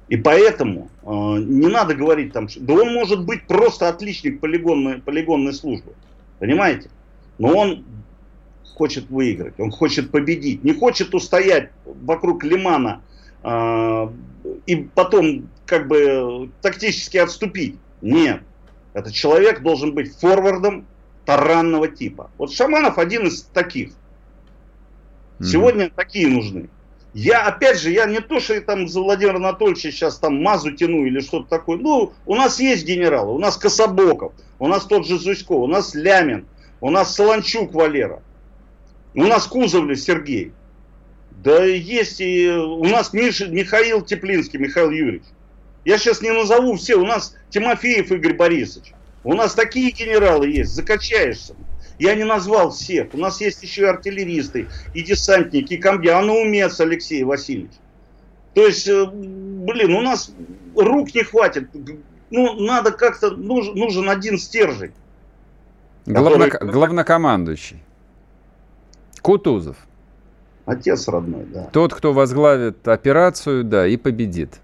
И 0.07 0.17
поэтому 0.17 0.89
э, 1.01 1.07
не 1.07 1.67
надо 1.67 1.95
говорить 1.95 2.31
там, 2.31 2.47
да 2.57 2.73
он 2.73 2.93
может 2.93 3.25
быть 3.25 3.47
просто 3.47 3.89
отличник 3.89 4.39
полигонной, 4.39 4.99
полигонной 4.99 5.53
службы. 5.53 5.93
Понимаете? 6.39 6.89
Но 7.39 7.55
он 7.55 7.85
хочет 8.75 9.09
выиграть, 9.09 9.59
он 9.59 9.71
хочет 9.71 10.11
победить, 10.11 10.63
не 10.63 10.73
хочет 10.73 11.15
устоять 11.15 11.71
вокруг 11.85 12.43
лимана 12.43 13.01
э, 13.43 14.07
и 14.67 14.75
потом 14.75 15.49
как 15.65 15.87
бы 15.87 16.51
тактически 16.61 17.17
отступить. 17.17 17.77
Нет. 18.01 18.41
Этот 18.93 19.13
человек 19.13 19.61
должен 19.61 19.93
быть 19.93 20.15
форвардом 20.15 20.85
таранного 21.25 21.87
типа. 21.87 22.29
Вот 22.37 22.53
Шаманов 22.53 22.99
один 22.99 23.27
из 23.27 23.41
таких. 23.41 23.91
Сегодня 25.41 25.85
mm-hmm. 25.85 25.93
такие 25.95 26.27
нужны. 26.27 26.69
Я, 27.13 27.45
опять 27.45 27.79
же, 27.79 27.91
я 27.91 28.05
не 28.05 28.19
то, 28.19 28.41
что 28.41 28.55
я 28.55 28.61
там 28.61 28.89
за 28.89 28.99
Владимира 28.99 29.37
Анатольевича 29.37 29.91
сейчас 29.91 30.19
там 30.19 30.41
мазу 30.43 30.71
тяну 30.71 31.05
или 31.05 31.21
что-то 31.21 31.47
такое. 31.47 31.77
Ну, 31.77 32.11
у 32.25 32.35
нас 32.35 32.59
есть 32.59 32.85
генералы, 32.85 33.33
у 33.33 33.39
нас 33.39 33.55
Кособоков, 33.55 34.33
у 34.59 34.67
нас 34.67 34.85
тот 34.85 35.07
же 35.07 35.17
Зусько, 35.17 35.53
у 35.53 35.67
нас 35.67 35.95
Лямин, 35.95 36.45
у 36.81 36.89
нас 36.89 37.15
Солончук 37.15 37.73
Валера, 37.73 38.21
у 39.13 39.23
нас 39.23 39.47
Кузовлев 39.47 39.97
Сергей. 39.97 40.51
Да 41.31 41.63
есть 41.63 42.19
и 42.19 42.49
у 42.49 42.83
нас 42.83 43.13
Миша, 43.13 43.47
Михаил 43.47 44.01
Теплинский, 44.01 44.59
Михаил 44.59 44.89
Юрьевич. 44.89 45.23
Я 45.85 45.97
сейчас 45.97 46.21
не 46.21 46.31
назову 46.31 46.75
все, 46.75 46.95
у 46.95 47.05
нас 47.05 47.35
Тимофеев 47.49 48.11
Игорь 48.11 48.35
Борисович. 48.35 48.93
У 49.23 49.33
нас 49.33 49.53
такие 49.53 49.91
генералы 49.91 50.49
есть, 50.49 50.71
закачаешься. 50.71 51.55
Я 51.99 52.15
не 52.15 52.23
назвал 52.23 52.71
всех. 52.71 53.13
У 53.13 53.17
нас 53.17 53.39
есть 53.41 53.63
еще 53.63 53.83
и 53.83 53.85
артиллеристы, 53.85 54.67
и 54.93 55.01
десантники, 55.01 55.75
и 55.75 55.77
комби. 55.77 56.09
А 56.09 56.21
ну 56.21 56.41
умец 56.41 56.79
Алексей 56.79 57.23
Васильевич. 57.23 57.71
То 58.53 58.65
есть, 58.65 58.87
э, 58.87 59.05
блин, 59.05 59.95
у 59.95 60.01
нас 60.01 60.31
рук 60.75 61.13
не 61.13 61.23
хватит. 61.23 61.69
Ну, 62.31 62.53
надо 62.59 62.91
как-то, 62.91 63.31
нужен, 63.31 63.75
нужен 63.75 64.09
один 64.09 64.37
стержень. 64.37 64.93
Главно, 66.05 66.49
который... 66.49 66.71
Главнокомандующий. 66.71 67.83
Кутузов. 69.21 69.77
Отец 70.65 71.07
родной, 71.07 71.45
да. 71.45 71.69
Тот, 71.71 71.93
кто 71.93 72.13
возглавит 72.13 72.87
операцию, 72.87 73.63
да, 73.63 73.87
и 73.87 73.97
победит. 73.97 74.59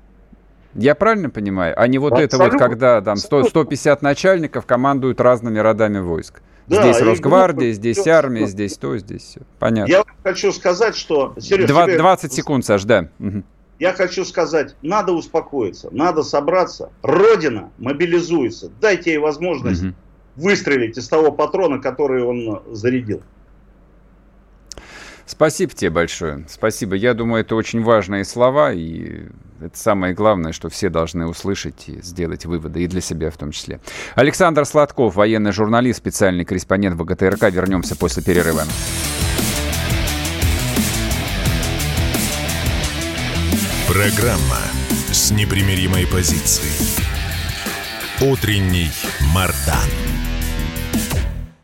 Я 0.74 0.96
правильно 0.96 1.30
понимаю? 1.30 1.74
А 1.78 1.88
не 1.88 1.98
вот 1.98 2.14
Абсолютно. 2.14 2.36
это 2.36 2.52
вот, 2.52 2.60
когда 2.60 3.02
там 3.02 3.18
100, 3.18 3.46
150 3.46 4.02
начальников 4.02 4.66
командуют 4.66 5.20
разными 5.20 5.60
родами 5.60 6.00
войск. 6.00 6.42
Да, 6.72 6.84
здесь 6.84 7.02
Росгвардия, 7.02 7.74
здесь 7.74 8.08
армия, 8.08 8.48
здесь 8.48 8.78
то, 8.78 8.98
здесь 8.98 9.24
все. 9.24 9.42
Понятно. 9.60 9.92
Я 9.92 10.04
хочу 10.24 10.52
сказать, 10.52 10.96
что... 10.96 11.34
Сереж, 11.38 11.68
20, 11.68 11.98
20 11.98 12.34
секунд, 12.34 12.66
Саш, 12.66 12.84
да. 12.84 13.10
Угу. 13.20 13.44
Я 13.80 13.94
хочу 13.94 14.24
сказать, 14.26 14.76
надо 14.82 15.12
успокоиться, 15.12 15.90
надо 15.92 16.24
собраться. 16.24 16.92
Родина 17.02 17.72
мобилизуется. 17.78 18.72
Дайте 18.80 19.12
ей 19.12 19.18
возможность 19.18 19.84
угу. 19.84 19.94
выстрелить 20.36 20.98
из 20.98 21.10
того 21.10 21.32
патрона, 21.32 21.80
который 21.80 22.24
он 22.24 22.62
зарядил. 22.72 23.22
Спасибо 25.32 25.72
тебе 25.74 25.90
большое. 25.92 26.46
Спасибо. 26.50 26.94
Я 26.94 27.14
думаю, 27.14 27.42
это 27.42 27.56
очень 27.56 27.82
важные 27.82 28.26
слова, 28.26 28.74
и 28.74 29.28
это 29.62 29.78
самое 29.78 30.14
главное, 30.14 30.52
что 30.52 30.68
все 30.68 30.90
должны 30.90 31.26
услышать 31.26 31.88
и 31.88 32.02
сделать 32.02 32.46
выводы, 32.46 32.84
и 32.84 32.88
для 32.88 33.00
себя 33.00 33.32
в 33.32 33.38
том 33.38 33.52
числе. 33.52 33.80
Александр 34.16 34.66
Сладков, 34.66 35.16
военный 35.16 35.54
журналист, 35.54 36.00
специальный 36.00 36.44
корреспондент 36.44 37.00
ВГТРК. 37.00 37.44
Вернемся 37.50 37.96
после 37.96 38.22
перерыва. 38.22 38.64
Программа 43.88 44.60
с 45.14 45.32
непримиримой 45.32 46.08
позицией. 46.08 47.08
Утренний 48.20 48.92
Мардан. 49.34 50.11